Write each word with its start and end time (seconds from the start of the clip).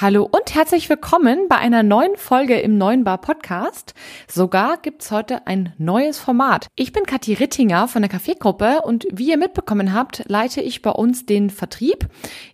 Hallo 0.00 0.22
und 0.30 0.54
herzlich 0.54 0.88
willkommen 0.88 1.48
bei 1.48 1.56
einer 1.56 1.82
neuen 1.82 2.14
Folge 2.14 2.60
im 2.60 2.78
Neuen 2.78 3.02
Bar 3.02 3.18
Podcast. 3.18 3.94
Sogar 4.28 4.76
gibt's 4.76 5.10
heute 5.10 5.48
ein 5.48 5.72
neues 5.76 6.20
Format. 6.20 6.68
Ich 6.76 6.92
bin 6.92 7.02
Kathi 7.02 7.34
Rittinger 7.34 7.88
von 7.88 8.02
der 8.02 8.08
Kaffeegruppe 8.08 8.82
und 8.84 9.08
wie 9.10 9.30
ihr 9.30 9.38
mitbekommen 9.38 9.92
habt, 9.92 10.22
leite 10.28 10.60
ich 10.60 10.82
bei 10.82 10.92
uns 10.92 11.26
den 11.26 11.50
Vertrieb 11.50 12.06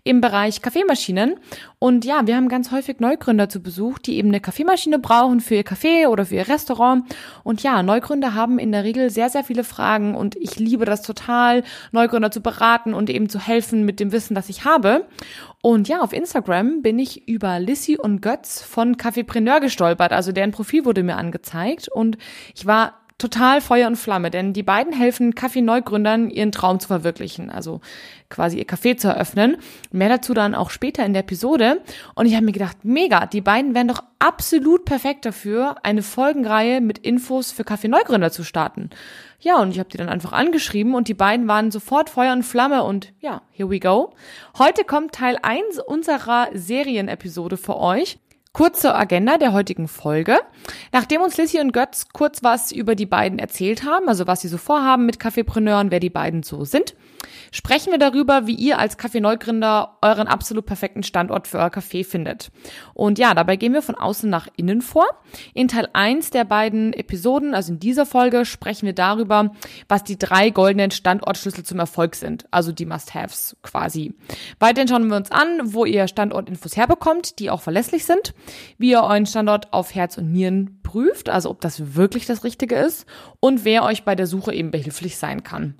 im 0.04 0.22
Bereich 0.22 0.62
Kaffeemaschinen. 0.62 1.34
Und 1.78 2.06
ja, 2.06 2.26
wir 2.26 2.34
haben 2.34 2.48
ganz 2.48 2.70
häufig 2.70 3.00
Neugründer 3.00 3.50
zu 3.50 3.60
Besuch, 3.60 3.98
die 3.98 4.16
eben 4.16 4.28
eine 4.28 4.40
Kaffeemaschine 4.40 4.98
brauchen 4.98 5.40
für 5.40 5.56
ihr 5.56 5.66
Café 5.66 6.08
oder 6.08 6.24
für 6.24 6.36
ihr 6.36 6.48
Restaurant. 6.48 7.14
Und 7.42 7.62
ja, 7.62 7.82
Neugründer 7.82 8.32
haben 8.32 8.58
in 8.58 8.72
der 8.72 8.84
Regel 8.84 9.10
sehr, 9.10 9.28
sehr 9.28 9.44
viele 9.44 9.64
Fragen 9.64 10.14
und 10.14 10.34
ich 10.36 10.58
liebe 10.58 10.86
das 10.86 11.02
total, 11.02 11.62
Neugründer 11.92 12.30
zu 12.30 12.40
beraten 12.40 12.94
und 12.94 13.10
eben 13.10 13.28
zu 13.28 13.38
helfen 13.38 13.84
mit 13.84 14.00
dem 14.00 14.12
Wissen, 14.12 14.34
das 14.34 14.48
ich 14.48 14.64
habe. 14.64 15.06
Und 15.64 15.88
ja, 15.88 16.02
auf 16.02 16.12
Instagram 16.12 16.82
bin 16.82 16.98
ich 16.98 17.26
über 17.26 17.58
Lissy 17.58 17.96
und 17.96 18.20
Götz 18.20 18.60
von 18.60 18.98
Kaffeepreneur 18.98 19.60
gestolpert. 19.60 20.12
Also 20.12 20.30
deren 20.30 20.50
Profil 20.50 20.84
wurde 20.84 21.02
mir 21.02 21.16
angezeigt 21.16 21.88
und 21.88 22.18
ich 22.54 22.66
war 22.66 23.00
total 23.18 23.60
Feuer 23.60 23.86
und 23.86 23.96
Flamme, 23.96 24.30
denn 24.30 24.52
die 24.52 24.62
beiden 24.62 24.92
helfen 24.92 25.34
Kaffee-Neugründern, 25.34 26.30
ihren 26.30 26.50
Traum 26.50 26.80
zu 26.80 26.88
verwirklichen, 26.88 27.48
also 27.48 27.80
quasi 28.28 28.58
ihr 28.58 28.66
Café 28.66 28.96
zu 28.96 29.08
eröffnen. 29.08 29.56
Mehr 29.92 30.08
dazu 30.08 30.34
dann 30.34 30.54
auch 30.54 30.70
später 30.70 31.04
in 31.06 31.12
der 31.12 31.22
Episode. 31.22 31.80
Und 32.16 32.26
ich 32.26 32.34
habe 32.34 32.44
mir 32.44 32.52
gedacht, 32.52 32.78
mega, 32.84 33.26
die 33.26 33.40
beiden 33.40 33.74
wären 33.74 33.88
doch 33.88 34.02
absolut 34.18 34.84
perfekt 34.84 35.24
dafür, 35.24 35.76
eine 35.84 36.02
Folgenreihe 36.02 36.80
mit 36.80 36.98
Infos 36.98 37.52
für 37.52 37.62
Kaffee-Neugründer 37.62 38.32
zu 38.32 38.42
starten. 38.42 38.90
Ja, 39.38 39.60
und 39.60 39.70
ich 39.70 39.78
habe 39.78 39.90
die 39.90 39.98
dann 39.98 40.08
einfach 40.08 40.32
angeschrieben 40.32 40.94
und 40.94 41.06
die 41.06 41.14
beiden 41.14 41.46
waren 41.46 41.70
sofort 41.70 42.10
Feuer 42.10 42.32
und 42.32 42.42
Flamme 42.42 42.82
und 42.82 43.12
ja, 43.20 43.42
here 43.52 43.70
we 43.70 43.78
go. 43.78 44.14
Heute 44.58 44.84
kommt 44.84 45.12
Teil 45.12 45.38
1 45.40 45.78
unserer 45.78 46.48
Serienepisode 46.52 47.56
für 47.56 47.76
euch. 47.76 48.18
Kurz 48.54 48.82
zur 48.82 48.94
Agenda 48.94 49.36
der 49.36 49.52
heutigen 49.52 49.88
Folge. 49.88 50.38
Nachdem 50.92 51.22
uns 51.22 51.36
Lissy 51.36 51.58
und 51.58 51.72
Götz 51.72 52.06
kurz 52.12 52.44
was 52.44 52.70
über 52.70 52.94
die 52.94 53.04
beiden 53.04 53.40
erzählt 53.40 53.82
haben, 53.82 54.08
also 54.08 54.28
was 54.28 54.42
sie 54.42 54.48
so 54.48 54.58
vorhaben 54.58 55.06
mit 55.06 55.18
Kaffeepreneuren, 55.18 55.90
wer 55.90 55.98
die 55.98 56.08
beiden 56.08 56.44
so 56.44 56.64
sind, 56.64 56.94
sprechen 57.50 57.90
wir 57.90 57.98
darüber, 57.98 58.46
wie 58.46 58.54
ihr 58.54 58.78
als 58.78 58.96
Kaffee-Neugründer 58.96 59.98
euren 60.02 60.26
absolut 60.26 60.66
perfekten 60.66 61.02
Standort 61.02 61.48
für 61.48 61.58
euer 61.58 61.68
Café 61.68 62.04
findet. 62.04 62.50
Und 62.94 63.18
ja, 63.18 63.34
dabei 63.34 63.56
gehen 63.56 63.72
wir 63.72 63.82
von 63.82 63.94
außen 63.94 64.28
nach 64.28 64.48
innen 64.56 64.82
vor. 64.82 65.06
In 65.54 65.68
Teil 65.68 65.88
1 65.92 66.30
der 66.30 66.44
beiden 66.44 66.92
Episoden, 66.92 67.54
also 67.54 67.72
in 67.72 67.80
dieser 67.80 68.06
Folge, 68.06 68.44
sprechen 68.44 68.86
wir 68.86 68.92
darüber, 68.92 69.52
was 69.88 70.04
die 70.04 70.18
drei 70.18 70.50
goldenen 70.50 70.90
Standortschlüssel 70.90 71.64
zum 71.64 71.78
Erfolg 71.78 72.14
sind, 72.14 72.46
also 72.50 72.72
die 72.72 72.86
Must-Haves 72.86 73.56
quasi. 73.62 74.14
Weiterhin 74.58 74.88
schauen 74.88 75.08
wir 75.08 75.16
uns 75.16 75.30
an, 75.30 75.60
wo 75.64 75.84
ihr 75.84 76.08
Standortinfos 76.08 76.76
herbekommt, 76.76 77.38
die 77.38 77.50
auch 77.50 77.60
verlässlich 77.60 78.04
sind, 78.04 78.34
wie 78.78 78.90
ihr 78.90 79.02
euren 79.02 79.26
Standort 79.26 79.72
auf 79.72 79.94
Herz 79.94 80.18
und 80.18 80.32
Nieren 80.32 80.80
prüft, 80.82 81.28
also 81.28 81.50
ob 81.50 81.60
das 81.60 81.94
wirklich 81.94 82.26
das 82.26 82.44
Richtige 82.44 82.76
ist 82.76 83.06
und 83.40 83.64
wer 83.64 83.84
euch 83.84 84.04
bei 84.04 84.14
der 84.14 84.26
Suche 84.26 84.54
eben 84.54 84.70
behilflich 84.70 85.16
sein 85.16 85.42
kann. 85.42 85.74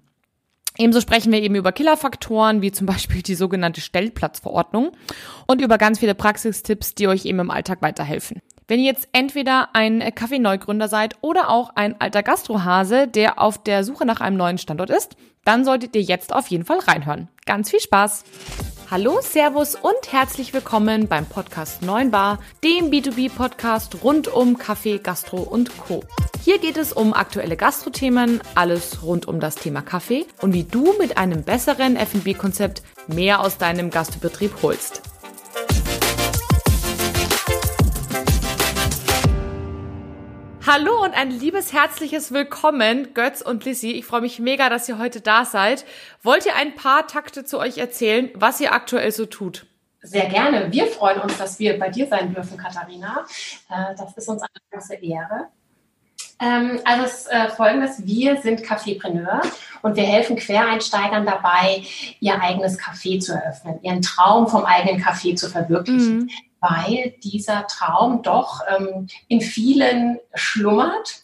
Ebenso 0.77 1.01
sprechen 1.01 1.31
wir 1.33 1.41
eben 1.41 1.55
über 1.55 1.71
Killerfaktoren, 1.71 2.61
wie 2.61 2.73
zum 2.73 2.87
Beispiel 2.87 3.23
die 3.23 3.37
sogenannte 3.37 3.81
Stellplatzverordnung 3.81 4.91
und 5.47 5.61
über 5.61 5.79
ganz 5.79 6.01
viele 6.01 6.17
Praxistipps, 6.17 6.95
die 6.97 7.07
euch 7.07 7.27
eben 7.27 7.39
im 7.39 7.51
Alltag 7.51 7.81
weiterhelfen. 7.81 8.41
Wenn 8.67 8.81
ihr 8.81 8.87
jetzt 8.87 9.09
entweder 9.13 9.69
ein 9.75 10.01
Kaffee-Neugründer 10.15 10.89
seid 10.89 11.17
oder 11.21 11.51
auch 11.51 11.71
ein 11.77 12.01
alter 12.01 12.23
Gastrohase, 12.23 13.07
der 13.07 13.39
auf 13.41 13.63
der 13.63 13.85
Suche 13.85 14.05
nach 14.07 14.21
einem 14.21 14.37
neuen 14.37 14.59
Standort 14.59 14.91
ist, 14.91 15.17
dann 15.45 15.65
solltet 15.65 15.95
ihr 15.95 16.03
jetzt 16.03 16.35
auf 16.35 16.49
jeden 16.49 16.65
Fall 16.65 16.79
reinhören. 16.81 17.29
Ganz 17.47 17.71
viel 17.71 17.81
Spaß! 17.81 18.25
Hallo, 18.91 19.21
Servus 19.23 19.77
und 19.77 20.13
herzlich 20.13 20.53
willkommen 20.53 21.09
beim 21.09 21.25
Podcast 21.25 21.81
9 21.83 22.11
Bar, 22.11 22.39
dem 22.63 22.91
B2B-Podcast 22.91 24.05
rund 24.05 24.29
um 24.29 24.59
Kaffee, 24.59 24.99
Gastro 24.99 25.39
und 25.39 25.77
Co. 25.79 26.05
Hier 26.43 26.59
geht 26.59 26.77
es 26.77 26.93
um 26.93 27.15
aktuelle 27.15 27.57
Gastrothemen, 27.57 28.43
alles 28.55 29.03
rund 29.03 29.27
um 29.27 29.41
das 29.41 29.55
Thema 29.55 29.81
Kaffee 29.81 30.27
und 30.43 30.53
wie 30.53 30.65
du 30.65 30.93
mit 30.99 31.17
einem 31.17 31.45
besseren 31.45 31.97
F&B-Konzept 31.97 32.83
mehr 33.07 33.41
aus 33.41 33.57
deinem 33.57 33.89
Gastbetrieb 33.91 34.53
holst. 34.63 35.01
Hallo 40.77 41.05
und 41.05 41.15
ein 41.15 41.31
liebes 41.31 41.73
herzliches 41.73 42.33
Willkommen, 42.33 43.15
Götz 43.15 43.43
und 43.43 43.65
Lissy. 43.65 43.93
Ich 43.93 44.07
freue 44.07 44.23
mich 44.23 44.41
mega, 44.41 44.69
dass 44.69 44.89
ihr 44.89 44.99
heute 44.99 45.21
da 45.21 45.45
seid. 45.45 45.85
Wollt 46.25 46.47
ihr 46.47 46.57
ein 46.57 46.75
paar 46.75 47.07
Takte 47.07 47.45
zu 47.45 47.61
euch 47.61 47.79
erzählen, 47.79 48.29
was 48.35 48.61
ihr 48.61 48.73
aktuell 48.73 49.13
so 49.13 49.25
tut? 49.25 49.67
Sehr 50.03 50.27
gerne. 50.27 50.73
Wir 50.73 50.87
freuen 50.87 51.21
uns, 51.21 51.39
dass 51.39 51.61
wir 51.61 51.79
bei 51.79 51.91
dir 51.91 52.09
sein 52.09 52.35
dürfen, 52.35 52.57
Katharina. 52.57 53.25
Äh, 53.71 53.95
das 53.97 54.17
ist 54.17 54.29
uns 54.29 54.43
eine 54.43 54.51
große 54.73 54.95
Ehre. 54.95 55.47
Ähm, 56.41 56.81
also 56.85 57.05
es 57.05 57.27
äh, 57.27 57.51
folgendes, 57.51 58.05
wir 58.05 58.43
sind 58.43 58.65
Kaffeepreneur 58.65 59.43
und 59.83 59.95
wir 59.95 60.03
helfen 60.03 60.35
Quereinsteigern 60.35 61.25
dabei, 61.25 61.85
ihr 62.19 62.41
eigenes 62.43 62.81
Café 62.81 63.21
zu 63.21 63.33
eröffnen, 63.33 63.79
ihren 63.83 64.03
Traum 64.03 64.49
vom 64.49 64.65
eigenen 64.65 65.01
Café 65.01 65.37
zu 65.37 65.49
verwirklichen. 65.49 66.19
Mhm. 66.19 66.31
Weil 66.65 67.15
dieser 67.23 67.67
Traum 67.67 68.23
doch 68.23 68.61
ähm, 68.69 69.09
in 69.29 69.41
vielen 69.41 70.19
schlummert 70.35 71.23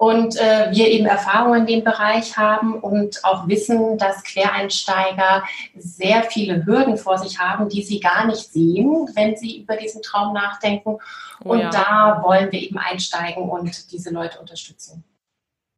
und 0.00 0.36
äh, 0.36 0.70
wir 0.70 0.88
eben 0.88 1.04
Erfahrungen 1.04 1.60
in 1.60 1.66
dem 1.66 1.84
Bereich 1.84 2.38
haben 2.38 2.80
und 2.80 3.22
auch 3.22 3.48
wissen, 3.48 3.98
dass 3.98 4.24
Quereinsteiger 4.24 5.44
sehr 5.76 6.22
viele 6.22 6.64
Hürden 6.64 6.96
vor 6.96 7.18
sich 7.18 7.38
haben, 7.38 7.68
die 7.68 7.82
sie 7.82 8.00
gar 8.00 8.26
nicht 8.26 8.50
sehen, 8.50 9.10
wenn 9.14 9.36
sie 9.36 9.60
über 9.60 9.76
diesen 9.76 10.00
Traum 10.00 10.32
nachdenken. 10.32 10.96
Oh, 11.44 11.50
und 11.50 11.60
ja. 11.60 11.70
da 11.70 12.22
wollen 12.22 12.50
wir 12.50 12.62
eben 12.62 12.78
einsteigen 12.78 13.50
und 13.50 13.92
diese 13.92 14.08
Leute 14.08 14.40
unterstützen. 14.40 15.04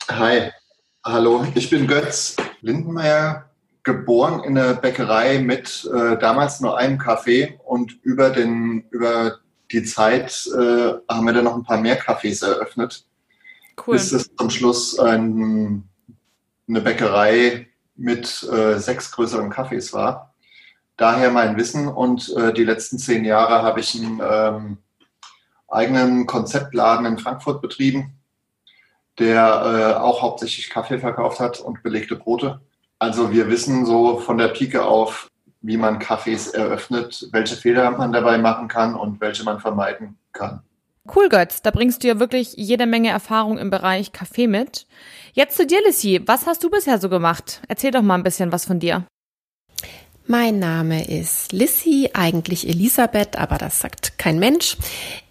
Hi, 0.09 0.53
hallo, 1.05 1.45
ich 1.57 1.69
bin 1.69 1.89
Götz 1.89 2.37
Lindenmeier, 2.61 3.51
geboren 3.85 4.45
in 4.45 4.55
der 4.55 4.75
Bäckerei 4.75 5.39
mit 5.39 5.89
äh, 5.93 6.17
damals 6.19 6.61
nur 6.61 6.79
einem 6.79 6.99
Kaffee 6.99 7.59
und 7.65 7.99
über, 8.03 8.31
den, 8.31 8.85
über 8.91 9.39
die 9.71 9.83
Zeit 9.83 10.47
äh, 10.57 10.95
haben 11.09 11.27
wir 11.27 11.33
dann 11.33 11.45
noch 11.45 11.57
ein 11.57 11.65
paar 11.65 11.81
mehr 11.81 12.01
Cafés 12.01 12.47
eröffnet 12.47 13.07
Cool. 13.87 13.95
Bis 13.95 14.13
es 14.13 14.35
zum 14.37 14.51
Schluss 14.51 14.99
ein, 14.99 15.89
eine 16.69 16.81
Bäckerei 16.81 17.69
mit 17.97 18.43
äh, 18.45 18.79
sechs 18.79 19.13
größeren 19.13 19.51
Kaffees 19.51 19.93
war. 19.93 20.35
Daher 20.97 21.31
mein 21.31 21.57
Wissen 21.57 21.89
und 21.89 22.35
äh, 22.37 22.53
die 22.53 22.65
letzten 22.65 22.99
zehn 22.99 23.25
Jahre 23.25 23.63
habe 23.63 23.81
ich 23.81 23.95
einen 23.95 24.21
ähm, 24.23 24.79
eigenen 25.69 26.27
Konzeptladen 26.27 27.07
in 27.07 27.19
Frankfurt 27.19 27.63
betrieben, 27.63 28.19
der 29.19 29.97
äh, 29.97 30.01
auch 30.01 30.23
hauptsächlich 30.23 30.71
Kaffee 30.71 30.99
verkauft 30.99 31.41
hat 31.41 31.61
und 31.61 31.83
belegte 31.83 32.17
Brote. 32.17 32.61
Also 33.03 33.33
wir 33.33 33.51
wissen 33.51 33.85
so 33.85 34.19
von 34.19 34.39
der 34.39 34.47
Pike 34.47 34.85
auf, 34.85 35.29
wie 35.61 35.77
man 35.77 35.99
Kaffees 35.99 36.47
eröffnet, 36.47 37.27
welche 37.33 37.57
Fehler 37.57 37.91
man 37.91 38.13
dabei 38.13 38.39
machen 38.39 38.69
kann 38.69 38.95
und 38.95 39.21
welche 39.21 39.43
man 39.43 39.59
vermeiden 39.59 40.17
kann. 40.33 40.61
Cool, 41.13 41.29
Götz. 41.29 41.63
Da 41.63 41.73
bringst 41.73 42.05
du 42.05 42.07
ja 42.07 42.21
wirklich 42.21 42.55
jede 42.57 42.87
Menge 42.87 43.11
Erfahrung 43.11 43.59
im 43.59 43.71
Bereich 43.71 44.13
Kaffee 44.13 44.47
mit. 44.47 44.87
Jetzt 45.33 45.57
zu 45.57 45.67
dir, 45.67 45.81
Lissy. 45.85 46.23
Was 46.27 46.47
hast 46.47 46.63
du 46.63 46.71
bisher 46.71 47.01
so 47.01 47.09
gemacht? 47.09 47.61
Erzähl 47.67 47.91
doch 47.91 48.03
mal 48.03 48.15
ein 48.15 48.23
bisschen 48.23 48.53
was 48.53 48.67
von 48.67 48.79
dir. 48.79 49.05
Mein 50.29 50.61
Name 50.61 51.05
ist 51.09 51.53
Lissy, 51.53 52.11
eigentlich 52.15 52.69
Elisabeth, 52.69 53.37
aber 53.37 53.59
das 53.59 53.81
sagt 53.81 54.17
kein 54.17 54.39
Mensch. 54.39 54.77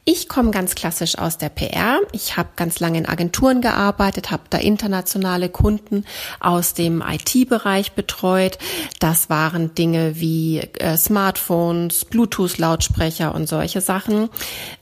Ich 0.04 0.28
komme 0.28 0.50
ganz 0.50 0.74
klassisch 0.74 1.16
aus 1.20 1.38
der 1.38 1.50
PR. 1.50 2.00
Ich 2.12 2.36
habe 2.36 2.50
ganz 2.56 2.80
lange 2.80 2.98
in 2.98 3.06
Agenturen 3.06 3.62
gearbeitet, 3.62 4.32
habe 4.32 4.42
da 4.50 4.58
internationale 4.58 5.48
Kunden 5.48 6.06
aus 6.40 6.74
dem 6.74 7.04
IT-Bereich 7.08 7.92
betreut. 7.92 8.58
Das 9.00 9.30
waren 9.30 9.76
Dinge 9.76 10.20
wie 10.20 10.60
äh, 10.60 10.98
Smartphones, 10.98 12.06
Bluetooth-Lautsprecher 12.06 13.36
und 13.36 13.48
solche 13.48 13.80
Sachen. 13.80 14.30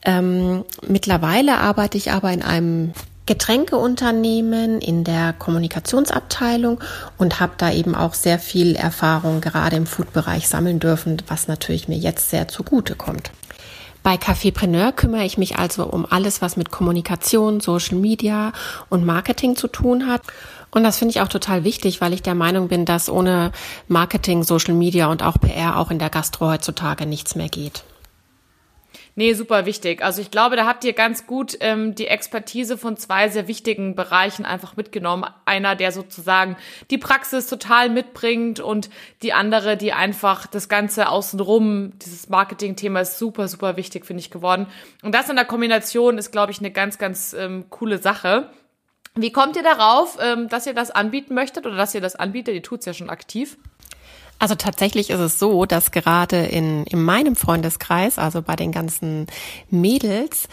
Ähm, 0.05 0.63
mittlerweile 0.87 1.57
arbeite 1.57 1.97
ich 1.97 2.13
aber 2.13 2.31
in 2.31 2.41
einem 2.41 2.93
Getränkeunternehmen 3.25 4.79
in 4.79 5.03
der 5.03 5.33
Kommunikationsabteilung 5.33 6.79
und 7.17 7.41
habe 7.41 7.53
da 7.57 7.73
eben 7.73 7.93
auch 7.93 8.13
sehr 8.13 8.39
viel 8.39 8.77
Erfahrung 8.77 9.41
gerade 9.41 9.75
im 9.75 9.85
Foodbereich 9.85 10.47
sammeln 10.47 10.79
dürfen, 10.79 11.21
was 11.27 11.49
natürlich 11.49 11.89
mir 11.89 11.97
jetzt 11.97 12.29
sehr 12.29 12.47
zugute 12.47 12.95
kommt. 12.95 13.31
Bei 14.03 14.15
Cafépreneur 14.15 14.91
kümmere 14.91 15.25
ich 15.25 15.37
mich 15.37 15.57
also 15.57 15.85
um 15.85 16.05
alles, 16.09 16.41
was 16.41 16.57
mit 16.57 16.71
Kommunikation, 16.71 17.59
Social 17.59 17.97
Media 17.97 18.53
und 18.89 19.05
Marketing 19.05 19.55
zu 19.55 19.67
tun 19.67 20.07
hat. 20.07 20.21
Und 20.71 20.83
das 20.83 20.97
finde 20.97 21.11
ich 21.11 21.21
auch 21.21 21.27
total 21.27 21.63
wichtig, 21.63 21.99
weil 21.99 22.13
ich 22.13 22.21
der 22.21 22.35
Meinung 22.35 22.67
bin, 22.67 22.85
dass 22.85 23.09
ohne 23.09 23.51
Marketing, 23.87 24.43
Social 24.43 24.73
Media 24.73 25.07
und 25.07 25.23
auch 25.23 25.39
PR 25.39 25.77
auch 25.77 25.91
in 25.91 25.99
der 25.99 26.09
Gastro 26.09 26.49
heutzutage 26.49 27.05
nichts 27.05 27.35
mehr 27.35 27.49
geht. 27.49 27.83
Nee, 29.19 29.33
super 29.33 29.65
wichtig. 29.65 30.01
Also 30.01 30.21
ich 30.21 30.31
glaube, 30.31 30.55
da 30.55 30.65
habt 30.65 30.85
ihr 30.85 30.93
ganz 30.93 31.27
gut 31.27 31.57
ähm, 31.59 31.93
die 31.93 32.07
Expertise 32.07 32.77
von 32.77 32.95
zwei 32.95 33.27
sehr 33.27 33.49
wichtigen 33.49 33.93
Bereichen 33.93 34.45
einfach 34.45 34.77
mitgenommen. 34.77 35.25
Einer, 35.43 35.75
der 35.75 35.91
sozusagen 35.91 36.55
die 36.89 36.97
Praxis 36.97 37.47
total 37.47 37.89
mitbringt 37.89 38.61
und 38.61 38.89
die 39.21 39.33
andere, 39.33 39.75
die 39.75 39.91
einfach 39.91 40.47
das 40.47 40.69
Ganze 40.69 41.09
außenrum, 41.09 41.99
dieses 41.99 42.29
Marketing-Thema 42.29 43.01
ist 43.01 43.19
super, 43.19 43.49
super 43.49 43.75
wichtig, 43.75 44.05
finde 44.05 44.21
ich, 44.21 44.31
geworden. 44.31 44.67
Und 45.03 45.13
das 45.13 45.27
in 45.27 45.35
der 45.35 45.43
Kombination 45.43 46.17
ist, 46.17 46.31
glaube 46.31 46.53
ich, 46.53 46.59
eine 46.59 46.71
ganz, 46.71 46.97
ganz 46.97 47.33
ähm, 47.33 47.65
coole 47.69 47.97
Sache. 47.97 48.49
Wie 49.15 49.33
kommt 49.33 49.57
ihr 49.57 49.63
darauf, 49.63 50.17
ähm, 50.21 50.47
dass 50.47 50.65
ihr 50.65 50.73
das 50.73 50.91
anbieten 50.91 51.33
möchtet 51.33 51.65
oder 51.65 51.75
dass 51.75 51.93
ihr 51.93 51.99
das 51.99 52.15
anbietet? 52.15 52.55
Ihr 52.55 52.63
tut's 52.63 52.85
ja 52.85 52.93
schon 52.93 53.09
aktiv. 53.09 53.57
Also 54.39 54.55
tatsächlich 54.55 55.09
ist 55.09 55.19
es 55.19 55.37
so, 55.37 55.65
dass 55.65 55.91
gerade 55.91 56.37
in, 56.37 56.85
in 56.85 57.03
meinem 57.03 57.35
Freundeskreis, 57.35 58.17
also 58.17 58.41
bei 58.41 58.55
den 58.55 58.71
ganzen 58.71 59.27
Mädels, 59.69 60.47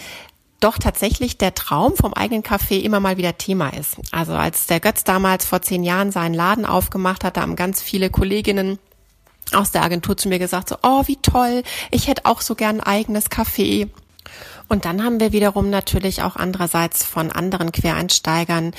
doch 0.61 0.79
tatsächlich 0.79 1.39
der 1.39 1.55
Traum 1.55 1.95
vom 1.97 2.15
eigenen 2.15 2.43
Café 2.43 2.81
immer 2.81 2.99
mal 2.99 3.17
wieder 3.17 3.39
Thema 3.39 3.69
ist. 3.71 3.97
Also 4.11 4.33
als 4.33 4.67
der 4.67 4.81
Götz 4.81 5.05
damals 5.05 5.45
vor 5.45 5.63
zehn 5.63 5.85
Jahren 5.85 6.11
seinen 6.11 6.35
Laden 6.35 6.65
aufgemacht 6.65 7.25
hat, 7.25 7.37
da 7.37 7.43
haben 7.43 7.57
ganz 7.57 7.81
viele 7.81 8.11
Kolleginnen 8.11 8.79
aus 9.53 9.71
der 9.71 9.83
Agentur 9.83 10.17
zu 10.17 10.29
mir 10.29 10.39
gesagt, 10.39 10.69
so, 10.69 10.77
oh, 10.83 11.03
wie 11.07 11.17
toll, 11.17 11.63
ich 11.91 12.09
hätte 12.09 12.27
auch 12.27 12.41
so 12.41 12.55
gern 12.55 12.81
ein 12.81 12.87
eigenes 12.87 13.31
Café. 13.31 13.89
Und 14.69 14.85
dann 14.85 15.05
haben 15.05 15.21
wir 15.21 15.33
wiederum 15.33 15.71
natürlich 15.71 16.23
auch 16.23 16.37
andererseits 16.37 17.05
von 17.05 17.31
anderen 17.31 17.73
Quereinsteigern 17.73 18.73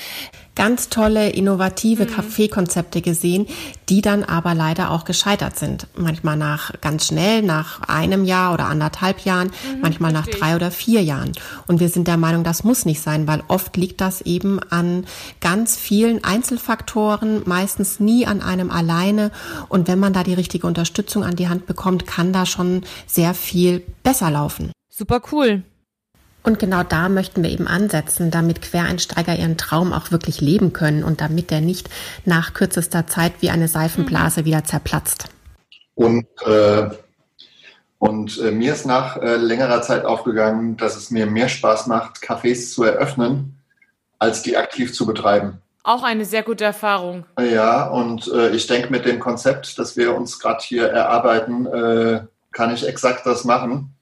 ganz 0.58 0.88
tolle, 0.88 1.30
innovative 1.30 2.04
mhm. 2.04 2.10
Kaffeekonzepte 2.10 3.00
gesehen, 3.00 3.46
die 3.88 4.02
dann 4.02 4.24
aber 4.24 4.54
leider 4.56 4.90
auch 4.90 5.04
gescheitert 5.04 5.56
sind. 5.56 5.86
Manchmal 5.94 6.36
nach 6.36 6.72
ganz 6.80 7.06
schnell, 7.06 7.42
nach 7.42 7.82
einem 7.88 8.24
Jahr 8.24 8.54
oder 8.54 8.66
anderthalb 8.66 9.20
Jahren, 9.20 9.48
mhm, 9.48 9.80
manchmal 9.82 10.12
nach 10.12 10.26
drei 10.26 10.56
oder 10.56 10.72
vier 10.72 11.02
Jahren. 11.02 11.32
Und 11.68 11.78
wir 11.78 11.88
sind 11.88 12.08
der 12.08 12.16
Meinung, 12.16 12.42
das 12.42 12.64
muss 12.64 12.84
nicht 12.84 13.00
sein, 13.00 13.28
weil 13.28 13.44
oft 13.46 13.76
liegt 13.76 14.00
das 14.00 14.20
eben 14.22 14.58
an 14.68 15.06
ganz 15.40 15.76
vielen 15.76 16.24
Einzelfaktoren, 16.24 17.42
meistens 17.46 18.00
nie 18.00 18.26
an 18.26 18.42
einem 18.42 18.72
alleine. 18.72 19.30
Und 19.68 19.86
wenn 19.86 20.00
man 20.00 20.12
da 20.12 20.24
die 20.24 20.34
richtige 20.34 20.66
Unterstützung 20.66 21.22
an 21.22 21.36
die 21.36 21.48
Hand 21.48 21.66
bekommt, 21.66 22.04
kann 22.04 22.32
da 22.32 22.46
schon 22.46 22.82
sehr 23.06 23.32
viel 23.32 23.84
besser 24.02 24.28
laufen. 24.28 24.72
Super 24.88 25.22
cool. 25.30 25.62
Und 26.42 26.58
genau 26.58 26.82
da 26.82 27.08
möchten 27.08 27.42
wir 27.42 27.50
eben 27.50 27.66
ansetzen, 27.66 28.30
damit 28.30 28.62
Quereinsteiger 28.62 29.36
ihren 29.36 29.56
Traum 29.56 29.92
auch 29.92 30.10
wirklich 30.12 30.40
leben 30.40 30.72
können 30.72 31.04
und 31.04 31.20
damit 31.20 31.50
der 31.50 31.60
nicht 31.60 31.90
nach 32.24 32.54
kürzester 32.54 33.06
Zeit 33.06 33.32
wie 33.40 33.50
eine 33.50 33.68
Seifenblase 33.68 34.40
mhm. 34.40 34.44
wieder 34.46 34.64
zerplatzt. 34.64 35.26
Und, 35.94 36.26
äh, 36.46 36.88
und 37.98 38.38
äh, 38.38 38.52
mir 38.52 38.72
ist 38.72 38.86
nach 38.86 39.16
äh, 39.16 39.36
längerer 39.36 39.82
Zeit 39.82 40.04
aufgegangen, 40.04 40.76
dass 40.76 40.96
es 40.96 41.10
mir 41.10 41.26
mehr 41.26 41.48
Spaß 41.48 41.88
macht, 41.88 42.18
Cafés 42.18 42.72
zu 42.72 42.84
eröffnen, 42.84 43.58
als 44.18 44.42
die 44.42 44.56
aktiv 44.56 44.94
zu 44.94 45.06
betreiben. 45.06 45.58
Auch 45.82 46.02
eine 46.04 46.24
sehr 46.24 46.42
gute 46.42 46.64
Erfahrung. 46.64 47.24
Ja, 47.40 47.88
und 47.88 48.30
äh, 48.32 48.50
ich 48.50 48.66
denke, 48.66 48.90
mit 48.90 49.06
dem 49.06 49.18
Konzept, 49.18 49.78
das 49.78 49.96
wir 49.96 50.14
uns 50.14 50.38
gerade 50.38 50.62
hier 50.62 50.86
erarbeiten, 50.86 51.66
äh, 51.66 52.20
kann 52.52 52.72
ich 52.72 52.86
exakt 52.86 53.26
das 53.26 53.44
machen 53.44 53.94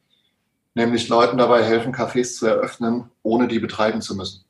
nämlich 0.76 1.08
Leuten 1.08 1.38
dabei 1.38 1.64
helfen, 1.64 1.94
Cafés 1.94 2.37
zu 2.37 2.46
eröffnen, 2.46 3.11
ohne 3.23 3.49
die 3.49 3.58
betreiben 3.58 4.02
zu 4.02 4.14
müssen. 4.14 4.44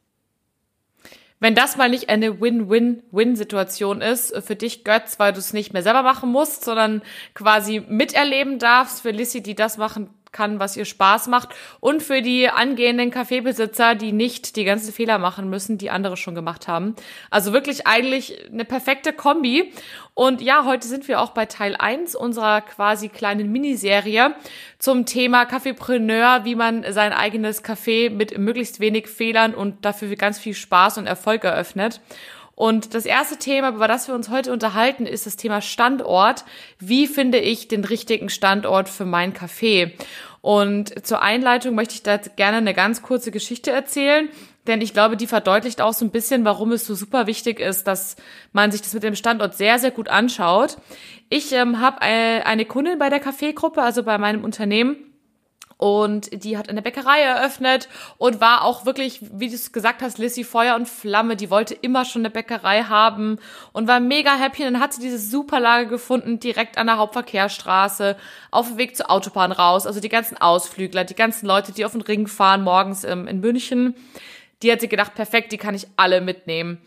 Wenn 1.39 1.55
das 1.55 1.77
mal 1.77 1.89
nicht 1.89 2.09
eine 2.09 2.41
Win-Win-Win-Situation 2.41 4.01
ist 4.01 4.35
für 4.43 4.57
dich, 4.57 4.85
Götz, 4.85 5.19
weil 5.19 5.33
du 5.33 5.39
es 5.39 5.53
nicht 5.53 5.73
mehr 5.73 5.83
selber 5.83 6.03
machen 6.03 6.31
musst, 6.31 6.65
sondern 6.65 7.03
quasi 7.35 7.81
miterleben 7.81 8.59
darfst, 8.59 9.03
für 9.03 9.11
Lissy, 9.11 9.43
die 9.43 9.55
das 9.55 9.77
machen 9.77 10.11
kann, 10.33 10.59
was 10.61 10.77
ihr 10.77 10.85
Spaß 10.85 11.29
macht 11.29 11.51
und 11.81 12.03
für 12.03 12.23
die 12.23 12.49
angehenden 12.49 13.11
Kaffeebesitzer, 13.11 13.95
die 13.95 14.13
nicht 14.13 14.57
die 14.57 14.65
ganzen 14.65 14.93
Fehler 14.93 15.19
machen 15.19 15.51
müssen, 15.51 15.79
die 15.79 15.91
andere 15.91 16.17
schon 16.17 16.35
gemacht 16.35 16.69
haben. 16.69 16.95
Also 17.31 17.53
wirklich 17.53 17.87
eigentlich 17.87 18.39
eine 18.51 18.65
perfekte 18.65 19.13
Kombi. 19.13 19.73
Und 20.15 20.41
ja, 20.41 20.65
heute 20.65 20.87
sind 20.87 21.09
wir 21.09 21.21
auch 21.21 21.31
bei 21.31 21.47
Teil 21.47 21.77
1 21.77 22.15
unserer 22.15 22.63
quasi 22.63 23.09
kleinen 23.09 23.53
Miniserie 23.53 24.35
zum 24.79 25.05
Thema 25.05 25.45
Kaffeepreneur, 25.45 26.45
wie 26.45 26.55
man 26.55 26.91
sein 26.93 27.13
eigenes 27.13 27.63
Café 27.63 28.11
mit 28.11 28.37
möglichst 28.39 28.81
wenig 28.81 29.09
Fehlern 29.09 29.55
und 29.55 29.85
dafür 29.85 30.15
ganz 30.17 30.39
viel 30.39 30.55
Spaß 30.55 30.99
und 30.99 31.07
Erfolg 31.07 31.45
eröffnet. 31.45 32.01
Und 32.57 32.95
das 32.95 33.05
erste 33.05 33.37
Thema, 33.37 33.69
über 33.69 33.87
das 33.87 34.09
wir 34.09 34.15
uns 34.15 34.31
heute 34.31 34.51
unterhalten, 34.51 35.05
ist 35.05 35.27
das 35.27 35.37
Thema 35.37 35.61
Standort. 35.61 36.45
Wie 36.79 37.07
finde 37.07 37.39
ich 37.39 37.69
den 37.69 37.85
richtigen 37.85 38.31
Standort 38.31 38.89
für 38.89 39.05
mein 39.05 39.35
Café? 39.35 39.93
Und 40.41 41.07
zur 41.07 41.21
Einleitung 41.21 41.75
möchte 41.75 41.95
ich 41.95 42.03
da 42.03 42.17
gerne 42.17 42.57
eine 42.57 42.73
ganz 42.73 43.03
kurze 43.03 43.31
Geschichte 43.31 43.73
erzählen, 43.73 44.31
denn 44.67 44.81
ich 44.81 44.95
glaube, 44.95 45.17
die 45.17 45.27
verdeutlicht 45.27 45.81
auch 45.81 45.93
so 45.93 46.05
ein 46.05 46.11
bisschen, 46.11 46.45
warum 46.45 46.73
es 46.73 46.87
so 46.87 46.95
super 46.95 47.27
wichtig 47.27 47.61
ist, 47.61 47.87
dass 47.87 48.17
man 48.53 48.71
sich 48.71 48.81
das 48.81 48.95
mit 48.95 49.03
dem 49.03 49.17
Standort 49.17 49.55
sehr, 49.55 49.79
sehr 49.79 49.91
gut 49.91 50.09
anschaut. 50.09 50.79
Ich 51.29 51.53
ähm, 51.53 51.81
habe 51.81 51.99
äh, 52.01 52.41
eine 52.43 52.65
Kundin 52.65 52.99
bei 52.99 53.11
der 53.11 53.21
Kaffeegruppe, 53.21 53.83
also 53.83 54.03
bei 54.03 54.17
meinem 54.19 54.45
Unternehmen, 54.45 54.97
und 55.79 56.43
die 56.43 56.57
hat 56.57 56.71
eine 56.71 56.81
Bäckerei 56.81 57.21
eröffnet 57.21 57.89
und 58.17 58.41
war 58.41 58.65
auch 58.65 58.87
wirklich, 58.87 59.21
wie 59.21 59.49
du 59.49 59.55
es 59.55 59.73
gesagt 59.73 60.01
hast, 60.01 60.17
Lissy 60.17 60.43
Feuer 60.43 60.75
und 60.75 60.89
Flamme. 60.89 61.37
Die 61.37 61.51
wollte 61.51 61.75
immer 61.75 62.07
schon 62.07 62.23
eine 62.23 62.31
Bäckerei 62.31 62.85
haben 62.85 63.39
und 63.73 63.87
war 63.87 64.01
mega 64.01 64.37
happy. 64.37 64.65
Und 64.65 64.73
dann 64.73 64.83
hat 64.83 64.95
sie 64.95 65.03
diese 65.03 65.19
super 65.19 65.61
Lage 65.61 65.89
gefunden, 65.89 66.41
direkt 66.41 66.79
an 66.79 66.87
der 66.87 66.97
Hauptverkehrsstraße, 66.97 68.17
auf 68.51 68.69
dem 68.69 68.79
Weg 68.79 68.97
zur 68.97 69.11
Autobahn 69.11 69.53
raus. 69.53 69.87
Also 69.87 70.01
die 70.01 70.09
ganzen 70.09 70.39
Ausflügler, 70.39 71.05
die 71.05 71.15
ganzen 71.15 71.47
Leute, 71.47 71.73
die 71.73 71.85
auf 71.85 71.93
den 71.93 72.01
Ring 72.01 72.27
fahren 72.27 72.63
morgens 72.63 73.05
ähm, 73.05 73.27
in 73.27 73.41
München. 73.41 73.95
Die 74.63 74.73
hat 74.73 74.81
sie 74.81 74.89
gedacht, 74.89 75.15
perfekt, 75.15 75.53
die 75.53 75.59
kann 75.59 75.75
ich 75.75 75.87
alle 75.97 76.23
mitnehmen. 76.23 76.81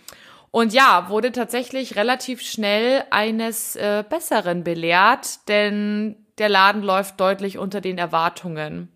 Und 0.50 0.74
ja, 0.74 1.10
wurde 1.10 1.32
tatsächlich 1.32 1.96
relativ 1.96 2.42
schnell 2.42 3.04
eines 3.12 3.76
äh, 3.76 4.04
Besseren 4.10 4.64
belehrt, 4.64 5.48
denn 5.48 6.16
der 6.40 6.50
Laden 6.50 6.82
läuft 6.82 7.20
deutlich 7.20 7.58
unter 7.58 7.82
den 7.82 7.98
Erwartungen. 7.98 8.90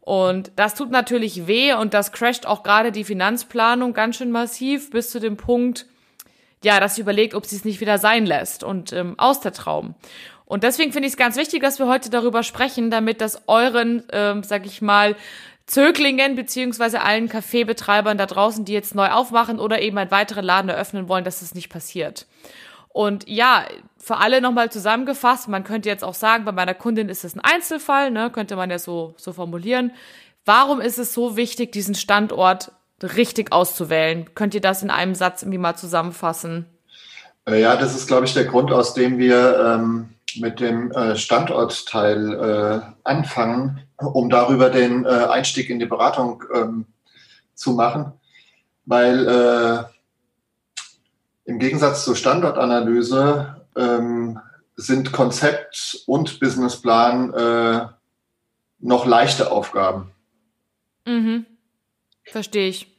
Und 0.00 0.52
das 0.56 0.74
tut 0.74 0.90
natürlich 0.90 1.46
weh 1.46 1.74
und 1.74 1.92
das 1.92 2.12
crasht 2.12 2.46
auch 2.46 2.62
gerade 2.62 2.92
die 2.92 3.04
Finanzplanung 3.04 3.92
ganz 3.92 4.16
schön 4.16 4.30
massiv 4.30 4.90
bis 4.90 5.10
zu 5.10 5.20
dem 5.20 5.36
Punkt, 5.36 5.86
ja, 6.64 6.80
dass 6.80 6.94
sie 6.94 7.02
überlegt, 7.02 7.34
ob 7.34 7.44
sie 7.44 7.56
es 7.56 7.64
nicht 7.64 7.80
wieder 7.80 7.98
sein 7.98 8.24
lässt 8.24 8.64
und 8.64 8.92
ähm, 8.92 9.14
aus 9.18 9.40
der 9.40 9.52
Traum. 9.52 9.94
Und 10.46 10.62
deswegen 10.62 10.92
finde 10.92 11.08
ich 11.08 11.12
es 11.12 11.18
ganz 11.18 11.36
wichtig, 11.36 11.60
dass 11.60 11.78
wir 11.78 11.88
heute 11.88 12.08
darüber 12.08 12.42
sprechen, 12.42 12.90
damit 12.90 13.20
das 13.20 13.42
euren, 13.48 14.02
ähm, 14.10 14.42
sag 14.42 14.64
ich 14.64 14.80
mal, 14.80 15.14
Zöglingen 15.66 16.34
beziehungsweise 16.34 17.02
allen 17.02 17.28
Kaffeebetreibern 17.28 18.16
da 18.16 18.24
draußen, 18.24 18.64
die 18.64 18.72
jetzt 18.72 18.94
neu 18.94 19.10
aufmachen 19.10 19.60
oder 19.60 19.82
eben 19.82 19.98
einen 19.98 20.10
weiteren 20.10 20.46
Laden 20.46 20.70
eröffnen 20.70 21.10
wollen, 21.10 21.24
dass 21.24 21.40
das 21.40 21.54
nicht 21.54 21.68
passiert. 21.68 22.26
Und 22.88 23.28
ja, 23.28 23.66
für 23.98 24.18
alle 24.18 24.40
nochmal 24.40 24.70
zusammengefasst, 24.70 25.48
man 25.48 25.64
könnte 25.64 25.88
jetzt 25.88 26.04
auch 26.04 26.14
sagen, 26.14 26.44
bei 26.44 26.52
meiner 26.52 26.74
Kundin 26.74 27.08
ist 27.08 27.24
es 27.24 27.34
ein 27.34 27.40
Einzelfall, 27.40 28.10
ne, 28.10 28.30
könnte 28.30 28.56
man 28.56 28.70
ja 28.70 28.78
so, 28.78 29.14
so 29.16 29.32
formulieren. 29.32 29.92
Warum 30.44 30.80
ist 30.80 30.98
es 30.98 31.12
so 31.12 31.36
wichtig, 31.36 31.72
diesen 31.72 31.94
Standort 31.94 32.72
richtig 33.02 33.52
auszuwählen? 33.52 34.34
Könnt 34.34 34.54
ihr 34.54 34.60
das 34.60 34.82
in 34.82 34.90
einem 34.90 35.14
Satz 35.14 35.42
irgendwie 35.42 35.58
mal 35.58 35.76
zusammenfassen? 35.76 36.66
Äh, 37.46 37.60
ja, 37.60 37.76
das 37.76 37.94
ist, 37.94 38.06
glaube 38.06 38.24
ich, 38.26 38.34
der 38.34 38.44
Grund, 38.44 38.72
aus 38.72 38.94
dem 38.94 39.18
wir 39.18 39.58
ähm, 39.58 40.10
mit 40.36 40.60
dem 40.60 40.92
äh, 40.92 41.16
Standortteil 41.16 42.34
äh, 42.34 42.80
anfangen, 43.04 43.80
um 43.96 44.30
darüber 44.30 44.70
den 44.70 45.04
äh, 45.04 45.08
Einstieg 45.08 45.70
in 45.70 45.78
die 45.78 45.86
Beratung 45.86 46.44
ähm, 46.54 46.86
zu 47.54 47.72
machen. 47.72 48.12
Weil 48.86 49.28
äh, 49.28 49.84
im 51.44 51.58
Gegensatz 51.58 52.04
zur 52.04 52.16
Standortanalyse 52.16 53.57
ähm, 53.78 54.40
sind 54.76 55.12
Konzept 55.12 56.02
und 56.06 56.40
Businessplan 56.40 57.34
äh, 57.34 57.86
noch 58.80 59.06
leichte 59.06 59.50
Aufgaben. 59.50 60.10
Mhm. 61.06 61.46
Verstehe 62.24 62.68
ich. 62.68 62.94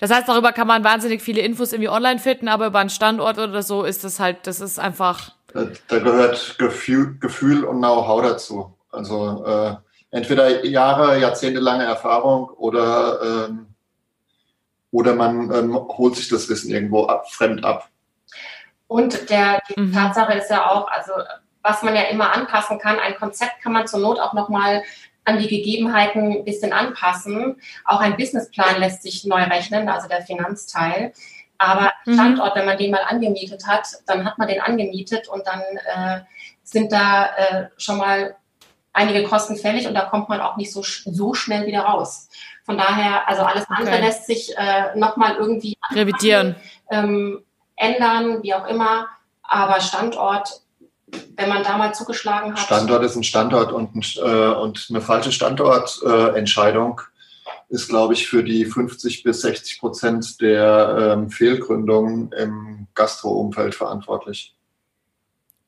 Das 0.00 0.10
heißt, 0.10 0.28
darüber 0.28 0.52
kann 0.52 0.66
man 0.66 0.84
wahnsinnig 0.84 1.20
viele 1.22 1.42
Infos 1.42 1.72
irgendwie 1.72 1.90
online 1.90 2.18
finden, 2.18 2.48
aber 2.48 2.66
über 2.66 2.78
einen 2.78 2.90
Standort 2.90 3.38
oder 3.38 3.62
so 3.62 3.84
ist 3.84 4.04
das 4.04 4.20
halt, 4.20 4.46
das 4.46 4.60
ist 4.60 4.78
einfach. 4.78 5.32
Da, 5.52 5.66
da 5.88 5.98
gehört 5.98 6.56
Gefühl, 6.58 7.18
Gefühl 7.18 7.64
und 7.64 7.78
Know-how 7.78 8.22
dazu. 8.22 8.74
Also 8.90 9.44
äh, 9.44 9.74
entweder 10.10 10.64
Jahre, 10.64 11.18
jahrzehntelange 11.18 11.84
Erfahrung 11.84 12.48
oder 12.50 13.48
ähm, 13.48 13.66
oder 14.90 15.14
man 15.14 15.52
ähm, 15.52 15.74
holt 15.74 16.16
sich 16.16 16.28
das 16.28 16.48
Wissen 16.48 16.70
irgendwo 16.70 17.04
ab, 17.04 17.30
fremd 17.30 17.64
ab. 17.64 17.90
Und 18.88 19.30
der, 19.30 19.60
die 19.68 19.80
mhm. 19.80 19.92
Tatsache 19.92 20.34
ist 20.34 20.50
ja 20.50 20.70
auch, 20.70 20.88
also 20.88 21.12
was 21.62 21.82
man 21.82 21.94
ja 21.96 22.02
immer 22.02 22.32
anpassen 22.32 22.78
kann, 22.78 22.98
ein 22.98 23.16
Konzept 23.16 23.60
kann 23.62 23.72
man 23.72 23.86
zur 23.86 24.00
Not 24.00 24.20
auch 24.20 24.32
nochmal 24.32 24.82
an 25.24 25.38
die 25.38 25.48
Gegebenheiten 25.48 26.32
ein 26.32 26.44
bisschen 26.44 26.72
anpassen. 26.72 27.60
Auch 27.84 28.00
ein 28.00 28.16
Businessplan 28.16 28.78
lässt 28.78 29.02
sich 29.02 29.24
neu 29.24 29.42
rechnen, 29.42 29.88
also 29.88 30.08
der 30.08 30.22
Finanzteil. 30.22 31.12
Aber 31.58 31.92
mhm. 32.04 32.14
Standort, 32.14 32.54
wenn 32.54 32.66
man 32.66 32.78
den 32.78 32.92
mal 32.92 33.02
angemietet 33.08 33.66
hat, 33.66 33.88
dann 34.06 34.24
hat 34.24 34.38
man 34.38 34.48
den 34.48 34.60
angemietet 34.60 35.28
und 35.28 35.46
dann 35.46 35.60
äh, 35.60 36.20
sind 36.62 36.92
da 36.92 37.26
äh, 37.36 37.66
schon 37.76 37.98
mal 37.98 38.36
einige 38.92 39.24
Kosten 39.24 39.56
fällig 39.56 39.86
und 39.86 39.94
da 39.94 40.02
kommt 40.02 40.28
man 40.28 40.40
auch 40.40 40.56
nicht 40.56 40.72
so, 40.72 40.82
so 40.82 41.34
schnell 41.34 41.66
wieder 41.66 41.80
raus. 41.80 42.28
Von 42.64 42.78
daher, 42.78 43.28
also 43.28 43.42
alles 43.42 43.66
andere 43.68 43.96
okay. 43.96 44.06
lässt 44.06 44.26
sich 44.26 44.56
äh, 44.56 44.96
nochmal 44.96 45.36
irgendwie 45.36 45.76
revidieren, 45.92 46.56
ähm, 46.90 47.44
ändern, 47.76 48.42
wie 48.42 48.54
auch 48.54 48.66
immer. 48.66 49.08
Aber 49.42 49.80
Standort, 49.80 50.62
wenn 51.36 51.48
man 51.48 51.62
da 51.62 51.76
mal 51.78 51.94
zugeschlagen 51.94 52.52
hat. 52.52 52.60
Standort 52.60 53.04
ist 53.04 53.16
ein 53.16 53.22
Standort 53.22 53.72
und, 53.72 53.94
ein, 53.94 54.02
äh, 54.16 54.54
und 54.54 54.86
eine 54.90 55.00
falsche 55.00 55.32
Standortentscheidung 55.32 57.00
äh, 57.00 57.74
ist, 57.74 57.88
glaube 57.88 58.14
ich, 58.14 58.28
für 58.28 58.42
die 58.42 58.64
50 58.64 59.22
bis 59.22 59.40
60 59.42 59.80
Prozent 59.80 60.40
der 60.40 61.14
ähm, 61.14 61.30
Fehlgründungen 61.30 62.32
im 62.32 62.86
Gastro-Umfeld 62.94 63.74
verantwortlich. 63.74 64.54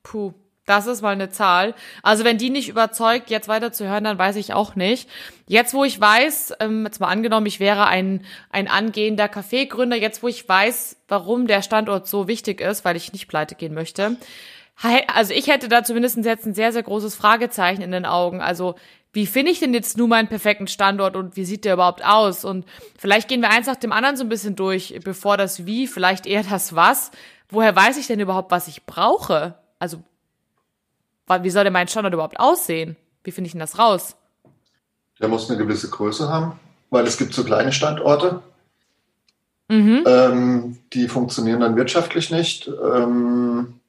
Puh. 0.03 0.33
Das 0.69 0.87
ist 0.87 1.01
mal 1.01 1.13
eine 1.13 1.31
Zahl. 1.31 1.75
Also 2.03 2.25
wenn 2.25 2.37
die 2.37 2.51
nicht 2.51 2.69
überzeugt, 2.69 3.31
jetzt 3.31 3.49
weiterzuhören, 3.49 4.05
dann 4.05 4.19
weiß 4.19 4.37
ich 4.37 4.53
auch 4.53 4.75
nicht. 4.75 5.09
Jetzt, 5.47 5.73
wo 5.73 5.83
ich 5.83 5.99
weiß, 5.99 6.57
ähm, 6.61 6.85
jetzt 6.85 7.01
mal 7.01 7.09
angenommen, 7.09 7.47
ich 7.47 7.59
wäre 7.59 7.87
ein, 7.87 8.23
ein 8.51 8.69
angehender 8.69 9.29
Kaffeegründer, 9.29 9.97
jetzt, 9.97 10.23
wo 10.23 10.29
ich 10.29 10.47
weiß, 10.47 10.97
warum 11.09 11.47
der 11.47 11.63
Standort 11.63 12.07
so 12.07 12.29
wichtig 12.29 12.61
ist, 12.61 12.85
weil 12.85 12.97
ich 12.97 13.15
nicht 13.15 13.29
pleite 13.29 13.55
gehen 13.55 13.73
möchte. 13.73 14.19
Also 15.07 15.33
ich 15.33 15.47
hätte 15.47 15.69
da 15.69 15.83
zumindest 15.83 16.19
jetzt 16.19 16.45
ein 16.45 16.55
sehr, 16.55 16.71
sehr 16.71 16.83
großes 16.83 17.15
Fragezeichen 17.17 17.81
in 17.81 17.91
den 17.91 18.05
Augen. 18.05 18.43
Also 18.43 18.75
wie 19.15 19.27
finde 19.27 19.51
ich 19.51 19.61
denn 19.61 19.73
jetzt 19.73 19.97
nur 19.97 20.07
meinen 20.07 20.29
perfekten 20.29 20.67
Standort 20.67 21.17
und 21.17 21.35
wie 21.35 21.47
sieht 21.47 21.65
der 21.65 21.75
überhaupt 21.75 22.05
aus? 22.05 22.45
Und 22.45 22.67
vielleicht 22.99 23.27
gehen 23.27 23.41
wir 23.41 23.49
eins 23.51 23.67
nach 23.67 23.77
dem 23.77 23.91
anderen 23.91 24.19
so 24.19 24.23
ein 24.23 24.29
bisschen 24.29 24.55
durch, 24.55 25.01
bevor 25.03 25.39
das 25.39 25.65
Wie, 25.65 25.87
vielleicht 25.87 26.27
eher 26.27 26.43
das 26.43 26.75
Was. 26.75 27.11
Woher 27.49 27.75
weiß 27.75 27.97
ich 27.97 28.07
denn 28.07 28.21
überhaupt, 28.21 28.51
was 28.51 28.69
ich 28.69 28.85
brauche? 28.85 29.55
Also 29.79 30.03
wie 31.29 31.51
soll 31.51 31.65
denn 31.65 31.73
mein 31.73 31.89
Standort 31.89 32.15
überhaupt 32.15 32.41
aussehen? 32.41 32.97
Wie 33.25 33.31
finde 33.31 33.47
ich 33.47 33.53
denn 33.53 33.61
das 33.61 33.79
raus? 33.79 34.17
Der 35.21 35.29
muss 35.29 35.51
eine 35.51 35.59
gewisse 35.59 35.91
Größe 35.91 36.29
haben, 36.29 36.59
weil 36.91 37.07
es 37.07 37.19
gibt 37.19 37.35
so 37.35 37.45
kleine 37.45 37.73
Standorte. 37.73 38.43
Mhm. 39.69 40.05
Ähm, 40.07 40.79
die 40.93 41.09
funktionieren 41.09 41.61
dann 41.61 41.77
wirtschaftlich 41.77 42.31
nicht. 42.31 42.69
Ähm, 42.69 43.81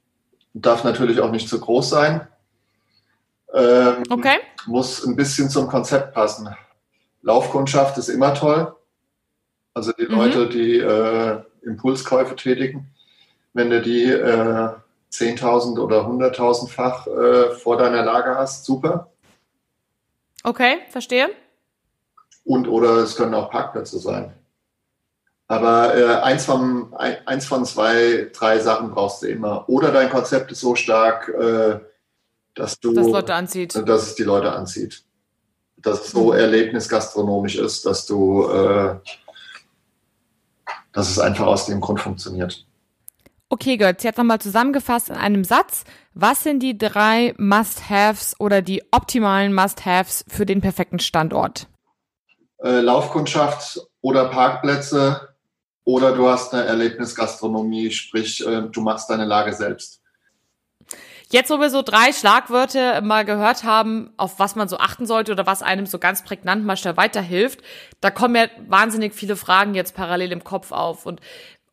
darf 0.54 0.84
natürlich 0.84 1.22
auch 1.22 1.32
nicht 1.32 1.48
zu 1.48 1.60
groß 1.60 1.90
sein. 1.90 2.28
Ähm, 3.54 4.04
okay. 4.10 4.38
Muss 4.66 5.06
ein 5.06 5.16
bisschen 5.16 5.50
zum 5.50 5.68
Konzept 5.68 6.14
passen. 6.14 6.50
Laufkundschaft 7.22 7.98
ist 7.98 8.10
immer 8.10 8.34
toll. 8.34 8.76
Also 9.74 9.92
die 9.94 10.06
mhm. 10.06 10.16
Leute, 10.16 10.50
die 10.50 10.78
äh, 10.78 11.42
Impulskäufe 11.62 12.36
tätigen, 12.36 12.88
wenn 13.54 13.70
du 13.70 13.82
die 13.82 14.04
äh, 14.06 14.70
10.000 15.12 15.80
oder 15.80 16.02
100.000-fach 16.08 17.08
äh, 17.08 17.52
vor 17.56 17.78
deiner 17.78 18.04
Lager 18.04 18.38
hast, 18.38 18.66
super. 18.66 19.12
Okay, 20.44 20.80
verstehe. 20.90 21.30
Und 22.44 22.68
oder 22.68 22.98
es 22.98 23.16
können 23.16 23.34
auch 23.34 23.50
Parkplätze 23.50 24.00
sein. 24.00 24.34
Aber 25.48 25.96
äh, 25.96 26.22
eins, 26.22 26.46
von, 26.46 26.94
ein, 26.96 27.18
eins 27.26 27.48
von 27.48 27.66
zwei, 27.66 28.30
drei 28.34 28.60
Sachen 28.60 28.92
brauchst 28.92 29.24
du 29.24 29.28
immer. 29.28 29.68
Oder 29.68 29.92
dein 29.92 30.10
Konzept 30.10 30.52
ist 30.52 30.62
so 30.62 30.76
stark, 30.76 31.28
äh, 31.30 31.80
dass 32.54 32.80
du. 32.80 32.94
Dass 32.94 33.08
Leute 33.08 33.34
anzieht. 33.34 33.76
Dass 33.76 34.04
es 34.04 34.16
die 34.16 34.24
Leute 34.24 34.52
anzieht. 34.52 35.04
Dass 35.78 36.06
es 36.06 36.12
so 36.12 36.34
mhm. 36.34 36.40
erlebnisgastronomisch 36.40 37.56
ist, 37.56 37.84
dass 37.86 38.06
du, 38.06 38.48
äh, 38.48 38.96
dass 40.94 41.10
es 41.10 41.18
einfach 41.18 41.48
aus 41.48 41.66
dem 41.66 41.82
Grund 41.82 42.00
funktioniert. 42.00 42.68
Okay, 43.52 43.78
Götz, 43.78 44.04
jetzt 44.04 44.18
nochmal 44.20 44.40
zusammengefasst 44.40 45.10
in 45.10 45.16
einem 45.16 45.44
Satz. 45.44 45.84
Was 46.14 46.44
sind 46.44 46.62
die 46.62 46.78
drei 46.78 47.34
Must-Haves 47.38 48.40
oder 48.40 48.62
die 48.62 48.84
optimalen 48.92 49.56
Must-Haves 49.56 50.24
für 50.28 50.46
den 50.46 50.62
perfekten 50.62 51.00
Standort? 51.00 51.68
Äh, 52.64 52.82
Laufkundschaft 52.82 53.80
oder 54.02 54.26
Parkplätze 54.26 55.30
oder 55.84 56.16
du 56.16 56.30
hast 56.30 56.54
eine 56.54 56.66
Erlebnisgastronomie, 56.66 57.90
sprich, 57.90 58.46
äh, 58.46 58.70
du 58.72 58.82
machst 58.82 59.10
deine 59.10 59.26
Lage 59.26 59.54
selbst. 59.54 60.00
Jetzt, 61.32 61.50
wo 61.52 61.60
wir 61.60 61.70
so 61.70 61.84
drei 61.84 62.12
Schlagwörter 62.12 63.02
mal 63.02 63.24
gehört 63.24 63.64
haben, 63.64 64.12
auf 64.18 64.40
was 64.40 64.56
man 64.56 64.68
so 64.68 64.78
achten 64.78 65.06
sollte 65.06 65.32
oder 65.32 65.46
was 65.46 65.62
einem 65.62 65.86
so 65.86 66.00
ganz 66.00 66.24
prägnant 66.24 66.66
mal 66.66 66.76
schnell 66.76 66.98
weiterhilft, 66.98 67.62
da 68.02 68.10
kommen 68.10 68.36
ja 68.36 68.48
wahnsinnig 68.68 69.14
viele 69.14 69.36
Fragen 69.36 69.76
jetzt 69.76 69.96
parallel 69.96 70.32
im 70.32 70.44
Kopf 70.44 70.72
auf. 70.72 71.06
Und 71.06 71.22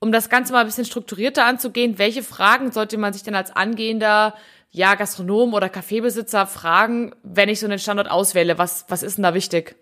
um 0.06 0.12
das 0.12 0.30
Ganze 0.30 0.52
mal 0.52 0.60
ein 0.60 0.66
bisschen 0.66 0.84
strukturierter 0.84 1.44
anzugehen, 1.44 1.98
welche 1.98 2.22
Fragen 2.22 2.70
sollte 2.70 2.96
man 2.96 3.12
sich 3.12 3.24
denn 3.24 3.34
als 3.34 3.54
angehender 3.54 4.34
ja, 4.70 4.94
Gastronom 4.94 5.52
oder 5.52 5.68
Kaffeebesitzer 5.68 6.46
fragen, 6.46 7.12
wenn 7.24 7.48
ich 7.48 7.58
so 7.58 7.66
einen 7.66 7.80
Standort 7.80 8.08
auswähle? 8.08 8.56
Was, 8.56 8.84
was 8.88 9.02
ist 9.02 9.16
denn 9.16 9.24
da 9.24 9.34
wichtig? 9.34 9.74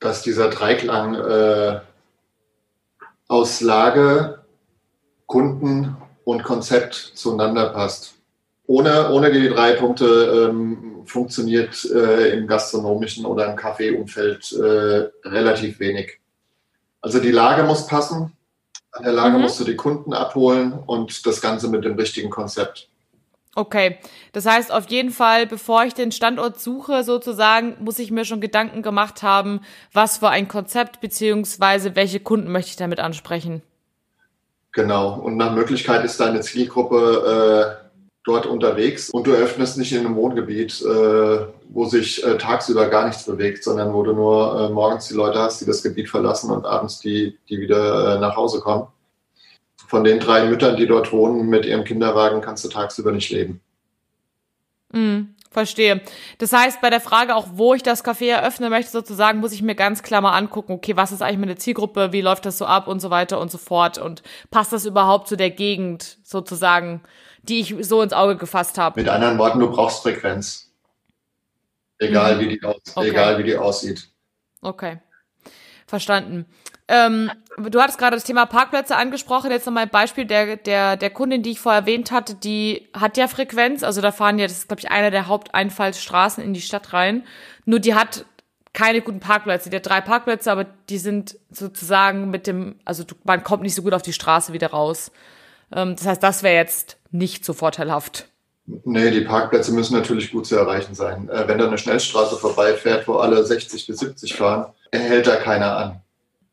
Dass 0.00 0.22
dieser 0.22 0.50
Dreiklang 0.50 1.14
äh, 1.14 1.80
aus 3.28 3.60
Lage, 3.60 4.42
Kunden 5.26 5.96
und 6.24 6.42
Konzept 6.42 6.94
zueinander 6.94 7.70
passt. 7.70 8.14
Ohne, 8.66 9.12
ohne 9.12 9.30
die 9.30 9.48
drei 9.48 9.74
Punkte 9.74 10.48
ähm, 10.50 11.02
funktioniert 11.04 11.84
äh, 11.94 12.36
im 12.36 12.48
gastronomischen 12.48 13.24
oder 13.24 13.48
im 13.48 13.56
Kaffeeumfeld 13.56 14.52
äh, 14.52 15.28
relativ 15.28 15.78
wenig. 15.78 16.18
Also 17.00 17.20
die 17.20 17.30
Lage 17.30 17.62
muss 17.62 17.86
passen, 17.86 18.32
an 18.92 19.04
der 19.04 19.12
Lage 19.12 19.36
mhm. 19.36 19.42
musst 19.42 19.58
du 19.58 19.64
die 19.64 19.76
Kunden 19.76 20.12
abholen 20.12 20.72
und 20.86 21.26
das 21.26 21.40
Ganze 21.40 21.68
mit 21.68 21.84
dem 21.84 21.94
richtigen 21.94 22.30
Konzept. 22.30 22.88
Okay, 23.54 23.98
das 24.32 24.46
heißt 24.46 24.72
auf 24.72 24.88
jeden 24.88 25.10
Fall, 25.10 25.46
bevor 25.46 25.84
ich 25.84 25.92
den 25.92 26.10
Standort 26.10 26.58
suche, 26.58 27.04
sozusagen, 27.04 27.76
muss 27.80 27.98
ich 27.98 28.10
mir 28.10 28.24
schon 28.24 28.40
Gedanken 28.40 28.80
gemacht 28.80 29.22
haben, 29.22 29.60
was 29.92 30.18
für 30.18 30.30
ein 30.30 30.48
Konzept 30.48 31.02
beziehungsweise 31.02 31.94
welche 31.94 32.20
Kunden 32.20 32.50
möchte 32.50 32.70
ich 32.70 32.76
damit 32.76 32.98
ansprechen. 32.98 33.60
Genau, 34.72 35.20
und 35.20 35.36
nach 35.36 35.54
Möglichkeit 35.54 36.02
ist 36.02 36.18
deine 36.18 36.40
Zielgruppe 36.40 37.78
äh, 37.82 37.88
dort 38.24 38.46
unterwegs 38.46 39.10
und 39.10 39.26
du 39.26 39.32
öffnest 39.32 39.76
nicht 39.76 39.92
in 39.92 40.06
einem 40.06 40.16
Wohngebiet, 40.16 40.80
äh, 40.80 41.44
wo 41.74 41.86
sich 41.86 42.24
äh, 42.24 42.36
tagsüber 42.36 42.88
gar 42.88 43.06
nichts 43.06 43.24
bewegt, 43.24 43.64
sondern 43.64 43.94
wo 43.94 44.02
du 44.02 44.12
nur 44.12 44.60
äh, 44.60 44.72
morgens 44.72 45.08
die 45.08 45.14
Leute 45.14 45.38
hast, 45.38 45.60
die 45.60 45.64
das 45.64 45.82
Gebiet 45.82 46.10
verlassen 46.10 46.50
und 46.50 46.66
abends 46.66 47.00
die, 47.00 47.38
die 47.48 47.60
wieder 47.60 48.16
äh, 48.16 48.20
nach 48.20 48.36
Hause 48.36 48.60
kommen. 48.60 48.88
Von 49.88 50.04
den 50.04 50.20
drei 50.20 50.44
Müttern, 50.44 50.76
die 50.76 50.86
dort 50.86 51.12
wohnen 51.12 51.48
mit 51.48 51.64
ihrem 51.64 51.84
Kinderwagen, 51.84 52.40
kannst 52.40 52.64
du 52.64 52.68
tagsüber 52.68 53.12
nicht 53.12 53.30
leben. 53.30 53.60
Mm, 54.92 55.34
verstehe. 55.50 56.02
Das 56.38 56.52
heißt, 56.52 56.82
bei 56.82 56.90
der 56.90 57.00
Frage 57.00 57.34
auch, 57.34 57.46
wo 57.54 57.72
ich 57.74 57.82
das 57.82 58.04
Café 58.04 58.30
eröffnen 58.30 58.68
möchte, 58.68 58.90
sozusagen, 58.90 59.40
muss 59.40 59.52
ich 59.52 59.62
mir 59.62 59.74
ganz 59.74 60.02
klar 60.02 60.20
mal 60.20 60.36
angucken, 60.36 60.72
okay, 60.72 60.96
was 60.96 61.12
ist 61.12 61.22
eigentlich 61.22 61.38
meine 61.38 61.56
Zielgruppe, 61.56 62.12
wie 62.12 62.20
läuft 62.20 62.44
das 62.44 62.58
so 62.58 62.66
ab 62.66 62.86
und 62.86 63.00
so 63.00 63.08
weiter 63.08 63.40
und 63.40 63.50
so 63.50 63.58
fort 63.58 63.96
und 63.96 64.22
passt 64.50 64.72
das 64.72 64.84
überhaupt 64.84 65.28
zu 65.28 65.36
der 65.36 65.50
Gegend 65.50 66.18
sozusagen, 66.22 67.02
die 67.42 67.60
ich 67.60 67.74
so 67.80 68.02
ins 68.02 68.12
Auge 68.12 68.36
gefasst 68.36 68.76
habe. 68.76 69.00
Mit 69.00 69.08
anderen 69.08 69.38
Worten, 69.38 69.58
du 69.58 69.70
brauchst 69.70 70.02
Frequenz. 70.02 70.71
Egal, 72.02 72.36
mhm. 72.36 72.40
wie, 72.40 72.48
die 72.48 72.62
aus, 72.62 72.80
okay. 72.94 73.08
egal 73.08 73.38
wie 73.38 73.44
die 73.44 73.56
aussieht. 73.56 74.08
Okay. 74.60 74.98
Verstanden. 75.86 76.46
Ähm, 76.88 77.30
du 77.58 77.80
hattest 77.80 77.98
gerade 77.98 78.16
das 78.16 78.24
Thema 78.24 78.46
Parkplätze 78.46 78.96
angesprochen. 78.96 79.50
Jetzt 79.50 79.66
nochmal 79.66 79.84
ein 79.84 79.90
Beispiel 79.90 80.24
der, 80.24 80.56
der, 80.56 80.96
der 80.96 81.10
Kundin, 81.10 81.42
die 81.42 81.52
ich 81.52 81.60
vorher 81.60 81.82
erwähnt 81.82 82.10
hatte, 82.10 82.34
die 82.34 82.88
hat 82.92 83.16
ja 83.16 83.28
Frequenz. 83.28 83.82
Also 83.82 84.00
da 84.00 84.10
fahren 84.10 84.38
ja, 84.38 84.46
das 84.46 84.58
ist, 84.58 84.68
glaube 84.68 84.80
ich, 84.80 84.90
einer 84.90 85.10
der 85.10 85.26
Haupteinfallsstraßen 85.28 86.42
in 86.42 86.54
die 86.54 86.60
Stadt 86.60 86.92
rein. 86.92 87.24
Nur 87.64 87.78
die 87.78 87.94
hat 87.94 88.24
keine 88.72 89.02
guten 89.02 89.20
Parkplätze. 89.20 89.70
Die 89.70 89.76
hat 89.76 89.86
drei 89.86 90.00
Parkplätze, 90.00 90.50
aber 90.50 90.64
die 90.64 90.98
sind 90.98 91.38
sozusagen 91.50 92.30
mit 92.30 92.46
dem, 92.46 92.80
also 92.84 93.04
man 93.24 93.44
kommt 93.44 93.62
nicht 93.62 93.74
so 93.74 93.82
gut 93.82 93.92
auf 93.92 94.02
die 94.02 94.12
Straße 94.12 94.52
wieder 94.52 94.68
raus. 94.68 95.12
Ähm, 95.74 95.94
das 95.96 96.06
heißt, 96.06 96.22
das 96.22 96.42
wäre 96.42 96.56
jetzt 96.56 96.98
nicht 97.10 97.44
so 97.44 97.52
vorteilhaft. 97.52 98.28
Nee, 98.66 99.10
die 99.10 99.22
Parkplätze 99.22 99.72
müssen 99.72 99.94
natürlich 99.94 100.30
gut 100.30 100.46
zu 100.46 100.56
erreichen 100.56 100.94
sein. 100.94 101.28
Äh, 101.28 101.48
wenn 101.48 101.58
da 101.58 101.66
eine 101.66 101.78
Schnellstraße 101.78 102.36
vorbeifährt, 102.36 103.08
wo 103.08 103.14
alle 103.14 103.44
60 103.44 103.86
bis 103.86 103.98
70 103.98 104.34
fahren, 104.34 104.72
hält 104.92 105.26
da 105.26 105.36
keiner 105.36 105.76
an. 105.76 106.00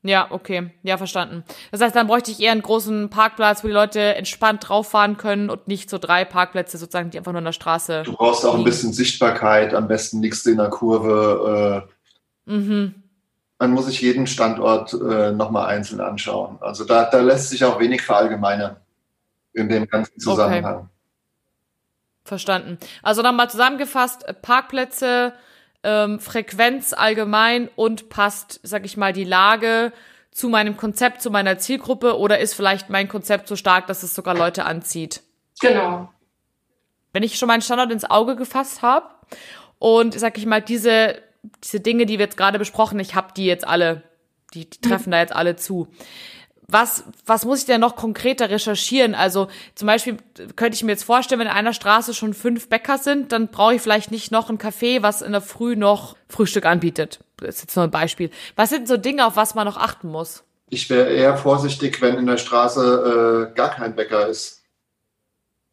Ja, 0.01 0.27
okay. 0.29 0.71
Ja, 0.81 0.97
verstanden. 0.97 1.43
Das 1.71 1.81
heißt, 1.81 1.95
dann 1.95 2.07
bräuchte 2.07 2.31
ich 2.31 2.39
eher 2.39 2.53
einen 2.53 2.61
großen 2.61 3.09
Parkplatz, 3.09 3.63
wo 3.63 3.67
die 3.67 3.73
Leute 3.73 4.15
entspannt 4.15 4.67
drauf 4.67 4.89
fahren 4.89 5.17
können 5.17 5.49
und 5.49 5.67
nicht 5.67 5.89
so 5.89 5.97
drei 5.97 6.23
Parkplätze 6.23 6.77
sozusagen, 6.77 7.09
die 7.09 7.17
einfach 7.17 7.33
nur 7.33 7.39
an 7.39 7.45
der 7.45 7.51
Straße. 7.51 8.03
Du 8.03 8.13
brauchst 8.13 8.45
auch 8.45 8.53
liegen. 8.53 8.61
ein 8.61 8.65
bisschen 8.65 8.93
Sichtbarkeit. 8.93 9.73
Am 9.73 9.89
besten 9.89 10.21
du 10.21 10.49
in 10.49 10.57
der 10.57 10.69
Kurve. 10.69 11.85
Äh, 12.47 12.51
mhm. 12.51 12.95
Man 13.59 13.71
muss 13.71 13.87
sich 13.87 13.99
jeden 13.99 14.25
Standort 14.25 14.93
äh, 14.93 15.33
nochmal 15.33 15.67
einzeln 15.67 15.99
anschauen. 15.99 16.57
Also 16.61 16.85
da, 16.85 17.09
da 17.09 17.19
lässt 17.19 17.49
sich 17.49 17.65
auch 17.65 17.77
wenig 17.77 18.01
verallgemeinern 18.01 18.77
in 19.51 19.67
dem 19.67 19.85
ganzen 19.85 20.17
Zusammenhang. 20.17 20.75
Okay. 20.75 20.87
Verstanden. 22.29 22.77
Also 23.03 23.21
nochmal 23.21 23.49
zusammengefasst, 23.49 24.25
Parkplätze, 24.41 25.33
ähm, 25.83 26.19
Frequenz 26.19 26.93
allgemein 26.93 27.69
und 27.75 28.09
passt, 28.09 28.59
sag 28.63 28.85
ich 28.85 28.95
mal, 28.95 29.11
die 29.11 29.25
Lage 29.25 29.91
zu 30.31 30.47
meinem 30.47 30.77
Konzept, 30.77 31.21
zu 31.21 31.31
meiner 31.31 31.57
Zielgruppe 31.57 32.17
oder 32.17 32.39
ist 32.39 32.53
vielleicht 32.53 32.89
mein 32.89 33.09
Konzept 33.09 33.47
so 33.47 33.55
stark, 33.57 33.87
dass 33.87 34.03
es 34.03 34.15
sogar 34.15 34.35
Leute 34.35 34.65
anzieht? 34.65 35.21
Genau. 35.59 36.13
Wenn 37.11 37.23
ich 37.23 37.37
schon 37.37 37.47
meinen 37.47 37.61
Standort 37.61 37.91
ins 37.91 38.09
Auge 38.09 38.35
gefasst 38.35 38.81
habe 38.81 39.09
Und 39.79 40.19
sag 40.19 40.37
ich 40.37 40.45
mal, 40.45 40.61
diese, 40.61 41.21
diese 41.63 41.79
Dinge, 41.79 42.05
die 42.05 42.19
wir 42.19 42.25
jetzt 42.25 42.37
gerade 42.37 42.59
besprochen, 42.59 42.99
ich 42.99 43.15
habe 43.15 43.33
die 43.35 43.45
jetzt 43.45 43.65
alle, 43.65 44.03
die, 44.53 44.69
die 44.69 44.81
treffen 44.81 45.11
da 45.11 45.19
jetzt 45.19 45.35
alle 45.35 45.55
zu 45.55 45.87
was, 46.71 47.03
was 47.25 47.45
muss 47.45 47.59
ich 47.59 47.65
denn 47.65 47.81
noch 47.81 47.95
konkreter 47.95 48.49
recherchieren? 48.49 49.15
Also 49.15 49.47
zum 49.75 49.87
Beispiel 49.87 50.17
könnte 50.55 50.75
ich 50.75 50.83
mir 50.83 50.91
jetzt 50.91 51.03
vorstellen, 51.03 51.39
wenn 51.39 51.47
in 51.47 51.53
einer 51.53 51.73
Straße 51.73 52.13
schon 52.13 52.33
fünf 52.33 52.69
Bäcker 52.69 52.97
sind, 52.97 53.31
dann 53.31 53.47
brauche 53.47 53.75
ich 53.75 53.81
vielleicht 53.81 54.11
nicht 54.11 54.31
noch 54.31 54.49
ein 54.49 54.57
Café, 54.57 55.01
was 55.01 55.21
in 55.21 55.31
der 55.31 55.41
Früh 55.41 55.75
noch 55.75 56.15
Frühstück 56.27 56.65
anbietet. 56.65 57.19
Das 57.37 57.55
ist 57.55 57.61
jetzt 57.61 57.75
nur 57.75 57.85
ein 57.85 57.91
Beispiel. 57.91 58.29
Was 58.55 58.69
sind 58.69 58.87
so 58.87 58.97
Dinge, 58.97 59.25
auf 59.25 59.35
was 59.35 59.55
man 59.55 59.65
noch 59.65 59.77
achten 59.77 60.09
muss? 60.09 60.43
Ich 60.69 60.89
wäre 60.89 61.09
eher 61.09 61.37
vorsichtig, 61.37 62.01
wenn 62.01 62.17
in 62.17 62.27
der 62.27 62.37
Straße 62.37 63.49
äh, 63.51 63.55
gar 63.55 63.71
kein 63.71 63.95
Bäcker 63.95 64.27
ist. 64.27 64.63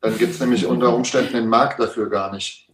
Dann 0.00 0.16
gibt 0.16 0.34
es 0.34 0.40
nämlich 0.40 0.66
unter 0.66 0.94
Umständen 0.94 1.34
den 1.34 1.48
Markt 1.48 1.80
dafür 1.80 2.08
gar 2.08 2.32
nicht. 2.32 2.65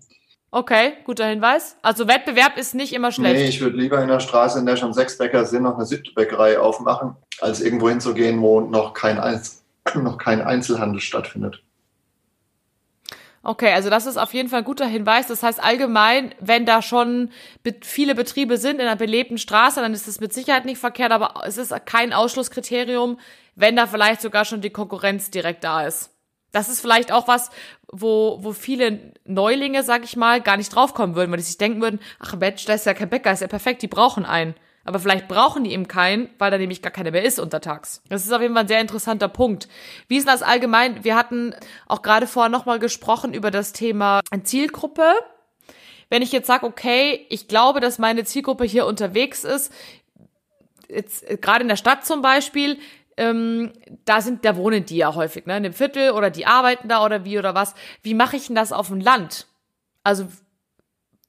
Okay, 0.55 0.93
guter 1.05 1.27
Hinweis. 1.27 1.77
Also 1.81 2.07
Wettbewerb 2.09 2.59
ist 2.59 2.75
nicht 2.75 2.93
immer 2.93 3.11
schlecht. 3.11 3.37
Nee, 3.37 3.49
ich 3.49 3.63
würde 3.63 3.79
lieber 3.79 4.03
in 4.03 4.09
der 4.09 4.21
Straße, 4.21 4.59
in 4.59 4.67
der 4.67 4.77
schon 4.77 4.93
sechs 4.93 5.17
Bäcker 5.17 5.47
sind, 5.47 5.63
noch 5.63 5.77
eine 5.77 5.87
siebte 5.87 6.13
Bäckerei 6.13 6.59
aufmachen, 6.59 7.17
als 7.41 7.63
irgendwo 7.63 7.89
hinzugehen, 7.89 8.39
wo 8.43 8.61
noch 8.61 8.93
kein, 8.93 9.19
Einz 9.19 9.65
noch 9.95 10.19
kein 10.19 10.43
Einzelhandel 10.43 11.01
stattfindet. 11.01 11.63
Okay, 13.43 13.73
also 13.73 13.89
das 13.89 14.05
ist 14.05 14.19
auf 14.19 14.35
jeden 14.35 14.51
Fall 14.51 14.59
ein 14.59 14.67
guter 14.67 14.87
Hinweis. 14.87 15.27
Das 15.27 15.43
heißt 15.43 15.61
allgemein, 15.65 16.35
wenn 16.39 16.67
da 16.67 16.83
schon 16.83 17.31
viele 17.81 18.15
Betriebe 18.15 18.59
sind 18.59 18.75
in 18.75 18.83
einer 18.83 18.95
belebten 18.95 19.39
Straße, 19.39 19.81
dann 19.81 19.95
ist 19.95 20.07
es 20.07 20.21
mit 20.21 20.35
Sicherheit 20.35 20.67
nicht 20.67 20.79
verkehrt, 20.79 21.13
aber 21.13 21.45
es 21.47 21.57
ist 21.57 21.75
kein 21.87 22.13
Ausschlusskriterium, 22.13 23.19
wenn 23.57 23.75
da 23.75 23.87
vielleicht 23.87 24.21
sogar 24.21 24.45
schon 24.45 24.61
die 24.61 24.71
Konkurrenz 24.71 25.31
direkt 25.31 25.65
da 25.65 25.87
ist. 25.87 26.11
Das 26.53 26.69
ist 26.69 26.83
vielleicht 26.83 27.11
auch 27.11 27.27
was, 27.27 27.51
wo, 27.93 28.39
wo 28.41 28.53
viele 28.53 29.13
Neulinge, 29.25 29.83
sag 29.83 30.03
ich 30.05 30.17
mal, 30.17 30.41
gar 30.41 30.57
nicht 30.57 30.75
draufkommen 30.75 31.15
würden, 31.15 31.31
weil 31.31 31.39
die 31.39 31.45
sich 31.45 31.59
denken 31.59 31.83
würden, 31.83 32.01
ach 32.19 32.35
Mensch, 32.37 32.65
da 32.65 32.73
ist 32.73 32.87
ja 32.87 32.95
kein 32.95 33.11
Bäcker, 33.11 33.31
ist 33.31 33.41
ja 33.41 33.49
perfekt, 33.49 33.83
die 33.83 33.89
brauchen 33.89 34.25
einen. 34.25 34.55
Aber 34.85 34.99
vielleicht 34.99 35.29
brauchen 35.29 35.63
die 35.63 35.73
eben 35.73 35.87
keinen, 35.87 36.29
weil 36.39 36.51
da 36.51 36.59
nämlich 36.59 36.83
gar 36.83 36.91
keiner 36.91 37.13
mehr 37.13 37.23
ist 37.23 37.39
untertags. 37.39 38.03
Das 38.09 38.25
ist 38.25 38.33
auf 38.33 38.41
jeden 38.41 38.55
Fall 38.55 38.65
ein 38.65 38.69
sehr 38.69 38.81
interessanter 38.81 39.29
Punkt. 39.29 39.69
Wie 40.09 40.17
ist 40.17 40.27
das 40.27 40.43
allgemein? 40.43 41.05
Wir 41.05 41.15
hatten 41.15 41.55
auch 41.87 42.03
gerade 42.03 42.27
vorher 42.27 42.51
nochmal 42.51 42.81
gesprochen 42.81 43.33
über 43.33 43.53
das 43.53 43.73
Thema 43.73 44.23
Zielgruppe. 44.43 45.13
Wenn 46.09 46.23
ich 46.23 46.33
jetzt 46.33 46.49
sage, 46.49 46.67
okay, 46.67 47.27
ich 47.29 47.47
glaube, 47.47 47.79
dass 47.79 47.99
meine 47.99 48.25
Zielgruppe 48.25 48.65
hier 48.65 48.87
unterwegs 48.87 49.45
ist, 49.45 49.73
jetzt 50.89 51.25
gerade 51.41 51.63
in 51.63 51.69
der 51.69 51.77
Stadt 51.77 52.05
zum 52.05 52.21
Beispiel, 52.21 52.79
ähm, 53.17 53.73
da 54.05 54.21
sind, 54.21 54.45
da 54.45 54.57
wohnen 54.57 54.85
die 54.85 54.97
ja 54.97 55.15
häufig, 55.15 55.47
ne, 55.47 55.57
in 55.57 55.63
dem 55.63 55.73
Viertel 55.73 56.13
oder 56.13 56.31
die 56.31 56.47
arbeiten 56.47 56.89
da 56.89 57.05
oder 57.05 57.25
wie 57.25 57.39
oder 57.39 57.55
was. 57.55 57.75
Wie 58.03 58.15
mache 58.15 58.37
ich 58.37 58.47
denn 58.47 58.57
das 58.57 58.73
auf 58.73 58.89
dem 58.89 59.01
Land? 59.01 59.47
Also, 60.03 60.27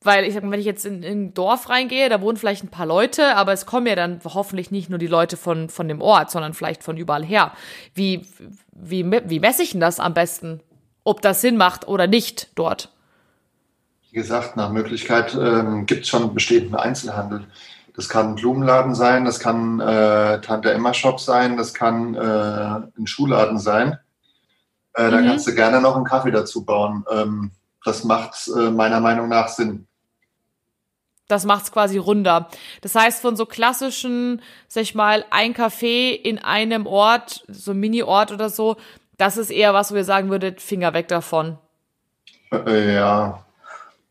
weil 0.02 0.26
ich 0.26 0.34
sag 0.34 0.44
mal, 0.44 0.52
wenn 0.52 0.60
ich 0.60 0.66
jetzt 0.66 0.86
in, 0.86 1.04
in 1.04 1.26
ein 1.26 1.34
Dorf 1.34 1.70
reingehe, 1.70 2.10
da 2.10 2.22
wohnen 2.22 2.38
vielleicht 2.38 2.64
ein 2.64 2.70
paar 2.70 2.86
Leute, 2.86 3.36
aber 3.36 3.54
es 3.54 3.66
kommen 3.66 3.88
ja 3.88 3.96
dann 3.96 4.20
hoffentlich 4.24 4.72
nicht 4.72 4.90
nur 4.90 5.00
die 5.00 5.08
Leute 5.08 5.38
von, 5.38 5.70
von 5.70 5.88
dem 5.88 6.02
Ort, 6.02 6.32
sondern 6.32 6.54
vielleicht 6.54 6.84
von 6.84 6.98
überall 6.98 7.24
her. 7.24 7.54
Wie, 7.94 8.26
wie, 8.72 9.10
wie 9.10 9.40
messe 9.40 9.64
ich 9.64 9.72
denn 9.72 9.82
das 9.82 10.00
am 10.00 10.14
besten? 10.14 10.62
Ob 11.06 11.22
das 11.22 11.42
Sinn 11.42 11.58
macht 11.58 11.88
oder 11.88 12.08
nicht 12.08 12.50
dort? 12.56 12.90
Wie 14.10 14.20
gesagt, 14.20 14.56
nach 14.56 14.72
Möglichkeit 14.72 15.36
ähm, 15.36 15.86
gibt 15.86 16.04
es 16.04 16.08
schon 16.08 16.34
bestehenden 16.34 16.76
Einzelhandel. 16.76 17.46
Das 17.96 18.10
kann 18.10 18.30
ein 18.30 18.36
Blumenladen 18.36 18.96
sein, 18.96 19.24
das 19.24 19.40
kann 19.40 19.80
äh, 19.80 20.42
Tante 20.42 20.72
Emma 20.72 20.94
Shop 20.94 21.20
sein, 21.20 21.58
das 21.58 21.74
kann 21.74 22.16
äh, 22.16 22.20
ein 22.98 23.06
Schuhladen 23.06 23.60
sein. 23.60 24.00
Äh, 24.96 25.08
mhm. 25.08 25.12
Da 25.12 25.22
kannst 25.22 25.48
du 25.48 25.54
gerne 25.54 25.80
noch 25.80 25.96
einen 25.96 26.06
Kaffee 26.06 26.32
dazu 26.32 26.66
bauen. 26.66 27.06
Ähm, 27.12 27.52
das 27.86 28.04
macht 28.04 28.50
äh, 28.56 28.72
meiner 28.72 29.00
Meinung 29.00 29.30
nach 29.30 29.48
Sinn. 29.48 29.88
Das 31.28 31.46
macht's 31.46 31.72
quasi 31.72 31.98
runder. 31.98 32.50
Das 32.82 32.96
heißt, 32.96 33.22
von 33.22 33.36
so 33.36 33.46
klassischen, 33.46 34.42
sag 34.68 34.84
ich 34.84 34.96
mal, 34.96 35.26
ein 35.30 35.54
Café 35.54 36.12
in 36.12 36.38
einem 36.38 36.86
Ort, 36.86 37.46
so 37.48 37.72
ein 37.72 37.80
Mini-Ort 37.80 38.32
oder 38.32 38.50
so, 38.50 38.78
das 39.18 39.38
ist 39.38 39.50
eher 39.50 39.74
was, 39.74 39.92
wo 39.92 39.96
ihr 39.96 40.04
sagen 40.04 40.30
würdet, 40.30 40.62
Finger 40.62 40.94
weg 40.94 41.08
davon. 41.08 41.58
Äh, 42.52 42.96
ja, 42.96 43.43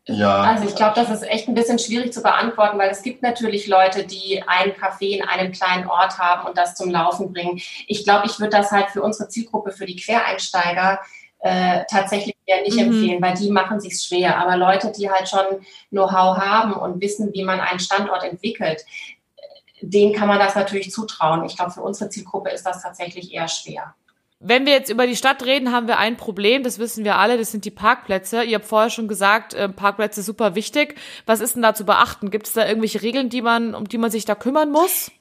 ja. 0.05 0.41
Also 0.41 0.67
ich 0.67 0.75
glaube, 0.75 0.95
das 0.95 1.09
ist 1.09 1.23
echt 1.23 1.47
ein 1.47 1.53
bisschen 1.53 1.79
schwierig 1.79 2.11
zu 2.11 2.21
beantworten, 2.21 2.77
weil 2.77 2.89
es 2.89 3.03
gibt 3.03 3.21
natürlich 3.23 3.67
Leute, 3.67 4.05
die 4.05 4.43
ein 4.45 4.73
Café 4.73 5.17
in 5.17 5.23
einem 5.23 5.53
kleinen 5.53 5.87
Ort 5.87 6.17
haben 6.17 6.45
und 6.45 6.57
das 6.57 6.75
zum 6.75 6.89
Laufen 6.89 7.31
bringen. 7.31 7.61
Ich 7.87 8.03
glaube, 8.03 8.25
ich 8.25 8.37
würde 8.39 8.57
das 8.57 8.71
halt 8.71 8.89
für 8.89 9.01
unsere 9.01 9.29
Zielgruppe, 9.29 9.71
für 9.71 9.85
die 9.85 9.95
Quereinsteiger, 9.95 10.99
äh, 11.39 11.83
tatsächlich 11.89 12.35
eher 12.45 12.61
nicht 12.61 12.75
mhm. 12.75 12.93
empfehlen, 12.93 13.21
weil 13.21 13.35
die 13.35 13.49
machen 13.49 13.79
sich 13.79 14.01
schwer. 14.01 14.37
Aber 14.37 14.57
Leute, 14.57 14.91
die 14.91 15.09
halt 15.09 15.29
schon 15.29 15.65
Know-how 15.89 16.37
haben 16.37 16.73
und 16.73 17.01
wissen, 17.01 17.33
wie 17.33 17.43
man 17.43 17.61
einen 17.61 17.79
Standort 17.79 18.23
entwickelt, 18.23 18.85
denen 19.81 20.13
kann 20.13 20.27
man 20.27 20.39
das 20.39 20.55
natürlich 20.55 20.91
zutrauen. 20.91 21.45
Ich 21.45 21.55
glaube, 21.55 21.71
für 21.71 21.81
unsere 21.81 22.09
Zielgruppe 22.09 22.49
ist 22.49 22.65
das 22.65 22.81
tatsächlich 22.81 23.33
eher 23.33 23.47
schwer. 23.47 23.95
Wenn 24.45 24.65
wir 24.65 24.73
jetzt 24.73 24.89
über 24.89 25.07
die 25.07 25.15
Stadt 25.15 25.45
reden, 25.45 25.71
haben 25.71 25.87
wir 25.87 25.99
ein 25.99 26.17
Problem, 26.17 26.63
das 26.63 26.77
wissen 26.77 27.05
wir 27.05 27.15
alle, 27.15 27.37
das 27.37 27.51
sind 27.51 27.63
die 27.63 27.71
Parkplätze. 27.71 28.43
Ihr 28.43 28.55
habt 28.55 28.65
vorher 28.65 28.89
schon 28.89 29.07
gesagt, 29.07 29.53
äh, 29.53 29.69
Parkplätze 29.69 30.21
super 30.21 30.53
wichtig. 30.53 30.95
Was 31.25 31.39
ist 31.39 31.55
denn 31.55 31.61
da 31.61 31.73
zu 31.73 31.85
beachten? 31.85 32.29
Gibt 32.29 32.47
es 32.47 32.53
da 32.53 32.67
irgendwelche 32.67 33.01
Regeln, 33.01 33.29
die 33.29 33.41
man, 33.41 33.73
um 33.73 33.87
die 33.87 33.97
man 33.97 34.11
sich 34.11 34.25
da 34.25 34.35
kümmern 34.35 34.69
muss? 34.69 35.11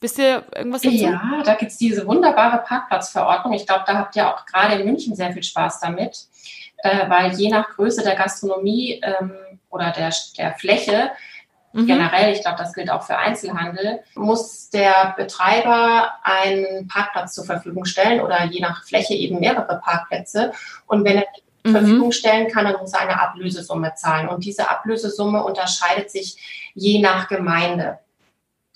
Wisst 0.00 0.18
ihr 0.18 0.44
irgendwas 0.54 0.82
dazu? 0.82 0.94
Ja, 0.94 1.42
da 1.44 1.54
gibt's 1.54 1.78
diese 1.78 2.06
wunderbare 2.06 2.62
Parkplatzverordnung. 2.64 3.54
Ich 3.54 3.66
glaube, 3.66 3.82
da 3.86 3.98
habt 3.98 4.14
ihr 4.14 4.32
auch 4.32 4.46
gerade 4.46 4.76
in 4.76 4.86
München 4.86 5.16
sehr 5.16 5.32
viel 5.32 5.42
Spaß 5.42 5.80
damit, 5.80 6.26
äh, 6.78 7.10
weil 7.10 7.32
je 7.34 7.50
nach 7.50 7.70
Größe 7.70 8.04
der 8.04 8.14
Gastronomie 8.14 9.00
ähm, 9.02 9.32
oder 9.68 9.90
der, 9.90 10.14
der 10.38 10.54
Fläche 10.54 11.10
Mhm. 11.72 11.86
Generell, 11.86 12.32
ich 12.32 12.40
glaube, 12.40 12.58
das 12.58 12.72
gilt 12.72 12.90
auch 12.90 13.02
für 13.02 13.16
Einzelhandel, 13.16 14.00
muss 14.14 14.70
der 14.70 15.14
Betreiber 15.16 16.12
einen 16.22 16.88
Parkplatz 16.88 17.34
zur 17.34 17.44
Verfügung 17.44 17.84
stellen 17.84 18.20
oder 18.20 18.44
je 18.44 18.60
nach 18.60 18.84
Fläche 18.84 19.14
eben 19.14 19.38
mehrere 19.38 19.80
Parkplätze. 19.80 20.52
Und 20.86 21.04
wenn 21.04 21.18
er 21.18 21.26
die 21.64 21.68
mhm. 21.68 21.72
Verfügung 21.72 22.12
stellen 22.12 22.48
kann, 22.48 22.64
dann 22.64 22.76
muss 22.80 22.92
er 22.92 23.00
eine 23.00 23.20
Ablösesumme 23.20 23.94
zahlen. 23.94 24.28
Und 24.28 24.44
diese 24.44 24.68
Ablösesumme 24.68 25.44
unterscheidet 25.44 26.10
sich 26.10 26.70
je 26.74 27.00
nach 27.00 27.28
Gemeinde. 27.28 27.98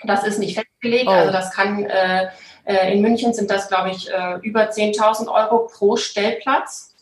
Das 0.04 0.24
ist 0.24 0.38
nicht 0.38 0.54
festgelegt, 0.54 1.06
oh. 1.08 1.12
also 1.12 1.32
das 1.32 1.50
kann, 1.52 1.84
äh, 1.84 2.28
äh 2.64 2.92
in 2.92 3.00
München 3.00 3.32
sind 3.32 3.50
das, 3.50 3.68
glaube 3.68 3.90
ich, 3.90 4.10
äh, 4.10 4.38
über 4.42 4.70
10.000 4.70 5.28
Euro 5.28 5.66
pro 5.66 5.96
Stellplatz. 5.96 6.94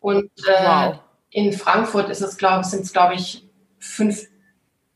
Und 0.00 0.30
äh, 0.46 0.64
wow. 0.64 0.98
in 1.30 1.52
Frankfurt 1.52 2.08
ist 2.08 2.20
es, 2.20 2.36
glaube 2.36 2.64
sind 2.64 2.84
es, 2.84 2.92
glaube 2.92 3.14
ich, 3.14 3.44
fünf 3.78 4.26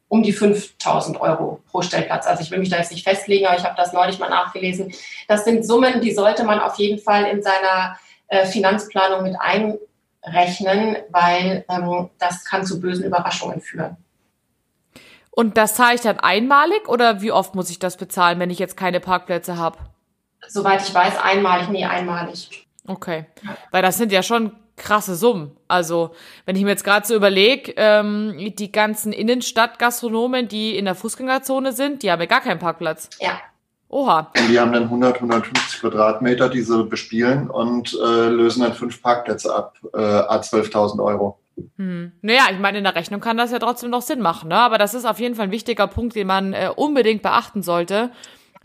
um 0.09 0.23
die 0.23 0.33
5000 0.33 1.21
Euro 1.21 1.61
pro 1.71 1.83
Stellplatz. 1.83 2.27
Also 2.27 2.43
ich 2.43 2.51
will 2.51 2.59
mich 2.59 2.71
da 2.71 2.79
jetzt 2.79 2.91
nicht 2.91 3.05
festlegen, 3.05 3.47
aber 3.47 3.57
ich 3.57 3.65
habe 3.65 3.77
das 3.77 3.93
neulich 3.93 4.19
mal 4.19 4.31
nachgelesen. 4.31 4.93
Das 5.29 5.45
sind 5.45 5.67
Summen, 5.67 6.01
die 6.01 6.13
sollte 6.13 6.45
man 6.45 6.61
auf 6.61 6.77
jeden 6.77 6.99
Fall 6.99 7.25
in 7.27 7.43
seiner 7.43 7.99
äh, 8.29 8.47
Finanzplanung 8.47 9.23
mit 9.23 9.37
einrechnen, 9.39 10.97
weil 11.11 11.65
ähm, 11.69 12.11
das 12.19 12.45
kann 12.45 12.65
zu 12.65 12.81
bösen 12.81 13.05
Überraschungen 13.05 13.61
führen. 13.61 13.97
Und 15.31 15.57
das 15.57 15.75
zahle 15.75 15.95
ich 15.95 16.01
dann 16.01 16.19
einmalig 16.19 16.89
oder 16.89 17.23
wie 17.23 17.31
oft 17.31 17.55
muss 17.55 17.71
ich 17.71 17.79
das 17.79 17.97
bezahlen, 17.97 18.41
wenn 18.41 18.51
ich 18.51 18.59
jetzt 18.59 18.77
keine 18.77 18.99
Parkplätze 18.99 19.57
habe? 19.57 19.79
Soweit 20.49 20.83
ich 20.83 20.93
weiß, 20.93 21.17
einmalig, 21.23 21.69
nie 21.69 21.85
einmalig. 21.85 22.67
Okay. 22.87 23.27
Weil 23.71 23.83
das 23.83 23.99
sind 23.99 24.11
ja 24.11 24.23
schon 24.23 24.53
krasse 24.79 25.15
Summen. 25.15 25.51
Also, 25.69 26.11
wenn 26.47 26.57
ich 26.57 26.63
mir 26.63 26.71
jetzt 26.71 26.85
gerade 26.85 27.07
so 27.07 27.15
überlege, 27.15 27.75
ähm, 27.77 28.53
die 28.59 28.73
ganzen 28.73 29.13
Innenstadtgastronomen, 29.13 30.49
die 30.49 30.77
in 30.77 30.85
der 30.85 30.95
Fußgängerzone 30.95 31.73
sind, 31.73 32.03
die 32.03 32.11
haben 32.11 32.21
ja 32.21 32.27
gar 32.27 32.41
keinen 32.41 32.59
Parkplatz. 32.59 33.11
Ja. 33.21 33.41
Oha. 33.91 34.31
Und 34.39 34.49
die 34.49 34.61
haben 34.61 34.73
dann 34.73 34.85
100, 34.85 35.17
150 35.17 35.81
Quadratmeter, 35.81 36.49
die 36.49 36.61
sie 36.61 36.85
bespielen 36.85 37.49
und 37.49 37.95
äh, 37.95 38.29
lösen 38.29 38.63
dann 38.63 38.75
fünf 38.75 39.03
Parkplätze 39.03 39.55
ab, 39.55 39.79
äh, 39.95 39.99
a 39.99 40.41
12.000 40.41 41.03
Euro. 41.03 41.39
Hm. 41.77 42.13
Naja, 42.21 42.45
ich 42.53 42.59
meine, 42.59 42.79
in 42.79 42.85
der 42.85 42.95
Rechnung 42.95 43.21
kann 43.21 43.37
das 43.37 43.51
ja 43.51 43.59
trotzdem 43.59 43.91
noch 43.91 44.03
Sinn 44.03 44.21
machen, 44.21 44.49
ne? 44.51 44.57
aber 44.57 44.79
das 44.79 44.95
ist 44.95 45.07
auf 45.07 45.19
jeden 45.19 45.35
Fall 45.35 45.47
ein 45.47 45.51
wichtiger 45.51 45.87
Punkt, 45.87 46.15
den 46.15 46.27
man 46.27 46.53
äh, 46.53 46.71
unbedingt 46.75 47.23
beachten 47.23 47.63
sollte 47.63 48.11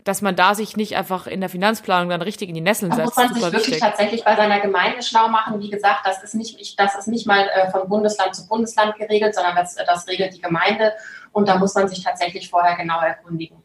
dass 0.04 0.20
man 0.20 0.36
da 0.36 0.54
sich 0.54 0.76
nicht 0.76 0.96
einfach 0.96 1.26
in 1.26 1.40
der 1.40 1.48
Finanzplanung 1.48 2.10
dann 2.10 2.20
richtig 2.20 2.50
in 2.50 2.54
die 2.54 2.60
Nesseln 2.60 2.90
da 2.90 2.96
setzt. 2.96 3.16
muss 3.16 3.16
man 3.16 3.34
sich 3.34 3.42
wirklich 3.42 3.66
wichtig. 3.66 3.80
tatsächlich 3.80 4.22
bei 4.22 4.36
seiner 4.36 4.60
Gemeinde 4.60 5.02
schlau 5.02 5.28
machen. 5.28 5.60
Wie 5.60 5.70
gesagt, 5.70 6.00
das 6.04 6.22
ist 6.22 6.34
nicht, 6.34 6.78
das 6.78 6.94
ist 6.94 7.08
nicht 7.08 7.26
mal 7.26 7.48
äh, 7.48 7.70
von 7.70 7.88
Bundesland 7.88 8.34
zu 8.34 8.46
Bundesland 8.46 8.96
geregelt, 8.96 9.34
sondern 9.34 9.56
das, 9.56 9.74
das 9.74 10.06
regelt 10.06 10.34
die 10.34 10.42
Gemeinde. 10.42 10.92
Und 11.32 11.48
da 11.48 11.56
muss 11.56 11.74
man 11.74 11.88
sich 11.88 12.04
tatsächlich 12.04 12.50
vorher 12.50 12.76
genau 12.76 13.00
erkundigen. 13.00 13.62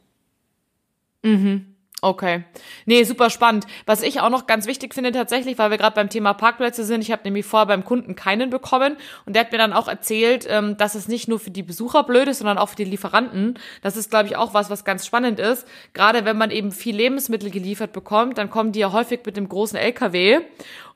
Mhm. 1.24 1.69
Okay. 2.02 2.46
Nee, 2.86 3.04
super 3.04 3.30
spannend. 3.30 3.66
Was 3.86 4.04
ich 4.04 4.22
auch 4.22 4.30
noch 4.30 4.48
ganz 4.48 4.68
wichtig 4.68 4.94
finde 4.94 5.12
tatsächlich, 5.12 5.58
weil 5.58 5.70
wir 5.70 5.78
gerade 5.78 5.96
beim 5.96 6.10
Thema 6.10 6.34
Parkplätze 6.34 6.86
sind, 6.86 7.02
ich 7.02 7.12
habe 7.12 7.24
nämlich 7.26 7.46
vorher 7.46 7.66
beim 7.66 7.84
Kunden 7.84 8.16
keinen 8.16 8.50
bekommen 8.50 8.96
und 9.26 9.36
der 9.36 9.42
hat 9.42 9.52
mir 9.52 9.58
dann 9.58 9.74
auch 9.74 9.90
erzählt, 9.90 10.48
ähm, 10.50 10.78
dass 10.78 10.96
es 10.96 11.10
nicht 11.10 11.28
nur 11.28 11.40
für 11.40 11.52
die 11.52 11.64
Besucher 11.64 12.04
blöd 12.04 12.30
ist, 12.30 12.38
sondern 12.38 12.58
auch 12.58 12.70
für 12.70 12.78
die 12.78 12.86
Lieferanten. 12.86 13.60
Das 13.82 13.98
ist, 13.98 14.10
glaube 14.10 14.28
ich, 14.28 14.38
auch 14.38 14.54
was, 14.54 14.70
was 14.70 14.86
ganz 14.86 15.06
spannend 15.06 15.40
ist. 15.40 15.68
Gerade 15.94 16.24
wenn 16.24 16.38
man 16.38 16.52
eben 16.52 16.72
viel 16.72 16.96
Lebensmittel 16.96 17.52
geliefert 17.52 17.92
bekommt, 17.92 18.38
dann 18.38 18.50
kommen 18.50 18.72
die 18.72 18.80
ja 18.80 18.94
häufig 18.94 19.20
mit 19.26 19.36
dem 19.36 19.50
großen 19.50 19.78
LKW 19.78 20.40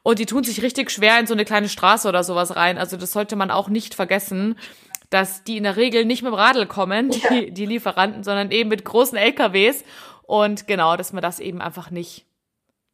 und 0.03 0.19
die 0.19 0.25
tun 0.25 0.45
sich 0.45 0.61
richtig 0.61 0.89
schwer 0.89 1.19
in 1.19 1.27
so 1.27 1.33
eine 1.33 1.43
kleine 1.43 1.67
Straße 1.67 2.07
oder 2.07 2.23
sowas 2.23 2.55
rein. 2.55 2.77
Also 2.77 2.95
das 2.95 3.11
sollte 3.11 3.35
man 3.35 3.51
auch 3.51 3.67
nicht 3.67 3.93
vergessen 3.93 4.55
dass 5.09 5.43
die 5.43 5.57
in 5.57 5.63
der 5.63 5.77
Regel 5.77 6.05
nicht 6.05 6.23
mit 6.23 6.31
dem 6.31 6.35
Radl 6.35 6.65
kommen, 6.65 7.11
die, 7.11 7.51
die 7.51 7.67
Lieferanten, 7.67 8.23
sondern 8.23 8.49
eben 8.49 8.69
mit 8.69 8.83
großen 8.83 9.15
LKWs. 9.15 9.83
Und 10.33 10.65
genau, 10.65 10.97
dass 10.97 11.13
man 11.13 11.21
das 11.21 11.39
eben 11.39 11.61
einfach 11.61 11.91
nicht, 11.91 12.25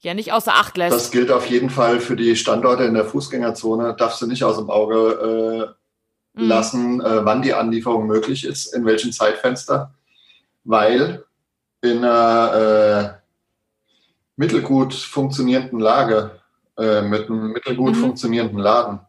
ja, 0.02 0.13
nicht 0.13 0.34
außer 0.34 0.56
Acht 0.56 0.75
lässt. 0.75 0.93
Das 0.93 1.10
gilt 1.10 1.32
auf 1.32 1.45
jeden 1.45 1.69
Fall 1.69 2.02
für 2.02 2.17
die 2.17 2.36
Standorte 2.36 2.84
in 2.84 2.95
der 2.95 3.06
Fußgängerzone. 3.06 3.95
Darfst 3.97 4.21
du 4.21 4.28
nicht 4.28 4.43
aus 4.43 4.58
dem 4.58 4.69
Auge 4.69 5.75
äh, 6.36 6.41
mhm. 6.41 6.47
lassen, 6.49 6.99
äh, 6.99 7.23
wann 7.23 7.41
die 7.41 7.54
Anlieferung 7.54 8.08
möglich 8.08 8.43
ist, 8.43 8.75
in 8.75 8.86
welchem 8.86 9.13
Zeitfenster. 9.13 9.93
Weil 10.65 11.23
in 11.82 12.04
einer 12.04 13.21
äh, 13.23 13.30
mittelgut 14.36 14.93
funktionierenden 14.93 15.80
Lage, 15.80 16.41
äh, 16.78 17.02
mit 17.04 17.30
einem 17.30 17.54
mittelgut 17.54 17.95
mhm. 17.95 18.02
funktionierenden 18.02 18.60
Laden, 18.60 18.99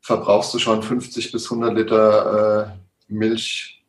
verbrauchst 0.00 0.54
du 0.54 0.58
schon 0.58 0.82
50 0.82 1.30
bis 1.30 1.44
100 1.44 1.74
Liter 1.76 2.72
äh, 2.72 3.12
Milch 3.12 3.84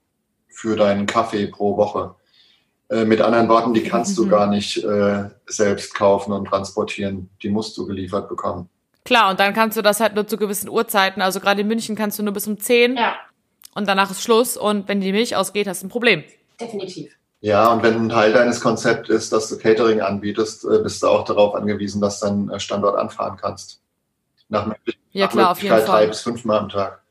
für 0.50 0.76
deinen 0.76 1.06
Kaffee 1.06 1.48
pro 1.48 1.78
Woche. 1.78 2.16
Äh, 2.90 3.06
mit 3.06 3.22
anderen 3.22 3.48
Worten, 3.50 3.74
die 3.74 3.84
kannst 3.84 4.18
mhm. 4.18 4.24
du 4.24 4.30
gar 4.30 4.48
nicht 4.48 4.84
äh, 4.84 5.30
selbst 5.46 5.96
kaufen 5.96 6.32
und 6.34 6.46
transportieren. 6.46 7.30
Die 7.42 7.50
musst 7.50 7.78
du 7.78 7.86
geliefert 7.86 8.30
bekommen. 8.30 8.70
Klar, 9.06 9.32
und 9.32 9.40
dann 9.40 9.54
kannst 9.54 9.78
du 9.78 9.82
das 9.82 10.00
halt 10.00 10.16
nur 10.16 10.28
zu 10.28 10.38
gewissen 10.38 10.70
Uhrzeiten. 10.70 11.22
Also 11.22 11.40
gerade 11.40 11.62
in 11.62 11.68
München 11.68 11.96
kannst 11.96 12.20
du 12.20 12.24
nur 12.24 12.34
bis 12.34 12.48
um 12.48 12.58
10 12.58 12.96
ja. 12.96 13.16
und 13.76 13.88
danach 13.88 14.12
ist 14.12 14.22
Schluss. 14.22 14.56
Und 14.56 14.88
wenn 14.88 15.02
die 15.02 15.12
Milch 15.12 15.36
ausgeht, 15.36 15.68
hast 15.68 15.82
du 15.84 15.88
ein 15.88 15.90
Problem. 15.90 16.24
Definitiv. 16.60 17.14
Ja, 17.42 17.74
und 17.74 17.84
wenn 17.84 17.96
ein 17.96 18.10
Teil 18.10 18.32
deines 18.32 18.62
Konzepts 18.62 19.10
ist, 19.10 19.34
dass 19.34 19.50
du 19.50 19.58
Catering 19.58 20.00
anbietest, 20.00 20.64
äh, 20.64 20.80
bist 20.82 21.04
du 21.04 21.08
auch 21.08 21.26
darauf 21.26 21.56
angewiesen, 21.56 22.00
dass 22.00 22.22
du 22.22 22.28
deinen 22.28 22.50
äh, 22.50 22.60
Standort 22.60 22.98
anfahren 22.98 23.38
kannst. 23.38 23.82
Nach 24.48 24.66
Möglichkeit, 24.66 25.04
ja, 25.12 25.28
klar, 25.28 25.52
auf 25.52 25.62
jeden 25.62 25.76
Fall. 25.76 25.86
drei 25.86 26.08
bis 26.08 26.22
fünfmal 26.22 26.60
am 26.60 26.70
Tag. 26.70 27.03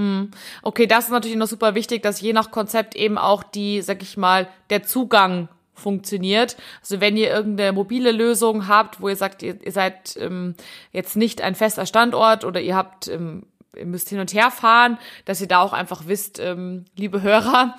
Hm. 0.00 0.30
Okay, 0.62 0.86
das 0.86 1.04
ist 1.04 1.10
natürlich 1.10 1.36
noch 1.36 1.46
super 1.46 1.74
wichtig, 1.74 2.02
dass 2.02 2.22
je 2.22 2.32
nach 2.32 2.50
Konzept 2.50 2.96
eben 2.96 3.18
auch 3.18 3.42
die, 3.42 3.82
sag 3.82 4.00
ich 4.00 4.16
mal, 4.16 4.48
der 4.70 4.82
Zugang 4.82 5.50
funktioniert. 5.74 6.56
Also 6.80 7.02
wenn 7.02 7.18
ihr 7.18 7.28
irgendeine 7.28 7.72
mobile 7.72 8.10
Lösung 8.10 8.66
habt, 8.66 9.02
wo 9.02 9.10
ihr 9.10 9.16
sagt, 9.16 9.42
ihr, 9.42 9.62
ihr 9.62 9.72
seid 9.72 10.16
ähm, 10.18 10.54
jetzt 10.92 11.16
nicht 11.16 11.42
ein 11.42 11.54
fester 11.54 11.84
Standort 11.84 12.46
oder 12.46 12.62
ihr 12.62 12.76
habt 12.76 13.08
ähm, 13.08 13.42
ihr 13.76 13.86
müsst 13.86 14.08
hin 14.08 14.20
und 14.20 14.32
her 14.32 14.50
fahren, 14.50 14.98
dass 15.26 15.40
ihr 15.40 15.48
da 15.48 15.60
auch 15.60 15.72
einfach 15.72 16.06
wisst, 16.06 16.38
ähm, 16.40 16.86
liebe 16.96 17.22
Hörer, 17.22 17.76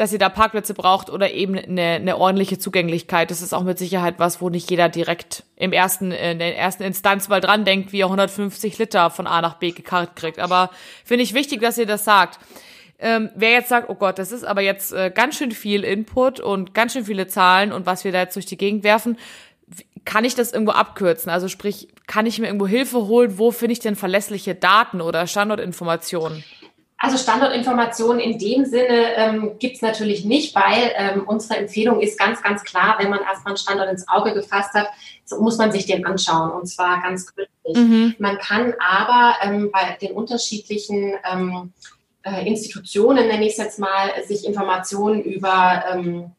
dass 0.00 0.14
ihr 0.14 0.18
da 0.18 0.30
Parkplätze 0.30 0.72
braucht 0.72 1.10
oder 1.10 1.30
eben 1.30 1.58
eine, 1.58 1.82
eine 1.82 2.16
ordentliche 2.16 2.58
Zugänglichkeit. 2.58 3.30
Das 3.30 3.42
ist 3.42 3.52
auch 3.52 3.64
mit 3.64 3.78
Sicherheit 3.78 4.14
was, 4.16 4.40
wo 4.40 4.48
nicht 4.48 4.70
jeder 4.70 4.88
direkt 4.88 5.44
im 5.56 5.74
ersten, 5.74 6.10
in 6.10 6.38
der 6.38 6.56
ersten 6.56 6.84
Instanz 6.84 7.28
mal 7.28 7.42
dran 7.42 7.66
denkt, 7.66 7.92
wie 7.92 8.00
er 8.00 8.06
150 8.06 8.78
Liter 8.78 9.10
von 9.10 9.26
A 9.26 9.42
nach 9.42 9.56
B 9.56 9.72
gekarrt 9.72 10.16
kriegt. 10.16 10.38
Aber 10.38 10.70
finde 11.04 11.24
ich 11.24 11.34
wichtig, 11.34 11.60
dass 11.60 11.76
ihr 11.76 11.84
das 11.84 12.06
sagt. 12.06 12.40
Ähm, 12.98 13.28
wer 13.34 13.50
jetzt 13.50 13.68
sagt, 13.68 13.90
oh 13.90 13.94
Gott, 13.94 14.18
das 14.18 14.32
ist 14.32 14.42
aber 14.42 14.62
jetzt 14.62 14.90
äh, 14.94 15.12
ganz 15.14 15.36
schön 15.36 15.52
viel 15.52 15.84
Input 15.84 16.40
und 16.40 16.72
ganz 16.72 16.94
schön 16.94 17.04
viele 17.04 17.26
Zahlen 17.26 17.70
und 17.70 17.84
was 17.84 18.02
wir 18.02 18.10
da 18.10 18.20
jetzt 18.20 18.36
durch 18.36 18.46
die 18.46 18.56
Gegend 18.56 18.84
werfen, 18.84 19.18
kann 20.06 20.24
ich 20.24 20.34
das 20.34 20.50
irgendwo 20.50 20.72
abkürzen? 20.72 21.30
Also 21.30 21.48
sprich, 21.48 21.88
kann 22.06 22.24
ich 22.24 22.38
mir 22.38 22.46
irgendwo 22.46 22.66
Hilfe 22.66 23.06
holen? 23.06 23.36
Wo 23.36 23.50
finde 23.50 23.74
ich 23.74 23.80
denn 23.80 23.96
verlässliche 23.96 24.54
Daten 24.54 25.02
oder 25.02 25.26
Standortinformationen? 25.26 26.42
Also 27.02 27.16
Standortinformationen 27.16 28.20
in 28.20 28.38
dem 28.38 28.66
Sinne 28.66 29.14
ähm, 29.16 29.58
gibt 29.58 29.76
es 29.76 29.82
natürlich 29.82 30.26
nicht, 30.26 30.54
weil 30.54 30.92
ähm, 30.96 31.24
unsere 31.26 31.58
Empfehlung 31.58 32.00
ist 32.00 32.18
ganz, 32.18 32.42
ganz 32.42 32.62
klar, 32.62 32.96
wenn 32.98 33.08
man 33.08 33.20
erstmal 33.20 33.52
einen 33.52 33.56
Standort 33.56 33.88
ins 33.88 34.06
Auge 34.06 34.34
gefasst 34.34 34.74
hat, 34.74 34.88
so 35.24 35.40
muss 35.40 35.56
man 35.56 35.72
sich 35.72 35.86
den 35.86 36.04
anschauen 36.04 36.50
und 36.50 36.66
zwar 36.66 37.00
ganz 37.00 37.34
gründlich. 37.34 37.74
Mhm. 37.74 38.16
Man 38.18 38.36
kann 38.36 38.74
aber 38.78 39.36
ähm, 39.42 39.70
bei 39.72 39.96
den 40.02 40.12
unterschiedlichen 40.12 41.14
ähm, 41.24 41.72
äh, 42.22 42.46
Institutionen, 42.46 43.28
nenne 43.28 43.46
ich 43.46 43.52
es 43.52 43.56
jetzt 43.56 43.78
mal, 43.78 44.10
sich 44.28 44.44
Informationen 44.44 45.22
über 45.22 45.82
ähm, 45.90 46.32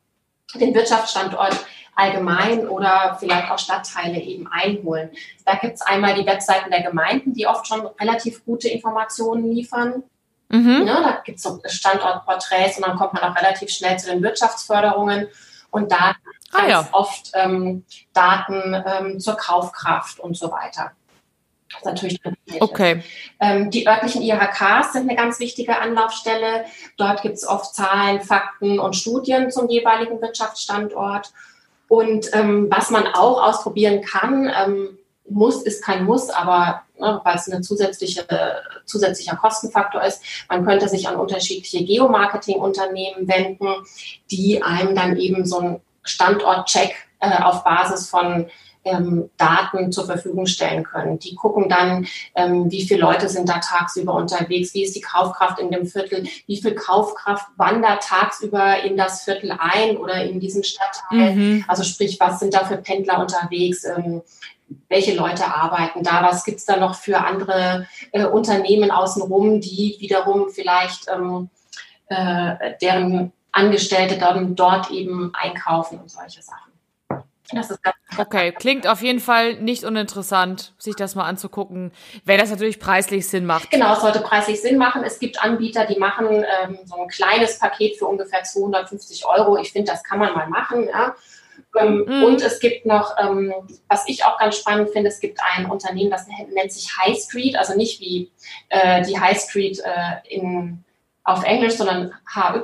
den 0.54 0.76
Wirtschaftsstandort 0.76 1.58
allgemein 1.95 2.67
oder 2.67 3.17
vielleicht 3.19 3.50
auch 3.50 3.58
Stadtteile 3.58 4.21
eben 4.21 4.47
einholen. 4.47 5.10
Da 5.43 5.56
gibt 5.56 5.74
es 5.74 5.82
einmal 5.82 6.13
die 6.13 6.26
Webseiten 6.28 6.69
der 6.69 6.84
Gemeinden, 6.84 7.34
die 7.34 7.47
oft 7.47 7.67
schon 7.67 7.82
relativ 8.00 8.45
gute 8.45 8.69
Informationen 8.69 9.52
liefern. 9.52 10.04
Mhm. 10.52 10.86
Ja, 10.86 11.02
da 11.02 11.22
gibt 11.24 11.38
es 11.38 11.44
so 11.44 11.62
Standortporträts 11.66 12.78
und 12.78 12.86
dann 12.86 12.98
kommt 12.98 13.14
man 13.14 13.24
auch 13.24 13.36
relativ 13.36 13.70
schnell 13.70 13.98
zu 13.98 14.08
den 14.08 14.22
Wirtschaftsförderungen 14.22 15.28
und 15.70 15.92
da 15.92 16.16
ah, 16.52 16.68
ja. 16.68 16.90
oft 16.92 17.32
ähm, 17.34 17.86
Daten 18.14 18.84
ähm, 18.86 19.20
zur 19.20 19.36
Kaufkraft 19.36 20.20
und 20.20 20.38
so 20.38 20.52
weiter. 20.52 20.92
Das 21.70 21.80
ist 21.80 21.86
natürlich 21.86 22.22
okay. 22.60 23.02
Ähm, 23.40 23.72
die 23.72 23.88
örtlichen 23.88 24.22
IHKs 24.22 24.92
sind 24.92 25.10
eine 25.10 25.16
ganz 25.16 25.40
wichtige 25.40 25.80
Anlaufstelle. 25.80 26.66
Dort 26.98 27.22
gibt 27.22 27.36
es 27.36 27.48
oft 27.48 27.74
Zahlen, 27.74 28.22
Fakten 28.22 28.78
und 28.78 28.96
Studien 28.96 29.52
zum 29.52 29.70
jeweiligen 29.70 30.22
Wirtschaftsstandort. 30.22 31.32
Und 31.88 32.30
ähm, 32.34 32.68
was 32.70 32.90
man 32.90 33.08
auch 33.08 33.42
ausprobieren 33.42 34.02
kann, 34.02 34.52
ähm, 34.54 34.98
muss 35.32 35.62
ist 35.63 35.84
kein 35.84 36.06
Muss, 36.06 36.30
aber 36.30 36.84
ne, 37.00 37.22
weil 37.24 37.36
es 37.36 37.52
ein 37.52 37.63
zusätzliche, 37.63 38.26
zusätzlicher 38.86 39.36
Kostenfaktor 39.36 40.04
ist, 40.04 40.22
man 40.50 40.65
könnte 40.65 40.88
sich 40.89 41.08
an 41.08 41.15
unterschiedliche 41.15 41.84
Geomarketing-Unternehmen 41.84 43.28
wenden, 43.28 43.67
die 44.30 44.62
einem 44.62 44.96
dann 44.96 45.17
eben 45.17 45.46
so 45.46 45.60
einen 45.60 45.82
Standortcheck 46.04 46.96
äh, 47.20 47.41
auf 47.44 47.63
Basis 47.63 48.10
von 48.10 48.48
ähm, 48.84 49.30
Daten 49.38 49.91
zur 49.91 50.06
Verfügung 50.06 50.46
stellen 50.46 50.84
können. 50.84 51.20
Die 51.20 51.36
gucken 51.36 51.70
dann, 51.70 52.08
ähm, 52.36 52.72
wie 52.72 52.84
viele 52.84 53.02
Leute 53.02 53.30
sind 53.30 53.50
da 53.50 53.60
tagsüber 53.60 54.13
unterwegs, 54.13 54.74
wie 54.74 54.84
ist 54.84 54.96
die 54.96 55.02
Kaufkraft 55.02 55.60
in 55.60 55.72
dem 55.72 55.86
Viertel, 55.86 56.26
wie 56.48 56.62
viel 56.62 56.76
Kaufkraft 56.76 57.48
wandert 57.58 58.04
tagsüber 58.04 58.84
in 58.84 58.98
das 58.98 59.24
Viertel 59.24 59.56
ein 59.58 59.98
oder 59.98 60.24
in 60.24 60.39
diesen 60.39 60.63
Stadtteil. 60.63 61.36
Mhm. 61.36 61.65
Also 61.67 61.84
sprich, 61.84 62.20
was 62.20 62.39
sind 62.39 62.54
da 62.54 62.65
für 62.65 62.78
Pendler 62.78 63.20
unterwegs? 63.20 63.86
Ähm, 63.86 64.22
welche 64.88 65.13
Leute 65.13 65.46
arbeiten 65.46 66.04
da, 66.04 66.24
was 66.24 66.44
gibt 66.44 66.60
es 66.60 66.65
da 66.65 66.78
noch 66.78 66.96
für 66.96 67.20
andere 67.20 67.88
äh, 68.12 68.26
Unternehmen 68.26 68.91
außenrum, 68.91 69.60
die 69.60 69.98
wiederum 70.00 70.50
vielleicht 70.50 71.08
ähm, 71.13 71.50
äh, 72.08 72.74
deren 72.82 73.34
Angestellte 73.52 74.17
dann 74.17 74.56
dort 74.56 74.91
eben 74.91 75.34
einkaufen 75.34 76.00
und 76.00 76.10
solche 76.10 76.41
Sachen. 76.41 76.71
Okay, 78.18 78.52
klingt 78.52 78.88
auf 78.88 79.02
jeden 79.02 79.20
Fall 79.20 79.56
nicht 79.56 79.84
uninteressant, 79.84 80.74
sich 80.78 80.96
das 80.96 81.16
mal 81.16 81.26
anzugucken, 81.26 81.92
wenn 82.26 82.40
das 82.40 82.50
natürlich 82.50 82.80
preislich 82.80 83.28
Sinn 83.28 83.46
macht. 83.46 83.72
Genau, 83.72 83.94
es 83.94 84.02
sollte 84.02 84.20
preislich 84.20 84.62
Sinn 84.62 84.78
machen. 84.78 85.04
Es 85.04 85.20
gibt 85.20 85.44
Anbieter, 85.44 85.86
die 85.86 86.00
machen 86.00 86.28
ähm, 86.30 86.80
so 86.86 86.96
ein 86.96 87.08
kleines 87.08 87.60
Paket 87.60 87.98
für 87.98 88.06
ungefähr 88.06 88.44
250 88.44 89.26
Euro. 89.26 89.58
Ich 89.58 89.72
finde, 89.72 89.92
das 89.92 90.04
kann 90.04 90.20
man 90.20 90.34
mal 90.34 90.48
machen. 90.48 90.88
Ja. 90.88 91.16
Ähm, 91.78 92.06
mhm. 92.08 92.24
Und 92.24 92.42
es 92.42 92.60
gibt 92.60 92.86
noch, 92.86 93.16
ähm, 93.18 93.54
was 93.88 94.08
ich 94.08 94.26
auch 94.26 94.38
ganz 94.38 94.58
spannend 94.58 94.90
finde, 94.92 95.10
es 95.10 95.20
gibt 95.20 95.40
ein 95.56 95.70
Unternehmen, 95.70 96.12
das 96.12 96.28
nennt 96.28 96.72
sich 96.72 96.98
High 96.98 97.18
Street, 97.18 97.56
also 97.56 97.76
nicht 97.76 98.02
wie 98.02 98.32
äh, 98.70 99.02
die 99.04 99.20
High 99.20 99.40
Street 99.40 99.80
äh, 99.80 100.36
in, 100.36 100.84
auf 101.24 101.44
Englisch, 101.44 101.76
sondern 101.76 102.14
HY. 102.34 102.64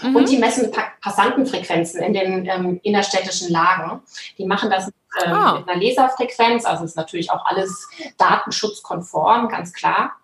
Mhm. 0.00 0.16
Und 0.16 0.28
die 0.28 0.38
messen 0.38 0.70
pa 0.70 0.82
Passantenfrequenzen 1.00 2.02
in 2.02 2.12
den 2.12 2.46
ähm, 2.46 2.80
innerstädtischen 2.82 3.50
Lagen. 3.50 4.02
Die 4.36 4.46
machen 4.46 4.70
das 4.70 4.88
ähm, 5.24 5.32
ah. 5.32 5.58
mit 5.58 5.68
einer 5.68 5.80
Laserfrequenz, 5.80 6.64
also 6.64 6.84
ist 6.84 6.96
natürlich 6.96 7.30
auch 7.30 7.44
alles 7.46 7.88
datenschutzkonform, 8.16 9.48
ganz 9.48 9.72
klar. 9.72 10.16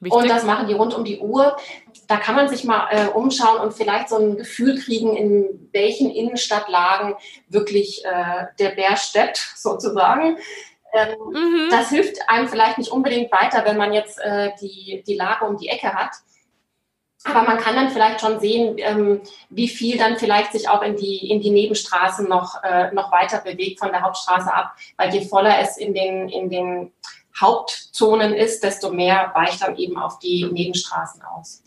Wichtig. 0.00 0.20
Und 0.20 0.28
das 0.28 0.42
machen 0.42 0.66
die 0.66 0.74
rund 0.74 0.94
um 0.94 1.04
die 1.04 1.20
Uhr. 1.20 1.56
Da 2.08 2.16
kann 2.16 2.34
man 2.34 2.48
sich 2.48 2.64
mal 2.64 2.88
äh, 2.90 3.06
umschauen 3.06 3.60
und 3.60 3.72
vielleicht 3.72 4.08
so 4.08 4.16
ein 4.16 4.36
Gefühl 4.36 4.76
kriegen, 4.80 5.16
in 5.16 5.68
welchen 5.72 6.10
Innenstadtlagen 6.10 7.14
wirklich 7.48 8.04
äh, 8.04 8.46
der 8.58 8.70
Bär 8.70 8.96
steppt, 8.96 9.52
sozusagen. 9.56 10.38
Ähm, 10.92 11.16
mhm. 11.30 11.68
Das 11.70 11.90
hilft 11.90 12.28
einem 12.28 12.48
vielleicht 12.48 12.78
nicht 12.78 12.90
unbedingt 12.90 13.30
weiter, 13.30 13.64
wenn 13.64 13.76
man 13.76 13.92
jetzt 13.92 14.18
äh, 14.18 14.50
die, 14.60 15.04
die 15.06 15.14
Lage 15.14 15.44
um 15.44 15.56
die 15.56 15.68
Ecke 15.68 15.94
hat. 15.94 16.10
Aber 17.24 17.42
man 17.42 17.58
kann 17.58 17.76
dann 17.76 17.90
vielleicht 17.90 18.20
schon 18.20 18.40
sehen, 18.40 18.76
ähm, 18.78 19.20
wie 19.48 19.68
viel 19.68 19.96
dann 19.96 20.16
vielleicht 20.16 20.52
sich 20.52 20.68
auch 20.68 20.82
in 20.82 20.96
die, 20.96 21.30
in 21.30 21.40
die 21.40 21.50
Nebenstraßen 21.50 22.28
noch, 22.28 22.62
äh, 22.64 22.92
noch 22.92 23.12
weiter 23.12 23.38
bewegt 23.38 23.78
von 23.78 23.90
der 23.90 24.02
Hauptstraße 24.02 24.52
ab. 24.52 24.74
Weil 24.96 25.14
je 25.14 25.26
voller 25.26 25.58
es 25.60 25.76
in 25.76 25.94
den, 25.94 26.28
in 26.28 26.50
den 26.50 26.92
Hauptzonen 27.40 28.34
ist, 28.34 28.62
desto 28.62 28.90
mehr 28.90 29.30
weicht 29.34 29.62
dann 29.62 29.76
eben 29.76 29.96
auf 29.96 30.18
die 30.18 30.48
Nebenstraßen 30.50 31.22
aus. 31.22 31.62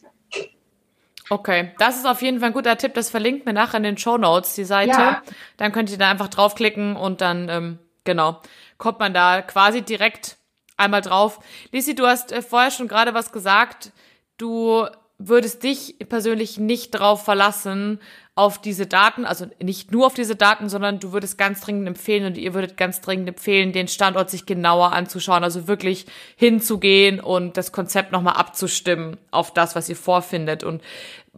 Okay, 1.29 1.71
das 1.79 1.97
ist 1.97 2.05
auf 2.05 2.21
jeden 2.21 2.39
Fall 2.39 2.49
ein 2.49 2.53
guter 2.53 2.77
Tipp. 2.77 2.93
Das 2.93 3.09
verlinkt 3.09 3.45
mir 3.45 3.53
nachher 3.53 3.77
in 3.77 3.83
den 3.83 3.97
Show 3.97 4.17
Notes 4.17 4.53
die 4.53 4.63
Seite. 4.63 4.91
Ja. 4.91 5.21
Dann 5.57 5.71
könnt 5.71 5.89
ihr 5.89 5.97
da 5.97 6.09
einfach 6.09 6.27
draufklicken 6.27 6.95
und 6.95 7.21
dann 7.21 7.49
ähm, 7.49 7.79
genau 8.03 8.41
kommt 8.77 8.99
man 8.99 9.13
da 9.13 9.41
quasi 9.41 9.81
direkt 9.81 10.37
einmal 10.77 11.01
drauf. 11.01 11.39
Lisi, 11.71 11.95
du 11.95 12.05
hast 12.05 12.31
äh, 12.31 12.41
vorher 12.41 12.71
schon 12.71 12.87
gerade 12.87 13.13
was 13.13 13.31
gesagt. 13.31 13.91
Du 14.37 14.85
würdest 15.17 15.63
dich 15.63 15.95
persönlich 16.09 16.57
nicht 16.57 16.91
drauf 16.91 17.23
verlassen, 17.23 17.99
auf 18.37 18.59
diese 18.59 18.85
Daten, 18.85 19.23
also 19.25 19.47
nicht 19.63 19.93
nur 19.93 20.07
auf 20.07 20.13
diese 20.13 20.35
Daten, 20.35 20.67
sondern 20.67 20.99
du 20.99 21.13
würdest 21.13 21.37
ganz 21.37 21.61
dringend 21.61 21.87
empfehlen 21.87 22.25
und 22.25 22.37
ihr 22.37 22.53
würdet 22.53 22.75
ganz 22.75 22.99
dringend 22.99 23.29
empfehlen, 23.29 23.71
den 23.71 23.87
Standort 23.87 24.29
sich 24.29 24.45
genauer 24.45 24.91
anzuschauen, 24.91 25.45
also 25.45 25.69
wirklich 25.69 26.05
hinzugehen 26.35 27.21
und 27.21 27.55
das 27.55 27.71
Konzept 27.71 28.11
nochmal 28.11 28.35
abzustimmen 28.35 29.17
auf 29.31 29.53
das, 29.53 29.73
was 29.73 29.87
ihr 29.87 29.95
vorfindet. 29.95 30.65
Und 30.65 30.83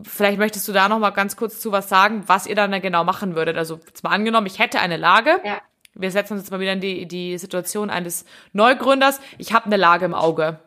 vielleicht 0.02 0.40
möchtest 0.40 0.68
du 0.68 0.74
da 0.74 0.90
nochmal 0.90 1.13
ganz 1.13 1.36
kurz 1.36 1.60
zu 1.60 1.72
was 1.72 1.88
sagen, 1.88 2.24
was 2.26 2.48
ihr 2.48 2.56
dann 2.56 2.72
da 2.72 2.80
genau 2.80 3.04
machen 3.04 3.36
würdet. 3.36 3.58
Also 3.58 3.80
jetzt 3.88 4.04
mal 4.04 4.10
angenommen, 4.10 4.48
ich 4.48 4.58
hätte 4.58 4.80
eine 4.80 4.98
Lage. 4.98 5.40
Ja. 5.44 5.62
Wir 5.94 6.10
setzen 6.10 6.34
uns 6.34 6.44
jetzt 6.44 6.52
mal 6.52 6.60
wieder 6.60 6.74
in 6.74 6.82
die, 6.82 7.08
die 7.08 7.38
Situation 7.38 7.92
eines 7.92 8.26
Neugründers. 8.54 9.20
Ich 9.38 9.54
habe 9.54 9.68
eine 9.68 9.78
Lage 9.78 10.06
im 10.06 10.16
Auge. 10.16 10.60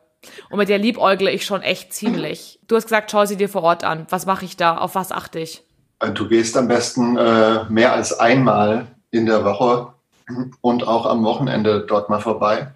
Und 0.51 0.59
mit 0.59 0.69
der 0.69 0.79
liebäugle 0.79 1.31
ich 1.31 1.45
schon 1.45 1.63
echt 1.63 1.93
ziemlich. 1.93 2.59
Du 2.67 2.77
hast 2.77 2.85
gesagt, 2.85 3.11
schau 3.11 3.25
sie 3.25 3.37
dir 3.37 3.49
vor 3.49 3.63
Ort 3.63 3.85
an. 3.85 4.07
Was 4.11 4.27
mache 4.27 4.45
ich 4.45 4.57
da? 4.57 4.77
Auf 4.77 4.95
was 4.95 5.13
achte 5.13 5.41
ich? 5.41 5.63
Äh, 6.01 6.11
du 6.11 6.29
gehst 6.29 6.57
am 6.57 6.69
besten 6.69 7.17
äh, 7.17 7.65
mehr 7.69 7.93
als 7.93 8.19
einmal 8.19 8.87
in 9.11 9.27
der 9.27 9.45
Woche 9.45 9.95
und 10.61 10.87
auch 10.87 11.07
am 11.07 11.25
Wochenende 11.25 11.85
dort 11.87 12.11
mal 12.11 12.21
vorbei 12.21 12.73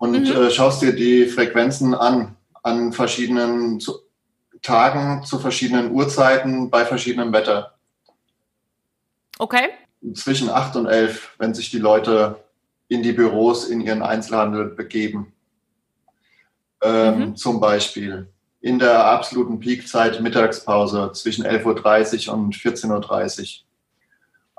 und 0.00 0.12
mhm. 0.12 0.24
äh, 0.24 0.50
schaust 0.50 0.82
dir 0.82 0.94
die 0.94 1.26
Frequenzen 1.26 1.94
an, 1.94 2.34
an 2.62 2.92
verschiedenen 2.92 3.78
zu, 3.80 4.00
Tagen, 4.62 5.24
zu 5.24 5.38
verschiedenen 5.38 5.92
Uhrzeiten, 5.92 6.70
bei 6.70 6.84
verschiedenem 6.84 7.32
Wetter. 7.32 7.74
Okay. 9.38 9.68
Zwischen 10.14 10.48
8 10.48 10.76
und 10.76 10.86
11, 10.86 11.34
wenn 11.38 11.54
sich 11.54 11.70
die 11.70 11.78
Leute 11.78 12.42
in 12.88 13.02
die 13.02 13.12
Büros, 13.12 13.68
in 13.68 13.82
ihren 13.82 14.02
Einzelhandel 14.02 14.66
begeben. 14.66 15.32
Ähm, 16.82 17.18
mhm. 17.18 17.36
Zum 17.36 17.60
Beispiel 17.60 18.28
in 18.60 18.78
der 18.78 19.06
absoluten 19.06 19.58
Peakzeit 19.58 20.20
Mittagspause 20.20 21.12
zwischen 21.14 21.46
11.30 21.46 22.28
Uhr 22.28 22.34
und 22.34 22.54
14.30 22.54 23.62
Uhr. 23.62 23.66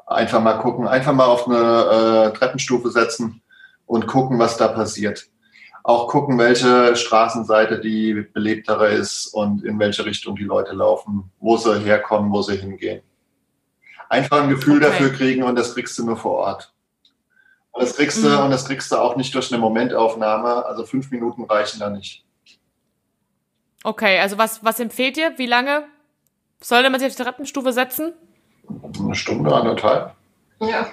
Einfach 0.08 0.42
mal 0.42 0.58
gucken, 0.58 0.88
einfach 0.88 1.14
mal 1.14 1.26
auf 1.26 1.48
eine 1.48 2.32
äh, 2.34 2.38
Treppenstufe 2.38 2.90
setzen 2.90 3.42
und 3.86 4.08
gucken, 4.08 4.40
was 4.40 4.58
da 4.58 4.68
passiert. 4.68 5.28
Auch 5.84 6.08
gucken, 6.08 6.38
welche 6.38 6.96
Straßenseite 6.96 7.80
die 7.80 8.26
belebtere 8.34 8.90
ist 8.90 9.28
und 9.34 9.64
in 9.64 9.80
welche 9.80 10.06
Richtung 10.06 10.36
die 10.36 10.44
Leute 10.44 10.74
laufen, 10.74 11.32
wo 11.40 11.58
sie 11.58 11.80
herkommen, 11.80 12.32
wo 12.32 12.42
sie 12.42 12.58
hingehen. 12.58 13.02
Einfach 14.10 14.44
ein 14.44 14.50
Gefühl 14.50 14.78
okay. 14.78 14.86
dafür 14.86 15.10
kriegen 15.12 15.44
und 15.44 15.56
das 15.56 15.74
kriegst 15.74 15.98
du 15.98 16.06
nur 16.06 16.18
vor 16.18 16.34
Ort. 16.34 16.74
Und 17.72 17.84
das 17.84 17.96
kriegst 17.96 18.24
du, 18.24 18.30
mhm. 18.30 18.46
und 18.46 18.52
das 18.52 18.66
kriegst 18.66 18.92
du 18.92 18.98
auch 18.98 19.16
nicht 19.16 19.34
durch 19.34 19.52
eine 19.52 19.62
Momentaufnahme. 19.62 20.66
Also 20.66 20.86
fünf 20.86 21.12
Minuten 21.12 21.46
reichen 21.46 21.80
da 21.80 21.90
nicht. 21.90 22.26
Okay, 23.84 24.20
also 24.20 24.38
was, 24.38 24.64
was 24.64 24.80
empfehlt 24.80 25.18
ihr? 25.18 25.38
Wie 25.38 25.48
lange 25.48 25.86
sollte 26.60 26.90
man 26.90 27.00
sich 27.00 27.10
auf 27.10 27.16
die 27.16 27.24
Treppenstufe 27.24 27.74
setzen? 27.74 28.14
Eine 29.00 29.16
Stunde, 29.16 29.54
anderthalb. 29.54 30.16
Ja. 30.60 30.92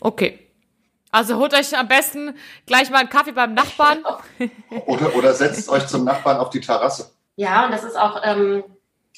Okay. 0.00 0.38
Also 1.10 1.36
holt 1.36 1.54
euch 1.54 1.76
am 1.76 1.88
besten 1.88 2.34
gleich 2.66 2.90
mal 2.90 2.98
einen 2.98 3.08
Kaffee 3.08 3.32
beim 3.32 3.54
Nachbarn. 3.54 4.02
oder, 4.86 5.14
oder 5.14 5.34
setzt 5.34 5.68
euch 5.68 5.86
zum 5.86 6.04
Nachbarn 6.04 6.38
auf 6.38 6.50
die 6.50 6.60
Terrasse. 6.60 7.12
Ja, 7.36 7.66
und 7.66 7.72
das 7.72 7.84
ist 7.84 7.96
auch, 7.96 8.20
ähm, 8.24 8.64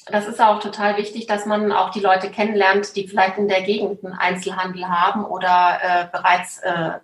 das 0.07 0.27
ist 0.27 0.41
auch 0.41 0.59
total 0.59 0.97
wichtig, 0.97 1.25
dass 1.25 1.45
man 1.45 1.71
auch 1.71 1.89
die 1.89 1.99
Leute 1.99 2.29
kennenlernt, 2.29 2.95
die 2.95 3.07
vielleicht 3.07 3.37
in 3.37 3.47
der 3.47 3.61
Gegend 3.61 4.03
einen 4.03 4.13
Einzelhandel 4.13 4.87
haben 4.87 5.25
oder 5.25 5.79
äh, 5.81 6.07
bereits 6.11 6.59
äh, 6.59 6.99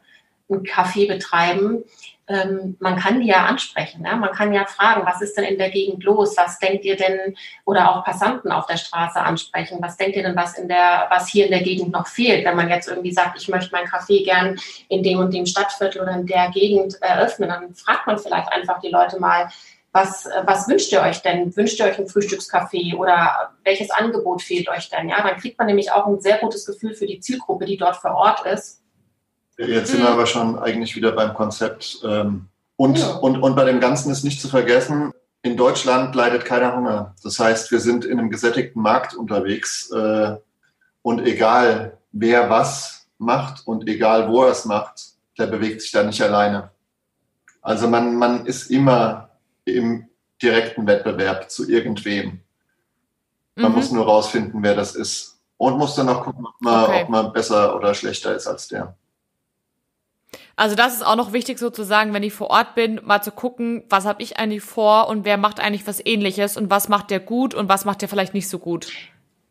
einen 0.50 0.64
Kaffee 0.64 1.08
betreiben 1.08 1.84
ähm, 2.32 2.78
man 2.80 2.98
kann 2.98 3.20
die 3.20 3.28
ja 3.28 3.46
ansprechen. 3.46 4.02
Ne? 4.02 4.16
Man 4.16 4.32
kann 4.32 4.54
ja 4.54 4.66
fragen, 4.66 5.06
was 5.06 5.22
ist 5.22 5.36
denn 5.38 5.44
in 5.44 5.58
der 5.58 5.70
Gegend 5.70 6.04
los? 6.04 6.36
Was 6.38 6.60
denkt 6.60 6.86
ihr 6.86 6.96
denn, 6.96 7.36
oder 7.66 7.92
auch 7.92 8.06
Passanten 8.06 8.52
auf 8.52 8.68
der 8.68 8.78
Straße 8.78 9.20
ansprechen, 9.20 9.80
was 9.82 9.98
denkt 9.98 10.16
ihr 10.16 10.24
denn, 10.24 10.36
was 10.36 10.58
in 10.58 10.68
der, 10.68 11.08
was 11.10 11.28
hier 11.28 11.46
in 11.46 11.52
der 11.52 11.62
Gegend 11.62 11.92
noch 11.92 12.08
fehlt? 12.08 12.46
Wenn 12.46 12.56
man 12.56 12.70
jetzt 12.70 12.88
irgendwie 12.88 13.12
sagt, 13.12 13.40
ich 13.40 13.48
möchte 13.50 13.72
mein 13.72 13.88
Café 13.88 14.24
gern 14.24 14.60
in 14.88 15.04
dem 15.04 15.20
und 15.20 15.34
dem 15.34 15.46
Stadtviertel 15.46 16.02
oder 16.02 16.14
in 16.14 16.26
der 16.26 16.50
Gegend 16.52 17.02
eröffnen, 17.02 17.50
dann 17.50 17.74
fragt 17.76 18.08
man 18.08 18.18
vielleicht 18.18 18.52
einfach 18.52 18.80
die 18.80 18.90
Leute 18.90 19.20
mal, 19.20 19.50
was, 19.92 20.28
was 20.46 20.68
wünscht 20.68 20.92
ihr 20.92 21.02
euch 21.02 21.22
denn? 21.22 21.56
Wünscht 21.56 21.80
ihr 21.80 21.86
euch 21.86 22.00
ein 22.00 22.08
Frühstückscafé 22.08 22.96
oder 22.96 23.52
welches 23.64 23.92
Angebot 23.92 24.42
fehlt 24.42 24.70
euch 24.70 24.90
denn? 24.90 25.10
Ja, 25.10 25.22
dann 25.22 25.38
kriegt 25.38 25.58
man 25.58 25.68
nämlich 25.68 25.92
auch 25.92 26.08
ein 26.08 26.22
sehr 26.22 26.38
gutes 26.38 26.66
Gefühl 26.66 26.94
für 26.94 27.08
die 27.08 27.20
Zielgruppe, 27.20 27.66
die 27.66 27.78
dort 27.78 27.98
vor 27.98 28.12
Ort 28.12 28.46
ist 28.46 28.82
Jetzt 29.68 29.92
sind 29.92 30.02
wir 30.02 30.10
aber 30.10 30.26
schon 30.26 30.58
eigentlich 30.58 30.96
wieder 30.96 31.12
beim 31.12 31.34
Konzept. 31.34 32.00
Ähm, 32.04 32.48
und, 32.76 32.98
ja. 32.98 33.16
und, 33.16 33.42
und 33.42 33.56
bei 33.56 33.66
dem 33.66 33.80
Ganzen 33.80 34.12
ist 34.12 34.24
nicht 34.24 34.42
zu 34.42 34.48
vergessen, 34.48 35.14
in 35.44 35.58
Deutschland 35.58 36.16
leidet 36.16 36.46
keiner 36.46 36.76
Hunger. 36.76 37.16
Das 37.24 37.40
heißt, 37.40 37.72
wir 37.72 37.80
sind 37.80 38.06
in 38.06 38.20
einem 38.20 38.30
gesättigten 38.30 38.82
Markt 38.82 39.14
unterwegs 39.14 39.92
äh, 39.92 40.36
und 41.02 41.26
egal 41.26 41.98
wer 42.12 42.50
was 42.50 43.08
macht 43.18 43.66
und 43.68 43.88
egal 43.88 44.30
wo 44.30 44.44
er 44.44 44.52
es 44.52 44.66
macht, 44.66 45.14
der 45.38 45.48
bewegt 45.48 45.82
sich 45.82 45.92
da 45.92 46.04
nicht 46.04 46.22
alleine. 46.22 46.72
Also 47.62 47.88
man, 47.88 48.16
man 48.16 48.46
ist 48.46 48.70
immer 48.72 49.21
im 49.66 50.10
direkten 50.42 50.88
Wettbewerb 50.88 51.50
zu 51.50 51.70
irgendwem. 51.70 52.42
Man 53.56 53.72
mhm. 53.72 53.78
muss 53.78 53.92
nur 53.92 54.06
rausfinden, 54.06 54.64
wer 54.64 54.76
das 54.76 54.96
ist. 54.96 55.40
Und 55.58 55.78
muss 55.78 55.96
dann 55.96 56.10
auch 56.10 56.24
gucken, 56.24 56.48
ob 56.48 56.60
man, 56.60 56.86
okay. 56.86 57.04
ob 57.04 57.10
man 57.10 57.34
besser 57.34 57.76
oder 57.76 57.94
schlechter 57.94 58.36
ist 58.36 58.48
als 58.48 58.68
der. 58.68 58.96
Also 60.56 60.76
das 60.76 60.94
ist 60.94 61.06
auch 61.06 61.16
noch 61.16 61.34
wichtig 61.34 61.60
sozusagen, 61.60 62.14
wenn 62.14 62.24
ich 62.24 62.34
vor 62.34 62.50
Ort 62.50 62.76
bin, 62.76 63.00
mal 63.04 63.22
zu 63.22 63.32
gucken, 63.32 63.84
was 63.90 64.06
habe 64.06 64.22
ich 64.24 64.38
eigentlich 64.38 64.64
vor 64.64 65.08
und 65.08 65.26
wer 65.26 65.38
macht 65.38 65.60
eigentlich 65.60 65.88
was 65.88 66.04
ähnliches 66.04 66.58
und 66.58 66.70
was 66.70 66.90
macht 66.90 67.10
der 67.10 67.20
gut 67.20 67.54
und 67.54 67.70
was 67.70 67.86
macht 67.86 68.02
der 68.02 68.10
vielleicht 68.10 68.34
nicht 68.34 68.50
so 68.50 68.60
gut. 68.60 68.92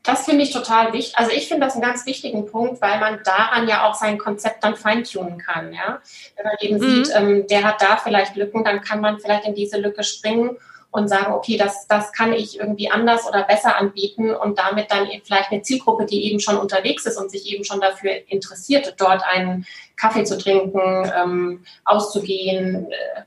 Das 0.02 0.24
finde 0.24 0.44
ich 0.44 0.52
total 0.52 0.92
wichtig. 0.92 1.18
Also 1.18 1.30
ich 1.32 1.46
finde 1.46 1.66
das 1.66 1.74
einen 1.74 1.82
ganz 1.82 2.06
wichtigen 2.06 2.46
Punkt, 2.46 2.80
weil 2.80 2.98
man 3.00 3.20
daran 3.22 3.68
ja 3.68 3.88
auch 3.88 3.94
sein 3.94 4.16
Konzept 4.16 4.64
dann 4.64 4.76
feintunen 4.76 5.38
kann. 5.38 5.74
Ja? 5.74 6.00
Wenn 6.36 6.46
man 6.46 6.56
eben 6.60 6.78
mhm. 6.78 7.04
sieht, 7.04 7.14
ähm, 7.14 7.46
der 7.48 7.64
hat 7.64 7.82
da 7.82 7.98
vielleicht 7.98 8.36
Lücken, 8.36 8.64
dann 8.64 8.80
kann 8.80 9.00
man 9.00 9.18
vielleicht 9.20 9.46
in 9.46 9.54
diese 9.54 9.78
Lücke 9.78 10.02
springen 10.02 10.56
und 10.90 11.08
sagen, 11.08 11.32
okay, 11.34 11.56
das, 11.56 11.86
das 11.86 12.12
kann 12.12 12.32
ich 12.32 12.58
irgendwie 12.58 12.90
anders 12.90 13.26
oder 13.28 13.44
besser 13.44 13.76
anbieten 13.76 14.34
und 14.34 14.58
damit 14.58 14.90
dann 14.90 15.06
vielleicht 15.22 15.52
eine 15.52 15.62
Zielgruppe, 15.62 16.06
die 16.06 16.24
eben 16.24 16.40
schon 16.40 16.56
unterwegs 16.56 17.06
ist 17.06 17.16
und 17.16 17.30
sich 17.30 17.46
eben 17.52 17.64
schon 17.64 17.80
dafür 17.80 18.12
interessiert, 18.28 18.94
dort 18.98 19.22
einen 19.22 19.66
Kaffee 19.96 20.24
zu 20.24 20.38
trinken, 20.38 21.12
ähm, 21.14 21.64
auszugehen, 21.84 22.90
äh, 22.90 23.22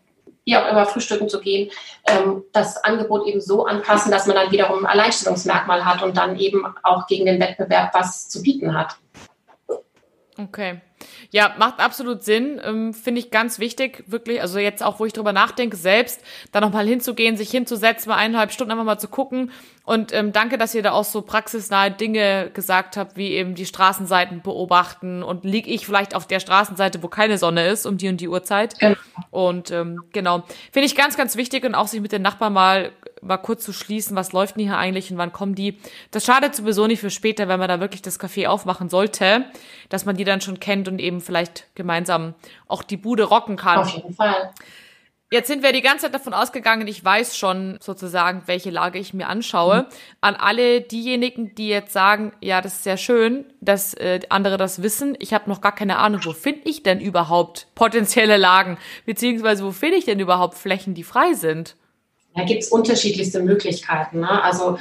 wie 0.45 0.58
auch 0.58 0.69
immer 0.69 0.86
frühstücken 0.86 1.29
zu 1.29 1.39
gehen, 1.39 1.71
ähm, 2.08 2.43
das 2.51 2.84
Angebot 2.84 3.27
eben 3.27 3.41
so 3.41 3.65
anpassen, 3.65 4.12
dass 4.12 4.27
man 4.27 4.36
dann 4.36 4.51
wiederum 4.51 4.79
ein 4.79 4.86
Alleinstellungsmerkmal 4.86 5.86
hat 5.86 6.03
und 6.03 6.17
dann 6.17 6.38
eben 6.38 6.65
auch 6.84 7.08
gegen 7.08 7.25
den 7.25 7.39
Wettbewerb 7.39 7.93
was 7.93 8.29
zu 8.29 8.41
bieten 8.41 8.77
hat. 8.77 8.97
Okay. 10.38 10.82
Ja, 11.32 11.56
macht 11.58 11.79
absolut 11.79 12.23
Sinn. 12.23 12.60
Ähm, 12.63 12.93
Finde 12.93 13.19
ich 13.19 13.32
ganz 13.32 13.60
wichtig, 13.60 14.03
wirklich. 14.08 14.41
Also 14.41 14.60
jetzt 14.60 14.84
auch, 14.84 14.99
wo 14.99 15.06
ich 15.06 15.13
drüber 15.13 15.34
nachdenke, 15.34 15.75
selbst 15.75 16.21
da 16.51 16.62
nochmal 16.62 16.88
hinzugehen, 16.88 17.38
sich 17.38 17.51
hinzusetzen, 17.51 18.10
mal 18.10 18.17
eineinhalb 18.17 18.51
Stunden 18.51 18.71
einfach 18.71 18.84
mal 18.84 18.99
zu 18.99 19.08
gucken. 19.08 19.51
Und 19.86 20.13
ähm, 20.13 20.32
danke, 20.32 20.58
dass 20.58 20.74
ihr 20.74 20.82
da 20.82 20.93
auch 20.93 21.04
so 21.04 21.22
praxisnahe 21.22 21.91
Dinge 21.91 22.50
gesagt 22.54 22.96
habt, 22.96 23.17
wie 23.17 23.32
eben 23.32 23.54
die 23.54 23.65
Straßenseiten 23.65 24.41
beobachten. 24.41 25.24
Und 25.24 25.43
liege 25.43 25.69
ich 25.69 25.86
vielleicht 25.86 26.15
auf 26.15 26.26
der 26.26 26.39
Straßenseite, 26.39 27.04
wo 27.04 27.10
keine 27.10 27.38
Sonne 27.38 27.67
ist, 27.67 27.86
um 27.86 27.98
die 27.98 28.08
und 28.08 28.22
die 28.22 28.30
Uhrzeit. 28.30 28.80
Genau. 28.80 28.96
Und 29.30 29.72
ähm, 29.72 30.04
genau. 30.13 30.43
Finde 30.72 30.86
ich 30.86 30.96
ganz, 30.96 31.17
ganz 31.17 31.36
wichtig 31.36 31.65
und 31.65 31.76
auch 31.76 31.88
sich 31.88 32.00
mit 32.00 32.13
den 32.13 32.22
Nachbarn 32.22 32.54
mal 32.54 32.91
mal 33.24 33.38
kurz 33.38 33.63
zu 33.63 33.74
schließen, 33.74 34.15
was 34.15 34.34
läuft 34.34 34.58
denn 34.58 34.65
hier 34.65 34.78
eigentlich 34.78 35.12
und 35.12 35.17
wann 35.17 35.32
kommen 35.32 35.56
die. 35.56 35.80
Das 36.12 36.26
schadet 36.26 36.56
sowieso 36.56 36.88
nicht 36.88 37.00
für 37.00 37.10
später, 37.10 37.48
wenn 37.48 37.60
man 37.60 37.69
da 37.69 37.80
wirklich 37.80 38.02
das 38.02 38.19
Café 38.19 38.48
aufmachen 38.48 38.89
sollte, 38.89 39.46
dass 39.89 40.06
man 40.06 40.17
die 40.17 40.24
dann 40.24 40.41
schon 40.41 40.60
kennt 40.60 40.88
und 40.88 41.00
eben 41.00 41.22
vielleicht 41.22 41.67
gemeinsam 41.76 42.34
auch 42.67 42.84
die 42.84 42.98
Bude 42.98 43.24
rocken 43.24 43.56
kann. 43.56 43.80
Auf 43.80 43.96
jeden 43.96 44.13
Fall. 44.13 44.52
Jetzt 45.34 45.48
sind 45.48 45.63
wir 45.63 45.72
die 45.72 45.82
ganze 45.82 46.06
Zeit 46.06 46.13
davon 46.13 46.36
ausgegangen, 46.36 46.88
ich 46.88 47.04
weiß 47.04 47.36
schon 47.36 47.80
sozusagen, 47.82 48.43
welche 48.46 48.69
Lage 48.69 49.00
ich 49.00 49.15
mir 49.15 49.28
anschaue. 49.28 49.78
Mhm. 49.78 49.86
An 50.22 50.36
alle 50.36 50.82
diejenigen, 50.82 51.56
die 51.56 51.69
jetzt 51.69 51.91
sagen, 51.91 52.34
ja, 52.39 52.62
das 52.62 52.74
ist 52.74 52.84
sehr 52.84 52.98
schön, 52.98 53.43
dass 53.60 53.96
äh, 53.96 54.19
andere 54.30 54.58
das 54.58 54.84
wissen. 54.84 55.15
Ich 55.17 55.34
habe 55.34 55.50
noch 55.50 55.60
gar 55.60 55.74
keine 55.74 55.98
Ahnung, 55.98 56.22
wo 56.24 56.34
finde 56.34 56.69
ich 56.69 56.84
denn 56.84 57.02
überhaupt 57.02 57.65
potenzielle 57.74 58.38
Lagen? 58.38 58.78
Beziehungsweise 59.08 59.65
wo 59.65 59.72
finde 59.72 59.98
ich 59.98 60.06
denn 60.06 60.19
überhaupt 60.19 60.54
Flächen, 60.54 60.93
die 60.93 61.04
frei 61.04 61.34
sind? 61.34 61.78
Da 62.36 62.43
gibt 62.43 62.62
es 62.62 62.69
unterschiedlichste 62.69 63.39
Möglichkeiten. 63.41 64.19
Ne? 64.19 64.43
Also 64.43 64.78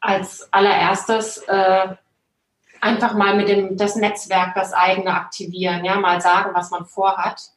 als 0.00 0.52
allererstes 0.52 1.38
äh, 1.48 1.86
einfach 2.82 3.14
mal 3.14 3.36
mit 3.36 3.48
dem 3.48 3.78
das 3.78 3.96
Netzwerk, 3.96 4.54
das 4.54 4.74
eigene 4.74 5.14
aktivieren, 5.14 5.82
ja, 5.82 5.96
mal 5.96 6.20
sagen, 6.20 6.50
was 6.52 6.70
man 6.70 6.84
vorhat. 6.84 7.53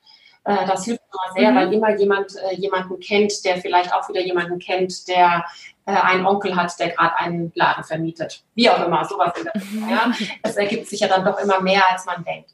Äh, 0.47 0.65
das 0.65 0.85
hilft 0.85 1.01
immer 1.11 1.33
sehr, 1.35 1.51
mhm. 1.51 1.55
weil 1.55 1.73
immer 1.73 1.95
jemand 1.97 2.31
äh, 2.37 2.55
jemanden 2.55 2.99
kennt, 2.99 3.43
der 3.43 3.57
vielleicht 3.57 3.93
auch 3.93 4.07
wieder 4.07 4.21
jemanden 4.21 4.59
kennt, 4.59 5.07
der 5.09 5.45
äh, 5.85 5.91
einen 5.91 6.25
Onkel 6.25 6.55
hat, 6.55 6.79
der 6.79 6.89
gerade 6.89 7.17
einen 7.17 7.51
Laden 7.53 7.83
vermietet. 7.83 8.43
Wie 8.55 8.69
auch 8.69 8.83
immer, 8.85 9.03
sowas 9.03 9.33
in 9.37 9.43
der 9.43 9.55
Richtung. 9.55 9.89
Ja? 9.89 10.11
Es 10.43 10.55
ergibt 10.55 10.87
sich 10.87 11.01
ja 11.01 11.09
dann 11.09 11.25
doch 11.25 11.37
immer 11.39 11.59
mehr, 11.59 11.83
als 11.91 12.05
man 12.05 12.23
denkt. 12.23 12.51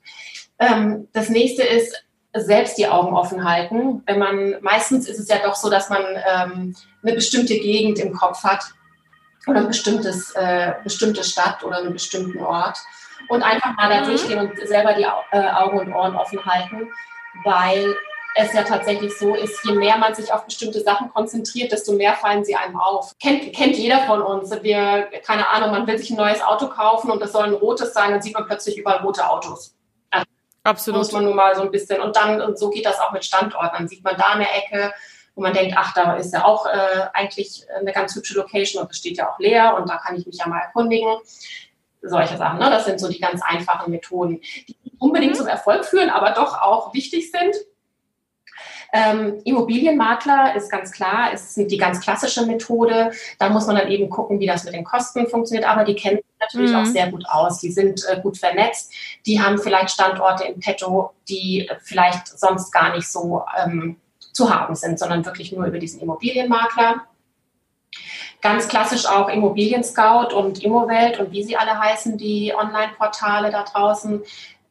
Ähm, 0.57 1.07
das 1.13 1.29
nächste 1.29 1.61
ist, 1.61 2.03
selbst 2.35 2.79
die 2.79 2.87
Augen 2.87 3.13
offen 3.13 3.47
halten. 3.47 4.01
Wenn 4.07 4.17
man, 4.17 4.55
meistens 4.61 5.07
ist 5.07 5.19
es 5.19 5.27
ja 5.27 5.37
doch 5.43 5.53
so, 5.53 5.69
dass 5.69 5.89
man 5.91 6.01
ähm, 6.01 6.75
eine 7.03 7.13
bestimmte 7.13 7.53
Gegend 7.59 7.99
im 7.99 8.11
Kopf 8.11 8.43
hat 8.43 8.63
oder 9.45 9.59
ein 9.59 9.67
bestimmtes, 9.67 10.31
äh, 10.31 10.73
bestimmte 10.83 11.23
Stadt 11.23 11.63
oder 11.63 11.77
einen 11.77 11.93
bestimmten 11.93 12.39
Ort 12.39 12.79
und 13.29 13.43
einfach 13.43 13.75
mal 13.75 13.87
da 13.87 14.01
mhm. 14.01 14.05
durchgehen 14.07 14.39
und 14.39 14.67
selber 14.67 14.93
die 14.93 15.03
äh, 15.03 15.47
Augen 15.51 15.77
und 15.77 15.93
Ohren 15.93 16.15
offen 16.15 16.43
halten, 16.43 16.89
weil 17.43 17.95
es 18.35 18.53
ja 18.53 18.63
tatsächlich 18.63 19.17
so 19.17 19.35
ist, 19.35 19.63
je 19.63 19.73
mehr 19.73 19.97
man 19.97 20.15
sich 20.15 20.33
auf 20.33 20.45
bestimmte 20.45 20.81
Sachen 20.81 21.13
konzentriert, 21.13 21.71
desto 21.71 21.93
mehr 21.93 22.13
fallen 22.13 22.43
sie 22.43 22.55
einem 22.55 22.79
auf. 22.79 23.13
Kennt, 23.21 23.53
kennt 23.53 23.77
jeder 23.77 23.99
von 24.07 24.21
uns. 24.21 24.51
Wir, 24.63 25.09
keine 25.25 25.49
Ahnung, 25.49 25.71
man 25.71 25.85
will 25.85 25.97
sich 25.97 26.09
ein 26.09 26.17
neues 26.17 26.41
Auto 26.41 26.67
kaufen 26.67 27.11
und 27.11 27.21
das 27.21 27.31
soll 27.31 27.45
ein 27.45 27.53
rotes 27.53 27.93
sein, 27.93 28.11
dann 28.11 28.21
sieht 28.21 28.33
man 28.33 28.45
plötzlich 28.45 28.77
überall 28.77 29.03
rote 29.03 29.29
Autos. 29.29 29.75
Absolut. 30.63 30.99
Muss 30.99 31.11
man 31.11 31.25
nun 31.25 31.35
mal 31.35 31.55
so 31.55 31.61
ein 31.61 31.71
bisschen. 31.71 32.01
Und 32.01 32.15
dann, 32.15 32.41
und 32.41 32.57
so 32.57 32.69
geht 32.69 32.85
das 32.85 32.99
auch 32.99 33.11
mit 33.11 33.25
Standorten. 33.25 33.75
Dann 33.77 33.87
sieht 33.87 34.03
man 34.03 34.15
da 34.15 34.27
eine 34.27 34.49
Ecke, 34.49 34.93
wo 35.35 35.41
man 35.41 35.53
denkt, 35.53 35.75
ach, 35.77 35.93
da 35.93 36.15
ist 36.15 36.33
ja 36.33 36.45
auch 36.45 36.65
äh, 36.65 37.07
eigentlich 37.13 37.65
eine 37.77 37.91
ganz 37.91 38.15
hübsche 38.15 38.35
Location 38.35 38.81
und 38.81 38.91
es 38.91 38.97
steht 38.97 39.17
ja 39.17 39.29
auch 39.29 39.39
leer 39.39 39.75
und 39.75 39.89
da 39.89 39.97
kann 39.97 40.15
ich 40.15 40.25
mich 40.25 40.37
ja 40.37 40.47
mal 40.47 40.59
erkundigen. 40.59 41.17
Solche 42.01 42.37
Sachen. 42.37 42.59
Ne? 42.59 42.69
Das 42.69 42.85
sind 42.85 42.99
so 42.99 43.09
die 43.09 43.19
ganz 43.19 43.41
einfachen 43.41 43.91
Methoden, 43.91 44.41
die 44.67 44.82
unbedingt 45.03 45.33
mhm. 45.33 45.37
zum 45.37 45.47
Erfolg 45.47 45.85
führen, 45.85 46.09
aber 46.09 46.31
doch 46.31 46.61
auch 46.61 46.93
wichtig 46.93 47.31
sind. 47.31 47.55
Ähm, 48.95 49.41
Immobilienmakler 49.43 50.55
ist 50.55 50.69
ganz 50.69 50.91
klar, 50.91 51.33
ist 51.33 51.57
die 51.57 51.77
ganz 51.77 51.99
klassische 51.99 52.45
Methode. 52.45 53.11
Da 53.39 53.49
muss 53.49 53.65
man 53.65 53.75
dann 53.75 53.89
eben 53.89 54.07
gucken, 54.09 54.39
wie 54.39 54.45
das 54.45 54.63
mit 54.65 54.75
den 54.75 54.83
Kosten 54.83 55.27
funktioniert. 55.27 55.67
Aber 55.67 55.83
die 55.83 55.95
kennen 55.95 56.17
sich 56.17 56.39
natürlich 56.39 56.71
mhm. 56.71 56.77
auch 56.77 56.85
sehr 56.85 57.09
gut 57.09 57.25
aus. 57.27 57.59
Die 57.59 57.71
sind 57.71 58.05
äh, 58.07 58.21
gut 58.21 58.37
vernetzt. 58.37 58.93
Die 59.25 59.41
haben 59.41 59.57
vielleicht 59.57 59.89
Standorte 59.89 60.45
in 60.45 60.59
petto, 60.59 61.11
die 61.27 61.69
vielleicht 61.81 62.27
sonst 62.27 62.71
gar 62.71 62.95
nicht 62.95 63.11
so 63.11 63.41
ähm, 63.57 63.97
zu 64.31 64.53
haben 64.53 64.75
sind, 64.75 64.99
sondern 64.99 65.25
wirklich 65.25 65.51
nur 65.51 65.65
über 65.65 65.79
diesen 65.79 65.99
Immobilienmakler. 65.99 67.07
Ganz 68.41 68.67
klassisch 68.67 69.05
auch 69.05 69.29
Immobilien 69.29 69.83
Scout 69.83 70.35
und 70.35 70.61
Immowelt 70.63 71.17
und 71.17 71.31
wie 71.31 71.43
sie 71.43 71.55
alle 71.55 71.79
heißen, 71.79 72.17
die 72.17 72.53
Online-Portale 72.53 73.51
da 73.51 73.63
draußen. 73.63 74.21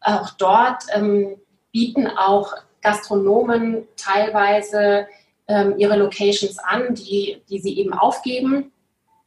Auch 0.03 0.31
dort 0.31 0.85
ähm, 0.93 1.37
bieten 1.73 2.07
auch 2.07 2.55
Gastronomen 2.83 3.87
teilweise 3.97 5.07
ähm, 5.49 5.75
ihre 5.79 5.97
Locations 5.97 6.59
an, 6.59 6.95
die, 6.95 7.43
die 7.49 7.61
sie 7.61 7.79
eben 7.79 7.93
aufgeben 7.93 8.73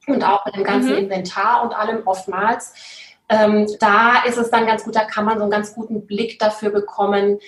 und 0.07 0.23
auch 0.23 0.45
mit 0.45 0.55
dem 0.55 0.63
ganzen 0.63 0.91
mhm. 0.91 0.97
Inventar 0.97 1.63
und 1.63 1.73
allem 1.73 2.05
oftmals. 2.05 2.73
Ähm, 3.27 3.67
da 3.79 4.23
ist 4.23 4.37
es 4.37 4.51
dann 4.51 4.67
ganz 4.67 4.83
gut, 4.83 4.95
da 4.95 5.05
kann 5.05 5.25
man 5.25 5.37
so 5.37 5.43
einen 5.43 5.51
ganz 5.51 5.73
guten 5.73 6.05
Blick 6.05 6.37
dafür 6.37 6.69
bekommen, 6.69 7.39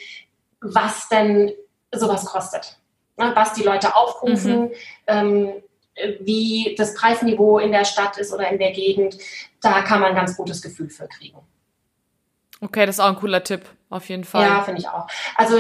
was 0.60 1.08
denn 1.10 1.52
sowas 1.92 2.26
kostet. 2.26 2.80
Ne, 3.20 3.32
was 3.34 3.54
die 3.54 3.64
Leute 3.64 3.96
aufrufen, 3.96 4.66
mhm. 4.66 4.72
ähm, 5.08 5.54
wie 6.20 6.76
das 6.78 6.94
Preisniveau 6.94 7.58
in 7.58 7.72
der 7.72 7.84
Stadt 7.84 8.18
ist 8.18 8.32
oder 8.32 8.48
in 8.50 8.60
der 8.60 8.72
Gegend. 8.72 9.18
Da 9.60 9.82
kann 9.82 10.02
man 10.02 10.10
ein 10.10 10.16
ganz 10.16 10.38
gutes 10.38 10.62
Gefühl 10.62 10.90
für 10.90 11.08
kriegen. 11.08 11.40
Okay, 12.62 12.86
das 12.86 12.96
ist 12.96 13.00
auch 13.00 13.10
ein 13.10 13.16
cooler 13.16 13.44
Tipp, 13.44 13.66
auf 13.90 14.10
jeden 14.10 14.24
Fall. 14.24 14.44
Ja, 14.44 14.62
finde 14.64 14.82
ich 14.82 14.88
auch. 14.88 15.08
Also 15.36 15.58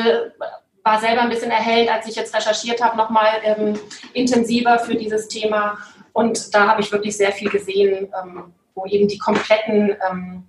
war 0.83 0.99
selber 0.99 1.21
ein 1.21 1.29
bisschen 1.29 1.51
erhellt, 1.51 1.89
als 1.89 2.07
ich 2.07 2.15
jetzt 2.15 2.33
recherchiert 2.33 2.81
habe, 2.81 2.95
nochmal 2.95 3.41
ähm, 3.43 3.77
intensiver 4.13 4.79
für 4.79 4.95
dieses 4.95 5.27
Thema. 5.27 5.77
Und 6.13 6.55
da 6.55 6.67
habe 6.67 6.81
ich 6.81 6.91
wirklich 6.91 7.17
sehr 7.17 7.31
viel 7.31 7.49
gesehen, 7.49 8.12
ähm, 8.23 8.53
wo 8.73 8.86
eben 8.86 9.07
die 9.07 9.17
kompletten 9.17 9.95
ähm, 10.10 10.47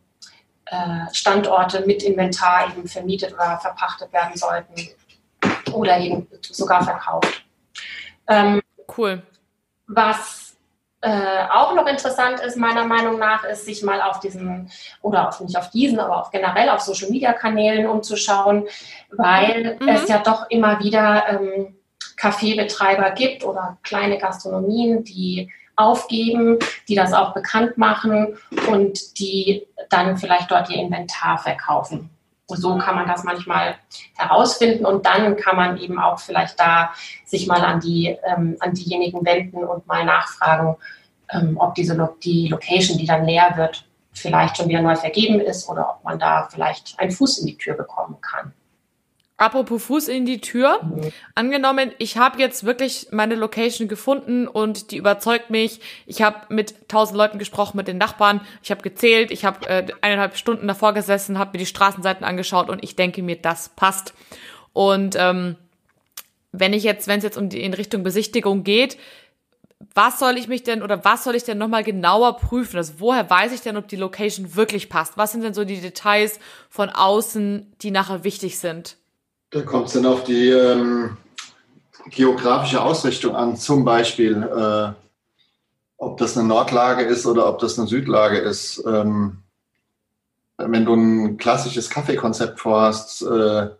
äh, 0.67 1.13
Standorte 1.13 1.85
mit 1.87 2.03
Inventar 2.03 2.69
eben 2.71 2.87
vermietet 2.87 3.35
oder 3.35 3.59
verpachtet 3.59 4.13
werden 4.13 4.37
sollten 4.37 4.75
oder 5.73 5.99
eben 5.99 6.27
sogar 6.41 6.85
verkauft. 6.85 7.45
Ähm, 8.29 8.61
cool. 8.97 9.23
Was 9.89 10.38
äh, 11.01 11.45
auch 11.53 11.75
noch 11.75 11.87
interessant 11.87 12.41
ist, 12.41 12.57
meiner 12.57 12.85
Meinung 12.85 13.19
nach, 13.19 13.45
ist, 13.45 13.65
sich 13.65 13.83
mal 13.83 14.03
auf 14.03 14.19
diesen, 14.21 14.71
oder 15.01 15.29
auf, 15.29 15.41
nicht 15.41 15.57
auf 15.57 15.71
diesen, 15.71 16.01
aber 16.01 16.21
auch 16.21 16.31
generell 16.31 16.69
auf 16.71 16.81
Social 16.81 17.11
Media 17.11 17.33
Kanälen 17.33 17.87
umzuschauen, 17.87 18.67
weil 19.13 19.79
mhm. 19.81 19.89
es 19.89 20.09
ja 20.09 20.19
doch 20.19 20.51
immer 20.51 20.81
wieder 20.81 21.25
ähm, 21.29 21.77
Kaffeebetreiber 22.17 23.13
gibt 23.13 23.45
oder 23.45 23.79
kleine 23.83 24.19
Gastronomien, 24.19 25.05
die 25.05 25.53
aufgeben, 25.77 26.59
die 26.89 26.97
das 26.97 27.13
auch 27.13 27.33
bekannt 27.33 27.79
machen 27.79 28.37
und 28.69 29.19
die 29.21 29.67
dann 29.91 30.17
vielleicht 30.17 30.51
dort 30.51 30.69
ihr 30.71 30.83
Inventar 30.83 31.39
verkaufen. 31.39 32.11
So 32.49 32.79
kann 32.79 32.95
man 32.95 33.07
das 33.07 33.25
manchmal 33.25 33.77
herausfinden 34.17 34.87
und 34.87 35.05
dann 35.05 35.37
kann 35.37 35.57
man 35.57 35.77
eben 35.77 35.99
auch 35.99 36.19
vielleicht 36.19 36.59
da 36.59 36.93
sich 37.27 37.47
mal 37.47 37.63
an 37.63 37.81
die 37.81 38.17
ähm, 38.25 38.57
an 38.61 38.73
diejenigen 38.73 39.25
wenden 39.25 39.65
und 39.65 39.87
mal 39.87 40.05
nachfragen, 40.05 40.77
ähm, 41.31 41.59
ob 41.59 41.75
diese 41.75 41.95
Lo 41.95 42.17
die 42.23 42.49
Location, 42.49 42.97
die 42.97 43.07
dann 43.07 43.27
leer 43.27 43.53
wird, 43.57 43.87
vielleicht 44.13 44.57
schon 44.57 44.69
wieder 44.69 44.81
neu 44.81 44.97
vergeben 44.97 45.41
ist 45.41 45.69
oder 45.69 45.91
ob 45.91 46.05
man 46.05 46.19
da 46.19 46.49
vielleicht 46.51 46.99
einen 46.99 47.11
Fuß 47.11 47.39
in 47.39 47.47
die 47.47 47.59
Tür 47.59 47.75
bekommen 47.75 48.17
kann. 48.21 48.53
Apropos 49.39 49.85
Fuß 49.85 50.09
in 50.09 50.27
die 50.27 50.41
Tür. 50.41 50.81
Angenommen, 51.37 51.93
ich 51.99 52.19
habe 52.19 52.41
jetzt 52.41 52.65
wirklich 52.65 53.07
meine 53.13 53.37
Location 53.37 53.87
gefunden 53.87 54.49
und 54.49 54.91
die 54.91 54.97
überzeugt 54.97 55.49
mich. 55.49 55.81
Ich 56.07 56.23
habe 56.23 56.53
mit 56.53 56.89
tausend 56.89 57.17
Leuten 57.17 57.39
gesprochen, 57.39 57.77
mit 57.77 57.87
den 57.87 57.99
Nachbarn. 57.99 58.41
Ich 58.65 58.73
habe 58.73 58.83
gezählt. 58.83 59.31
Ich 59.31 59.45
habe 59.45 59.65
äh, 59.69 59.87
eineinhalb 60.01 60.37
Stunden 60.37 60.67
davor 60.67 60.93
gesessen, 60.93 61.39
habe 61.39 61.53
mir 61.53 61.59
die 61.59 61.67
Straßenseiten 61.67 62.27
angeschaut 62.27 62.69
und 62.69 62.83
ich 62.83 62.97
denke 62.97 63.23
mir, 63.23 63.37
das 63.37 63.69
passt. 63.69 64.13
Und 64.73 65.15
ähm, 65.17 65.55
wenn 66.51 66.73
ich 66.73 66.83
jetzt, 66.83 67.07
wenn 67.07 67.19
es 67.19 67.25
jetzt 67.25 67.39
um 67.39 67.49
die 67.49 67.63
in 67.63 67.75
Richtung 67.75 68.03
Besichtigung 68.03 68.65
geht, 68.65 68.99
was 69.95 70.19
soll 70.19 70.37
ich 70.37 70.49
mich 70.49 70.65
denn 70.65 70.83
oder 70.83 71.05
was 71.05 71.23
soll 71.23 71.37
ich 71.37 71.45
denn 71.45 71.59
nochmal 71.59 71.85
genauer 71.85 72.39
prüfen? 72.39 72.77
Also 72.77 72.95
woher 72.99 73.31
weiß 73.31 73.53
ich 73.53 73.61
denn, 73.61 73.77
ob 73.77 73.87
die 73.87 73.95
Location 73.95 74.57
wirklich 74.57 74.89
passt? 74.89 75.17
Was 75.17 75.31
sind 75.31 75.45
denn 75.45 75.55
so 75.55 75.65
die 75.65 75.81
Details 75.81 76.41
von 76.69 76.91
außen, 76.91 77.73
die 77.83 77.93
nachher 77.93 78.25
wichtig 78.25 78.59
sind? 78.59 78.97
Da 79.51 79.63
kommt 79.63 79.89
es 79.89 79.95
dann 79.95 80.07
auf 80.07 80.25
die 80.25 80.49
ähm, 80.51 81.17
geografische 82.11 82.83
Ausrichtung 82.83 83.35
an, 83.35 83.57
zum 83.57 83.85
Beispiel, 83.85 84.43
äh, 84.43 84.93
ob 85.97 86.19
das 86.19 86.37
eine 86.37 86.47
Nordlage 86.47 87.05
ist 87.05 87.27
oder 87.27 87.49
ob 87.49 87.59
das 87.59 87.79
eine 87.79 87.89
Südlage 87.89 88.39
ist. 88.39 88.83
Ähm, 88.87 89.39
wenn 90.59 90.85
du 90.85 90.95
ein 90.95 91.37
klassisches 91.37 91.89
Kaffeekonzept 91.89 92.61
vorhast, 92.61 93.23
äh, 93.23 93.71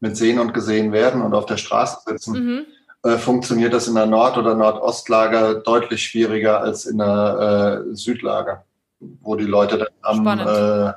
mit 0.00 0.16
Sehen 0.16 0.40
und 0.40 0.52
Gesehen 0.52 0.90
werden 0.92 1.22
und 1.22 1.32
auf 1.32 1.46
der 1.46 1.56
Straße 1.56 1.98
sitzen, 2.04 2.32
mhm. 2.32 2.66
äh, 3.08 3.16
funktioniert 3.16 3.72
das 3.72 3.86
in 3.86 3.94
der 3.94 4.06
Nord- 4.06 4.36
oder 4.36 4.56
Nordostlage 4.56 5.62
deutlich 5.64 6.02
schwieriger 6.02 6.60
als 6.60 6.86
in 6.86 6.98
der 6.98 7.84
äh, 7.90 7.94
Südlage, 7.94 8.62
wo 8.98 9.36
die 9.36 9.44
Leute 9.44 9.78
dann 9.78 10.26
am, 10.26 10.26
äh, 10.26 10.92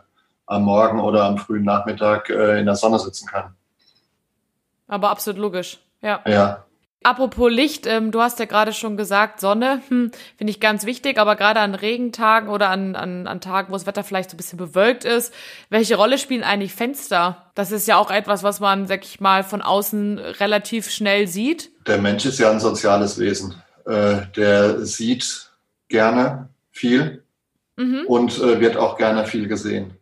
am 0.48 0.64
Morgen 0.64 1.00
oder 1.00 1.26
am 1.26 1.38
frühen 1.38 1.64
Nachmittag 1.64 2.32
äh, 2.32 2.60
in 2.60 2.66
der 2.66 2.76
Sonne 2.76 2.98
sitzen 2.98 3.28
können. 3.28 3.56
Aber 4.88 5.10
absolut 5.10 5.40
logisch. 5.40 5.80
Ja. 6.02 6.22
Ja. 6.28 6.66
Apropos 7.06 7.52
Licht, 7.52 7.86
ähm, 7.86 8.12
du 8.12 8.20
hast 8.20 8.40
ja 8.40 8.46
gerade 8.46 8.74
schon 8.74 8.98
gesagt, 8.98 9.40
Sonne 9.40 9.80
hm, 9.90 10.10
finde 10.38 10.50
ich 10.50 10.60
ganz 10.60 10.88
wichtig, 10.88 11.20
aber 11.20 11.36
gerade 11.36 11.60
an 11.60 11.76
Regentagen 11.76 12.50
oder 12.50 12.72
an, 12.72 12.96
an, 12.96 13.28
an 13.28 13.42
Tagen, 13.42 13.70
wo 13.70 13.74
das 13.74 13.86
Wetter 13.86 14.04
vielleicht 14.04 14.32
so 14.32 14.36
ein 14.36 14.38
bisschen 14.38 14.58
bewölkt 14.58 15.06
ist, 15.06 15.32
welche 15.70 15.98
Rolle 15.98 16.18
spielen 16.18 16.44
eigentlich 16.44 16.74
Fenster? 16.74 17.52
Das 17.54 17.72
ist 17.72 17.88
ja 17.88 17.98
auch 17.98 18.10
etwas, 18.10 18.42
was 18.42 18.60
man, 18.60 18.88
sag 18.88 19.04
ich 19.04 19.20
mal, 19.20 19.44
von 19.44 19.62
außen 19.62 20.18
relativ 20.18 20.90
schnell 20.90 21.28
sieht. 21.28 21.70
Der 21.86 22.00
Mensch 22.00 22.26
ist 22.26 22.40
ja 22.40 22.50
ein 22.50 22.60
soziales 22.60 23.20
Wesen. 23.20 23.54
Äh, 23.86 24.22
der 24.36 24.84
sieht 24.84 25.52
gerne 25.90 26.50
viel 26.72 27.24
mhm. 27.76 28.06
und 28.08 28.40
äh, 28.40 28.60
wird 28.60 28.78
auch 28.78 28.98
gerne 28.98 29.26
viel 29.26 29.48
gesehen. 29.48 29.95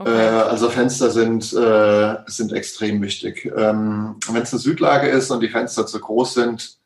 Okay. 0.00 0.10
Äh, 0.10 0.28
also 0.28 0.70
Fenster 0.70 1.10
sind, 1.10 1.52
äh, 1.52 2.16
sind 2.26 2.54
extrem 2.54 3.02
wichtig. 3.02 3.44
Ähm, 3.54 4.16
Wenn 4.32 4.42
es 4.42 4.52
eine 4.52 4.60
Südlage 4.60 5.08
ist 5.08 5.30
und 5.30 5.40
die 5.42 5.50
Fenster 5.50 5.86
zu 5.86 6.00
groß 6.00 6.34
sind, 6.34 6.78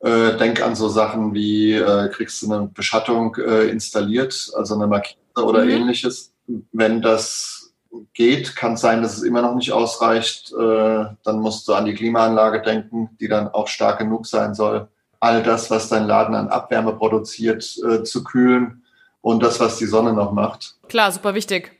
äh, 0.00 0.36
denk 0.36 0.60
an 0.60 0.74
so 0.74 0.88
Sachen 0.88 1.32
wie, 1.32 1.74
äh, 1.74 2.08
kriegst 2.08 2.42
du 2.42 2.52
eine 2.52 2.66
Beschattung 2.66 3.36
äh, 3.36 3.68
installiert, 3.68 4.50
also 4.56 4.74
eine 4.74 4.88
Markise 4.88 5.16
oder 5.36 5.64
mhm. 5.64 5.70
ähnliches. 5.70 6.32
Wenn 6.72 7.00
das 7.00 7.72
geht, 8.14 8.56
kann 8.56 8.74
es 8.74 8.80
sein, 8.80 9.00
dass 9.00 9.16
es 9.16 9.22
immer 9.22 9.42
noch 9.42 9.54
nicht 9.54 9.70
ausreicht. 9.72 10.52
Dann 10.52 11.40
musst 11.40 11.66
du 11.66 11.74
an 11.74 11.84
die 11.84 11.94
Klimaanlage 11.94 12.62
denken, 12.62 13.10
die 13.20 13.26
dann 13.26 13.48
auch 13.48 13.66
stark 13.66 13.98
genug 13.98 14.26
sein 14.26 14.54
soll, 14.54 14.88
all 15.18 15.42
das, 15.42 15.70
was 15.70 15.88
dein 15.88 16.06
Laden 16.06 16.34
an 16.34 16.48
Abwärme 16.48 16.92
produziert, 16.92 17.62
zu 17.62 18.24
kühlen 18.24 18.84
und 19.20 19.42
das, 19.42 19.58
was 19.58 19.76
die 19.76 19.86
Sonne 19.86 20.12
noch 20.12 20.32
macht. 20.32 20.76
Klar, 20.88 21.10
super 21.10 21.34
wichtig 21.34 21.79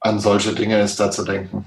an 0.00 0.20
solche 0.20 0.54
Dinge 0.54 0.80
ist 0.80 1.00
da 1.00 1.10
zu 1.10 1.24
denken. 1.24 1.64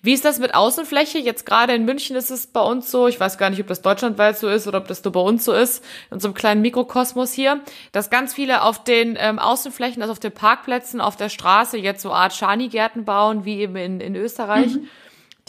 Wie 0.00 0.12
ist 0.12 0.24
das 0.24 0.38
mit 0.38 0.54
Außenfläche? 0.54 1.18
Jetzt 1.18 1.44
gerade 1.44 1.74
in 1.74 1.84
München 1.84 2.16
ist 2.16 2.30
es 2.30 2.46
bei 2.46 2.60
uns 2.60 2.90
so, 2.90 3.08
ich 3.08 3.20
weiß 3.20 3.36
gar 3.38 3.50
nicht, 3.50 3.60
ob 3.60 3.66
das 3.66 3.82
deutschlandweit 3.82 4.38
so 4.38 4.48
ist 4.48 4.66
oder 4.66 4.78
ob 4.78 4.88
das 4.88 5.04
nur 5.04 5.12
bei 5.12 5.20
uns 5.20 5.44
so 5.44 5.52
ist, 5.52 5.84
in 6.10 6.18
so 6.18 6.28
einem 6.28 6.34
kleinen 6.34 6.62
Mikrokosmos 6.62 7.32
hier, 7.32 7.60
dass 7.92 8.10
ganz 8.10 8.32
viele 8.32 8.62
auf 8.62 8.82
den 8.84 9.16
ähm, 9.18 9.38
Außenflächen, 9.38 10.02
also 10.02 10.12
auf 10.12 10.18
den 10.18 10.32
Parkplätzen, 10.32 11.00
auf 11.00 11.16
der 11.16 11.28
Straße 11.28 11.76
jetzt 11.78 12.02
so 12.02 12.12
Art 12.12 12.32
Schanigärten 12.32 13.04
bauen, 13.04 13.44
wie 13.44 13.60
eben 13.60 13.76
in, 13.76 14.00
in 14.00 14.16
Österreich. 14.16 14.74
Mhm 14.74 14.88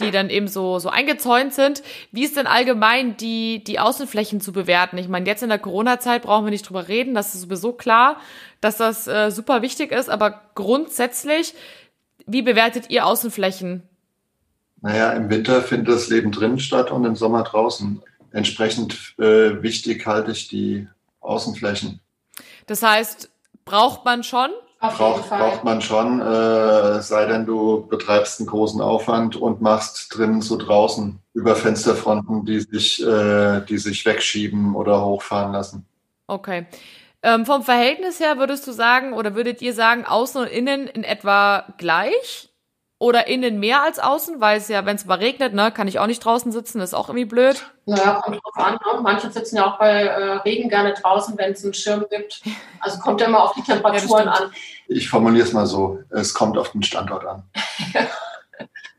die 0.00 0.10
dann 0.10 0.28
eben 0.28 0.48
so, 0.48 0.78
so 0.78 0.88
eingezäunt 0.88 1.54
sind. 1.54 1.82
Wie 2.10 2.24
ist 2.24 2.36
denn 2.36 2.46
allgemein 2.46 3.16
die, 3.16 3.62
die 3.62 3.78
Außenflächen 3.78 4.40
zu 4.40 4.52
bewerten? 4.52 4.98
Ich 4.98 5.08
meine, 5.08 5.26
jetzt 5.26 5.42
in 5.42 5.48
der 5.48 5.58
Corona-Zeit 5.58 6.22
brauchen 6.22 6.44
wir 6.46 6.50
nicht 6.50 6.68
drüber 6.68 6.88
reden, 6.88 7.14
das 7.14 7.34
ist 7.34 7.42
sowieso 7.42 7.72
klar, 7.72 8.20
dass 8.60 8.76
das 8.76 9.06
äh, 9.06 9.30
super 9.30 9.62
wichtig 9.62 9.92
ist, 9.92 10.10
aber 10.10 10.42
grundsätzlich, 10.54 11.54
wie 12.26 12.42
bewertet 12.42 12.90
ihr 12.90 13.06
Außenflächen? 13.06 13.82
Naja, 14.80 15.12
im 15.12 15.30
Winter 15.30 15.62
findet 15.62 15.94
das 15.94 16.08
Leben 16.08 16.32
drin 16.32 16.58
statt 16.58 16.90
und 16.90 17.04
im 17.04 17.16
Sommer 17.16 17.42
draußen. 17.42 18.02
Entsprechend 18.32 19.14
äh, 19.18 19.62
wichtig 19.62 20.04
halte 20.06 20.32
ich 20.32 20.48
die 20.48 20.88
Außenflächen. 21.20 22.00
Das 22.66 22.82
heißt, 22.82 23.30
braucht 23.64 24.04
man 24.04 24.24
schon 24.24 24.50
braucht, 24.90 25.28
braucht 25.28 25.64
man 25.64 25.80
schon, 25.80 26.20
äh, 26.20 27.00
sei 27.00 27.26
denn 27.26 27.46
du 27.46 27.86
betreibst 27.86 28.40
einen 28.40 28.48
großen 28.48 28.80
Aufwand 28.80 29.36
und 29.36 29.60
machst 29.60 30.14
drinnen 30.16 30.42
so 30.42 30.56
draußen 30.56 31.18
über 31.34 31.56
Fensterfronten, 31.56 32.44
die 32.44 32.60
sich, 32.60 33.04
äh, 33.04 33.60
die 33.62 33.78
sich 33.78 34.04
wegschieben 34.04 34.74
oder 34.74 35.04
hochfahren 35.04 35.52
lassen. 35.52 35.86
Okay. 36.26 36.66
Ähm, 37.22 37.46
vom 37.46 37.62
Verhältnis 37.62 38.20
her 38.20 38.38
würdest 38.38 38.66
du 38.66 38.72
sagen 38.72 39.14
oder 39.14 39.34
würdet 39.34 39.62
ihr 39.62 39.72
sagen, 39.72 40.04
außen 40.04 40.42
und 40.42 40.48
innen 40.48 40.86
in 40.86 41.04
etwa 41.04 41.64
gleich? 41.78 42.50
Oder 42.98 43.26
innen 43.26 43.58
mehr 43.58 43.82
als 43.82 43.98
außen, 43.98 44.40
weil 44.40 44.58
es 44.58 44.68
ja, 44.68 44.86
wenn 44.86 44.96
es 44.96 45.04
mal 45.04 45.18
regnet, 45.18 45.52
ne, 45.52 45.72
kann 45.72 45.88
ich 45.88 45.98
auch 45.98 46.06
nicht 46.06 46.24
draußen 46.24 46.52
sitzen, 46.52 46.80
ist 46.80 46.94
auch 46.94 47.08
irgendwie 47.08 47.24
blöd. 47.24 47.66
Naja, 47.86 48.22
kommt 48.24 48.40
drauf 48.42 48.56
an. 48.56 48.74
Ne? 48.74 49.00
Manche 49.02 49.30
sitzen 49.30 49.56
ja 49.56 49.66
auch 49.66 49.78
bei 49.78 50.04
äh, 50.04 50.36
Regen 50.36 50.68
gerne 50.68 50.94
draußen, 50.94 51.36
wenn 51.36 51.52
es 51.52 51.64
einen 51.64 51.74
Schirm 51.74 52.06
gibt. 52.08 52.42
Also 52.80 53.00
kommt 53.00 53.20
ja 53.20 53.26
immer 53.26 53.42
auf 53.42 53.52
die 53.54 53.62
Temperaturen 53.62 54.26
ja, 54.26 54.32
an. 54.32 54.52
Ich 54.88 55.08
formuliere 55.08 55.46
es 55.46 55.52
mal 55.52 55.66
so, 55.66 56.00
es 56.10 56.34
kommt 56.34 56.58
auf 56.58 56.72
den 56.72 56.82
Standort 56.82 57.24
an. 57.24 57.42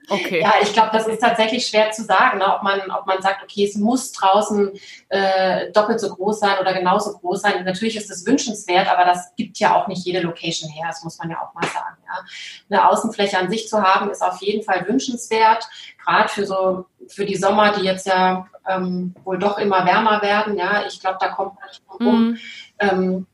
Okay. 0.10 0.42
Ja, 0.42 0.54
ich 0.62 0.72
glaube, 0.74 0.90
das 0.94 1.08
ist 1.08 1.20
tatsächlich 1.20 1.66
schwer 1.66 1.92
zu 1.92 2.04
sagen, 2.04 2.40
ne? 2.40 2.56
ob, 2.56 2.64
man, 2.64 2.80
ob 2.92 3.08
man 3.08 3.22
sagt, 3.22 3.44
okay, 3.44 3.66
es 3.66 3.76
muss 3.76 4.12
draußen 4.12 4.72
äh, 5.10 5.72
doppelt 5.72 6.00
so 6.00 6.10
groß 6.10 6.40
sein 6.40 6.60
oder 6.60 6.74
genauso 6.74 7.18
groß 7.18 7.42
sein. 7.42 7.64
Natürlich 7.64 7.96
ist 7.96 8.12
es 8.12 8.26
wünschenswert, 8.26 8.88
aber 8.88 9.06
das 9.06 9.34
gibt 9.36 9.58
ja 9.58 9.76
auch 9.76 9.88
nicht 9.88 10.06
jede 10.06 10.22
Location 10.22 10.70
her, 10.70 10.88
das 10.88 11.04
muss 11.04 11.18
man 11.18 11.30
ja 11.30 11.38
auch 11.42 11.54
mal 11.54 11.68
sagen. 11.68 11.98
Ja? 12.06 12.26
Eine 12.70 12.90
Außenfläche 12.90 13.38
an 13.38 13.50
sich 13.50 13.68
zu 13.68 13.82
haben, 13.82 14.10
ist 14.10 14.22
auf 14.22 14.42
jeden 14.42 14.64
Fall 14.64 14.88
wünschenswert, 14.88 15.68
gerade 16.04 16.30
für 16.30 16.46
so 16.46 16.86
für 17.08 17.26
die 17.26 17.36
Sommer, 17.36 17.74
die 17.74 17.86
jetzt 17.86 18.08
ja 18.08 18.48
ähm, 18.68 19.14
wohl 19.24 19.38
doch 19.38 19.58
immer 19.58 19.86
wärmer 19.86 20.22
werden. 20.22 20.58
Ja, 20.58 20.86
ich 20.88 21.00
glaube, 21.00 21.18
da 21.20 21.30
kommt 21.30 21.56
man 21.60 21.68
nicht 21.68 21.84
drum 21.88 22.08
rum. 22.08 22.28
Mhm. 22.30 22.38
Ähm, 22.80 23.28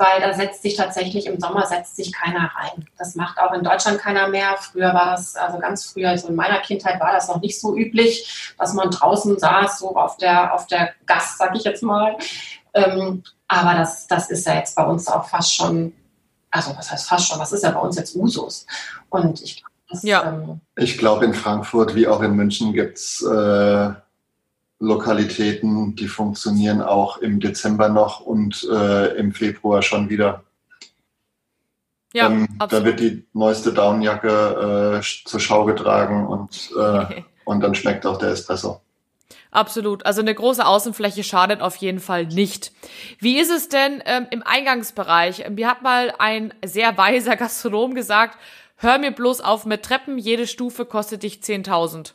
weil 0.00 0.20
da 0.20 0.32
setzt 0.32 0.62
sich 0.62 0.76
tatsächlich 0.76 1.26
im 1.26 1.38
Sommer 1.38 1.66
setzt 1.66 1.94
sich 1.94 2.12
keiner 2.12 2.50
rein. 2.56 2.86
Das 2.98 3.14
macht 3.14 3.38
auch 3.38 3.52
in 3.52 3.62
Deutschland 3.62 3.98
keiner 3.98 4.28
mehr. 4.28 4.56
Früher 4.58 4.94
war 4.94 5.12
das, 5.12 5.36
also 5.36 5.58
ganz 5.58 5.84
früher, 5.84 6.08
also 6.08 6.28
in 6.28 6.34
meiner 6.34 6.58
Kindheit 6.60 6.98
war 7.00 7.12
das 7.12 7.28
noch 7.28 7.40
nicht 7.40 7.60
so 7.60 7.76
üblich, 7.76 8.54
dass 8.58 8.72
man 8.72 8.90
draußen 8.90 9.38
saß, 9.38 9.78
so 9.78 9.94
auf 9.94 10.16
der, 10.16 10.54
auf 10.54 10.66
der 10.66 10.94
Gast, 11.04 11.36
sag 11.38 11.54
ich 11.54 11.64
jetzt 11.64 11.82
mal. 11.82 12.16
Ähm, 12.72 13.22
aber 13.46 13.74
das, 13.74 14.06
das 14.06 14.30
ist 14.30 14.46
ja 14.46 14.54
jetzt 14.54 14.74
bei 14.74 14.84
uns 14.84 15.06
auch 15.06 15.28
fast 15.28 15.54
schon, 15.54 15.92
also 16.50 16.74
was 16.76 16.90
heißt 16.90 17.06
fast 17.06 17.28
schon, 17.28 17.38
das 17.38 17.52
ist 17.52 17.62
ja 17.62 17.70
bei 17.70 17.80
uns 17.80 17.96
jetzt 17.96 18.16
Usus. 18.16 18.66
Und 19.10 19.42
ich 19.42 19.62
glaube, 19.62 20.06
ja. 20.06 20.28
ähm, 20.28 20.60
ich 20.76 20.96
glaube, 20.96 21.26
in 21.26 21.34
Frankfurt 21.34 21.94
wie 21.94 22.08
auch 22.08 22.22
in 22.22 22.34
München 22.34 22.72
gibt 22.72 22.96
es 22.96 23.22
äh, 23.22 23.90
Lokalitäten, 24.80 25.94
die 25.94 26.08
funktionieren 26.08 26.80
auch 26.80 27.18
im 27.18 27.38
Dezember 27.38 27.90
noch 27.90 28.20
und 28.20 28.66
äh, 28.72 29.14
im 29.16 29.32
Februar 29.32 29.82
schon 29.82 30.08
wieder. 30.08 30.42
Ja, 32.14 32.26
ähm, 32.26 32.48
da 32.58 32.84
wird 32.84 32.98
die 32.98 33.24
neueste 33.34 33.72
Downjacke 33.72 34.98
äh, 34.98 35.28
zur 35.28 35.38
Schau 35.38 35.64
getragen 35.66 36.26
und, 36.26 36.70
äh, 36.76 37.22
und 37.44 37.60
dann 37.60 37.74
schmeckt 37.74 38.06
auch 38.06 38.18
der 38.18 38.30
Espresso. 38.30 38.80
Absolut. 39.50 40.06
Also 40.06 40.22
eine 40.22 40.34
große 40.34 40.64
Außenfläche 40.64 41.24
schadet 41.24 41.60
auf 41.60 41.76
jeden 41.76 42.00
Fall 42.00 42.26
nicht. 42.26 42.72
Wie 43.18 43.38
ist 43.38 43.50
es 43.50 43.68
denn 43.68 44.02
ähm, 44.06 44.26
im 44.30 44.42
Eingangsbereich? 44.42 45.48
Mir 45.50 45.68
hat 45.68 45.82
mal 45.82 46.14
ein 46.18 46.54
sehr 46.64 46.96
weiser 46.96 47.36
Gastronom 47.36 47.94
gesagt, 47.94 48.38
hör 48.76 48.98
mir 48.98 49.10
bloß 49.10 49.42
auf 49.42 49.66
mit 49.66 49.82
Treppen, 49.82 50.18
jede 50.18 50.46
Stufe 50.46 50.86
kostet 50.86 51.22
dich 51.22 51.40
10.000. 51.40 52.14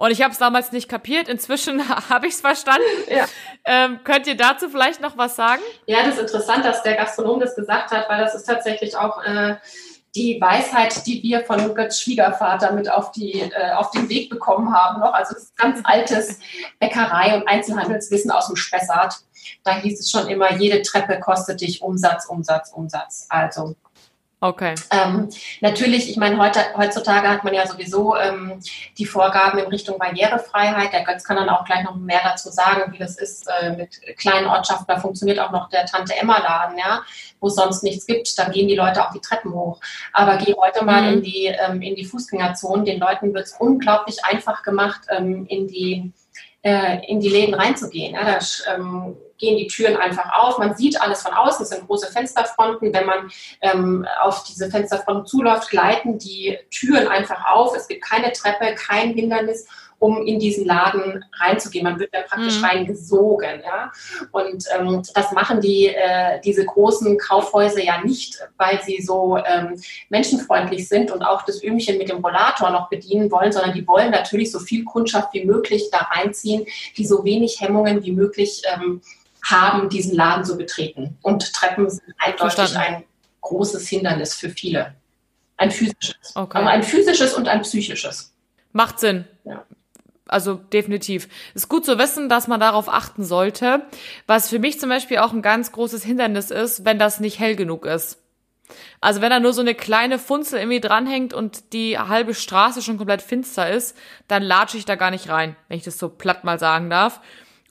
Und 0.00 0.12
ich 0.12 0.22
habe 0.22 0.32
es 0.32 0.38
damals 0.38 0.72
nicht 0.72 0.88
kapiert. 0.88 1.28
Inzwischen 1.28 1.86
habe 2.08 2.26
ich 2.26 2.32
es 2.32 2.40
verstanden. 2.40 2.82
Ja. 3.06 3.26
Ähm, 3.66 4.00
könnt 4.02 4.26
ihr 4.26 4.34
dazu 4.34 4.70
vielleicht 4.70 5.02
noch 5.02 5.18
was 5.18 5.36
sagen? 5.36 5.60
Ja, 5.84 5.98
das 6.02 6.14
ist 6.14 6.22
interessant, 6.22 6.64
dass 6.64 6.82
der 6.82 6.94
Gastronom 6.94 7.38
das 7.38 7.54
gesagt 7.54 7.90
hat, 7.90 8.08
weil 8.08 8.18
das 8.18 8.34
ist 8.34 8.44
tatsächlich 8.44 8.96
auch 8.96 9.22
äh, 9.22 9.56
die 10.14 10.40
Weisheit, 10.40 11.06
die 11.06 11.22
wir 11.22 11.44
von 11.44 11.74
Götz 11.74 12.00
Schwiegervater 12.00 12.72
mit 12.72 12.90
auf, 12.90 13.12
die, 13.12 13.40
äh, 13.40 13.72
auf 13.72 13.90
den 13.90 14.08
Weg 14.08 14.30
bekommen 14.30 14.74
haben. 14.74 15.00
Noch. 15.00 15.12
Also 15.12 15.34
das 15.34 15.42
ist 15.42 15.56
ganz 15.58 15.80
altes 15.84 16.38
Bäckerei- 16.78 17.36
und 17.36 17.46
Einzelhandelswissen 17.46 18.30
aus 18.30 18.46
dem 18.46 18.56
Spessart. 18.56 19.16
Da 19.64 19.76
hieß 19.76 20.00
es 20.00 20.10
schon 20.10 20.28
immer, 20.28 20.54
jede 20.54 20.80
Treppe 20.80 21.20
kostet 21.20 21.60
dich 21.60 21.82
Umsatz, 21.82 22.24
Umsatz, 22.24 22.72
Umsatz. 22.72 23.26
Also 23.28 23.76
Okay. 24.42 24.74
Ähm, 24.90 25.28
natürlich, 25.60 26.08
ich 26.08 26.16
meine, 26.16 26.38
heute, 26.38 26.60
heutzutage 26.74 27.28
hat 27.28 27.44
man 27.44 27.52
ja 27.52 27.66
sowieso 27.66 28.16
ähm, 28.16 28.58
die 28.96 29.04
Vorgaben 29.04 29.58
in 29.58 29.66
Richtung 29.66 29.98
Barrierefreiheit. 29.98 30.94
Der 30.94 31.04
Götz 31.04 31.24
kann 31.24 31.36
dann 31.36 31.50
auch 31.50 31.66
gleich 31.66 31.84
noch 31.84 31.96
mehr 31.96 32.22
dazu 32.24 32.48
sagen, 32.48 32.90
wie 32.92 32.98
das 32.98 33.18
ist 33.18 33.46
äh, 33.60 33.76
mit 33.76 34.00
kleinen 34.16 34.46
Ortschaften. 34.46 34.86
Da 34.88 34.98
funktioniert 34.98 35.38
auch 35.38 35.50
noch 35.50 35.68
der 35.68 35.84
Tante-Emma-Laden, 35.84 36.78
ja, 36.78 37.02
wo 37.38 37.48
es 37.48 37.54
sonst 37.54 37.82
nichts 37.82 38.06
gibt. 38.06 38.38
Da 38.38 38.48
gehen 38.48 38.66
die 38.66 38.76
Leute 38.76 39.06
auch 39.06 39.12
die 39.12 39.20
Treppen 39.20 39.52
hoch. 39.52 39.78
Aber 40.14 40.38
geh 40.38 40.54
heute 40.54 40.86
mal 40.86 41.02
mhm. 41.02 41.18
in, 41.18 41.22
die, 41.22 41.46
ähm, 41.46 41.82
in 41.82 41.94
die 41.94 42.06
Fußgängerzone. 42.06 42.84
Den 42.84 42.98
Leuten 42.98 43.34
wird 43.34 43.44
es 43.44 43.56
unglaublich 43.58 44.24
einfach 44.24 44.62
gemacht, 44.62 45.02
ähm, 45.10 45.44
in, 45.50 45.68
die, 45.68 46.12
äh, 46.62 47.04
in 47.06 47.20
die 47.20 47.28
Läden 47.28 47.52
reinzugehen. 47.52 48.14
Ja, 48.14 48.24
da, 48.24 48.38
ähm, 48.74 49.18
gehen 49.40 49.56
die 49.56 49.66
Türen 49.66 49.96
einfach 49.96 50.32
auf. 50.32 50.58
Man 50.58 50.76
sieht 50.76 51.00
alles 51.00 51.22
von 51.22 51.32
außen, 51.32 51.64
es 51.64 51.70
sind 51.70 51.86
große 51.86 52.12
Fensterfronten. 52.12 52.92
Wenn 52.92 53.06
man 53.06 53.30
ähm, 53.62 54.06
auf 54.22 54.44
diese 54.44 54.70
Fensterfronten 54.70 55.26
zuläuft, 55.26 55.70
gleiten 55.70 56.18
die 56.18 56.58
Türen 56.70 57.08
einfach 57.08 57.46
auf. 57.46 57.74
Es 57.74 57.88
gibt 57.88 58.04
keine 58.04 58.32
Treppe, 58.32 58.74
kein 58.74 59.14
Hindernis 59.14 59.66
um 60.00 60.26
in 60.26 60.40
diesen 60.40 60.64
Laden 60.64 61.24
reinzugehen. 61.38 61.84
Man 61.84 62.00
wird 62.00 62.12
dann 62.12 62.24
praktisch 62.24 62.58
mhm. 62.58 62.64
reingesogen. 62.64 63.60
Ja? 63.62 63.92
Und 64.32 64.64
ähm, 64.76 65.02
das 65.14 65.30
machen 65.32 65.60
die, 65.60 65.88
äh, 65.88 66.40
diese 66.40 66.64
großen 66.64 67.18
Kaufhäuser 67.18 67.82
ja 67.82 68.02
nicht, 68.02 68.38
weil 68.56 68.82
sie 68.82 69.02
so 69.02 69.36
ähm, 69.36 69.80
menschenfreundlich 70.08 70.88
sind 70.88 71.10
und 71.10 71.22
auch 71.22 71.42
das 71.42 71.62
Öhmchen 71.62 71.98
mit 71.98 72.08
dem 72.08 72.24
Rollator 72.24 72.70
noch 72.70 72.88
bedienen 72.88 73.30
wollen, 73.30 73.52
sondern 73.52 73.74
die 73.74 73.86
wollen 73.86 74.10
natürlich 74.10 74.50
so 74.50 74.58
viel 74.58 74.84
Kundschaft 74.84 75.34
wie 75.34 75.44
möglich 75.44 75.90
da 75.92 75.98
reinziehen, 75.98 76.66
die 76.96 77.06
so 77.06 77.22
wenig 77.24 77.60
Hemmungen 77.60 78.02
wie 78.02 78.12
möglich 78.12 78.62
ähm, 78.74 79.02
haben, 79.44 79.88
diesen 79.88 80.14
Laden 80.14 80.44
zu 80.44 80.56
betreten. 80.56 81.18
Und 81.22 81.52
Treppen 81.52 81.88
sind 81.88 82.02
eindeutig 82.18 82.54
Verstanden. 82.54 82.96
ein 82.96 83.04
großes 83.40 83.88
Hindernis 83.88 84.34
für 84.34 84.50
viele. 84.50 84.94
Ein 85.56 85.70
physisches. 85.70 86.34
Okay. 86.34 86.58
Aber 86.58 86.70
ein 86.70 86.82
physisches 86.82 87.34
und 87.34 87.48
ein 87.48 87.62
psychisches. 87.62 88.34
Macht 88.72 88.98
Sinn. 89.00 89.26
Ja. 89.44 89.64
Also 90.26 90.54
definitiv. 90.54 91.28
Ist 91.54 91.68
gut 91.68 91.84
zu 91.84 91.98
wissen, 91.98 92.28
dass 92.28 92.46
man 92.46 92.60
darauf 92.60 92.88
achten 92.88 93.24
sollte. 93.24 93.82
Was 94.26 94.48
für 94.48 94.58
mich 94.60 94.78
zum 94.78 94.88
Beispiel 94.88 95.18
auch 95.18 95.32
ein 95.32 95.42
ganz 95.42 95.72
großes 95.72 96.04
Hindernis 96.04 96.50
ist, 96.50 96.84
wenn 96.84 96.98
das 96.98 97.20
nicht 97.20 97.40
hell 97.40 97.56
genug 97.56 97.84
ist. 97.84 98.18
Also 99.00 99.20
wenn 99.20 99.30
da 99.30 99.40
nur 99.40 99.52
so 99.52 99.60
eine 99.60 99.74
kleine 99.74 100.18
Funzel 100.18 100.60
irgendwie 100.60 100.80
dranhängt 100.80 101.34
und 101.34 101.72
die 101.72 101.98
halbe 101.98 102.34
Straße 102.34 102.80
schon 102.82 102.96
komplett 102.96 103.22
finster 103.22 103.68
ist, 103.68 103.96
dann 104.28 104.42
latsche 104.42 104.76
ich 104.76 104.84
da 104.84 104.94
gar 104.94 105.10
nicht 105.10 105.28
rein, 105.28 105.56
wenn 105.68 105.78
ich 105.78 105.84
das 105.84 105.98
so 105.98 106.08
platt 106.08 106.44
mal 106.44 106.58
sagen 106.58 106.88
darf. 106.88 107.20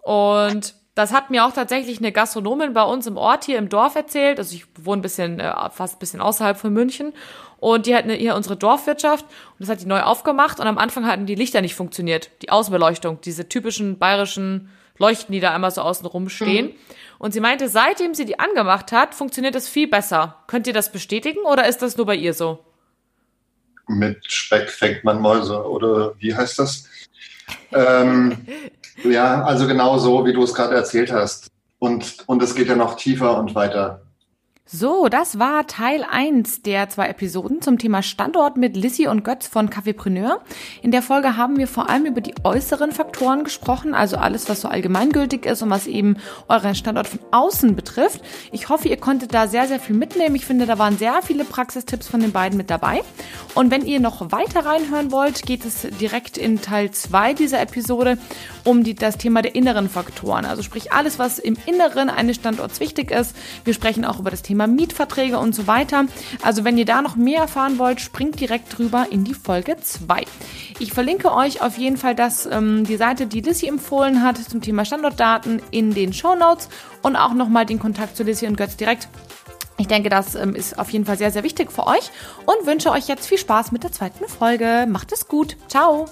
Und 0.02 0.76
das 1.00 1.14
hat 1.14 1.30
mir 1.30 1.46
auch 1.46 1.54
tatsächlich 1.54 2.00
eine 2.00 2.12
Gastronomin 2.12 2.74
bei 2.74 2.84
uns 2.84 3.08
im 3.08 3.16
Ort 3.16 3.46
hier 3.46 3.58
im 3.58 3.70
Dorf 3.70 3.96
erzählt. 3.96 4.38
Also 4.38 4.54
ich 4.54 4.66
wohne 4.76 5.00
ein 5.00 5.02
bisschen, 5.02 5.40
äh, 5.40 5.54
fast 5.72 5.96
ein 5.96 6.00
bisschen 6.00 6.20
außerhalb 6.20 6.58
von 6.58 6.74
München. 6.74 7.14
Und 7.58 7.86
die 7.86 7.96
hatten 7.96 8.10
hier 8.10 8.36
unsere 8.36 8.58
Dorfwirtschaft 8.58 9.26
und 9.26 9.60
das 9.60 9.70
hat 9.70 9.82
die 9.82 9.86
neu 9.86 10.02
aufgemacht 10.02 10.60
und 10.60 10.68
am 10.68 10.78
Anfang 10.78 11.06
hatten 11.06 11.26
die 11.26 11.36
Lichter 11.36 11.62
nicht 11.62 11.76
funktioniert. 11.76 12.30
Die 12.42 12.50
Außenbeleuchtung, 12.50 13.20
diese 13.22 13.48
typischen 13.48 13.98
bayerischen 13.98 14.70
Leuchten, 14.98 15.32
die 15.32 15.40
da 15.40 15.56
immer 15.56 15.72
so 15.72 15.82
außen 15.82 16.06
rumstehen. 16.06 16.68
Mhm. 16.68 16.76
Und 17.18 17.34
sie 17.34 17.40
meinte, 17.40 17.70
seitdem 17.70 18.14
sie 18.14 18.26
die 18.26 18.40
angemacht 18.40 18.92
hat, 18.92 19.16
funktioniert 19.16 19.56
das 19.56 19.70
viel 19.70 19.88
besser. 19.88 20.44
Könnt 20.48 20.68
ihr 20.68 20.74
das 20.74 20.92
bestätigen 20.92 21.40
oder 21.50 21.68
ist 21.68 21.82
das 21.82 21.96
nur 21.96 22.06
bei 22.06 22.16
ihr 22.16 22.34
so? 22.34 22.60
Mit 23.88 24.20
Speck 24.30 24.70
fängt 24.70 25.06
man 25.06 25.22
Mäuse 25.22 25.66
oder 25.66 26.14
wie 26.20 26.36
heißt 26.36 26.60
das? 26.60 26.90
Ähm, 27.72 28.38
Ja, 29.04 29.44
also 29.44 29.68
genau 29.68 29.98
so, 29.98 30.26
wie 30.26 30.34
du 30.34 30.44
es 30.44 30.54
gerade 30.54 30.76
erzählt 30.76 31.12
hast. 31.12 31.50
Und, 31.80 32.18
und 32.28 32.44
es 32.44 32.56
geht 32.56 32.68
ja 32.68 32.76
noch 32.76 32.96
tiefer 32.96 33.38
und 33.38 33.56
weiter. 33.56 34.02
So, 34.72 35.08
das 35.10 35.40
war 35.40 35.66
Teil 35.66 36.06
1 36.08 36.62
der 36.62 36.90
zwei 36.90 37.08
Episoden 37.08 37.60
zum 37.60 37.80
Thema 37.80 38.04
Standort 38.04 38.56
mit 38.56 38.78
Lissy 38.78 39.08
und 39.08 39.24
Götz 39.24 39.48
von 39.48 39.72
Cafépreneur. 39.72 40.42
In 40.84 40.92
der 40.92 41.02
Folge 41.02 41.36
haben 41.38 41.58
wir 41.58 41.68
vor 41.68 41.90
allem 41.90 42.06
über 42.06 42.22
die 42.22 42.36
äußeren 42.44 42.92
Faktoren 42.92 43.44
gesprochen, 43.44 43.96
also 43.96 44.18
alles, 44.18 44.48
was 44.48 44.62
so 44.62 44.68
allgemeingültig 44.68 45.48
ist 45.48 45.64
und 45.64 45.72
was 45.72 45.88
eben 45.88 46.18
euren 46.48 46.76
Standort 46.76 47.08
von 47.08 47.20
außen 47.32 47.76
betrifft. 47.76 48.22
Ich 48.52 48.70
hoffe, 48.70 48.90
ihr 48.90 48.98
konntet 48.98 49.34
da 49.34 49.48
sehr, 49.48 49.68
sehr 49.68 49.80
viel 49.80 49.96
mitnehmen. 49.96 50.36
Ich 50.36 50.46
finde, 50.46 50.68
da 50.68 50.78
waren 50.78 51.00
sehr 51.00 51.24
viele 51.24 51.46
Praxistipps 51.46 52.08
von 52.08 52.20
den 52.20 52.32
beiden 52.32 52.56
mit 52.56 52.70
dabei. 52.70 53.02
Und 53.56 53.72
wenn 53.72 53.88
ihr 53.88 54.00
noch 54.00 54.32
weiter 54.32 54.68
reinhören 54.68 55.12
wollt, 55.12 55.48
geht 55.48 55.66
es 55.66 55.88
direkt 56.00 56.38
in 56.38 56.62
Teil 56.62 56.92
2 56.92 57.34
dieser 57.34 57.60
Episode 57.60 58.20
um 58.66 58.84
die, 58.84 58.94
das 58.94 59.18
Thema 59.18 59.42
der 59.42 59.56
inneren 59.56 59.90
Faktoren. 59.90 60.46
Also 60.46 60.62
sprich 60.62 60.94
alles, 60.94 61.18
was 61.18 61.40
im 61.40 61.58
Inneren 61.66 62.12
eines 62.12 62.36
Standorts 62.36 62.80
wichtig 62.80 63.10
ist. 63.10 63.36
Wir 63.66 63.74
sprechen 63.74 64.06
auch 64.06 64.20
über 64.20 64.30
das 64.30 64.44
Thema 64.60 64.68
Mietverträge 64.68 65.40
und 65.40 65.56
so 65.56 65.68
weiter. 65.68 66.06
Also 66.42 66.66
wenn 66.66 66.78
ihr 66.78 66.84
da 66.84 67.02
noch 67.02 67.16
mehr 67.16 67.40
erfahren 67.40 67.80
wollt, 67.80 68.02
springt 68.02 68.42
direkt 68.42 68.78
drüber 68.78 69.08
in 69.10 69.24
die 69.24 69.34
Folge 69.34 69.78
2. 69.78 70.24
Ich 70.80 70.92
verlinke 70.92 71.34
euch 71.34 71.62
auf 71.62 71.78
jeden 71.78 71.96
Fall 71.96 72.14
das, 72.14 72.46
ähm, 72.46 72.84
die 72.84 72.98
Seite, 72.98 73.26
die 73.26 73.40
Lissy 73.40 73.68
empfohlen 73.68 74.22
hat 74.22 74.38
zum 74.38 74.62
Thema 74.62 74.84
Standortdaten 74.84 75.62
in 75.72 75.94
den 75.94 76.12
Show 76.12 76.36
Notes 76.36 76.68
und 77.04 77.16
auch 77.16 77.34
nochmal 77.34 77.66
den 77.66 77.80
Kontakt 77.80 78.18
zu 78.18 78.24
Lissy 78.24 78.48
und 78.48 78.58
Götz 78.58 78.76
direkt 78.76 79.08
ich 79.78 79.88
denke, 79.88 80.10
das 80.10 80.36
ähm, 80.36 80.56
ist 80.56 80.78
auf 80.78 80.90
jeden 80.90 81.06
Fall 81.06 81.18
sehr, 81.18 81.32
sehr 81.32 81.44
wichtig 81.44 81.72
für 81.72 81.88
euch 81.88 82.12
und 82.46 82.68
wünsche 82.68 82.92
euch 82.92 83.08
jetzt 83.08 83.26
viel 83.26 83.38
Spaß 83.38 83.72
mit 83.72 83.86
der 83.86 83.94
zweiten 83.94 84.28
Folge. 84.28 84.86
Macht 84.90 85.14
es 85.14 85.30
gut. 85.30 85.56
Ciao. 85.70 86.06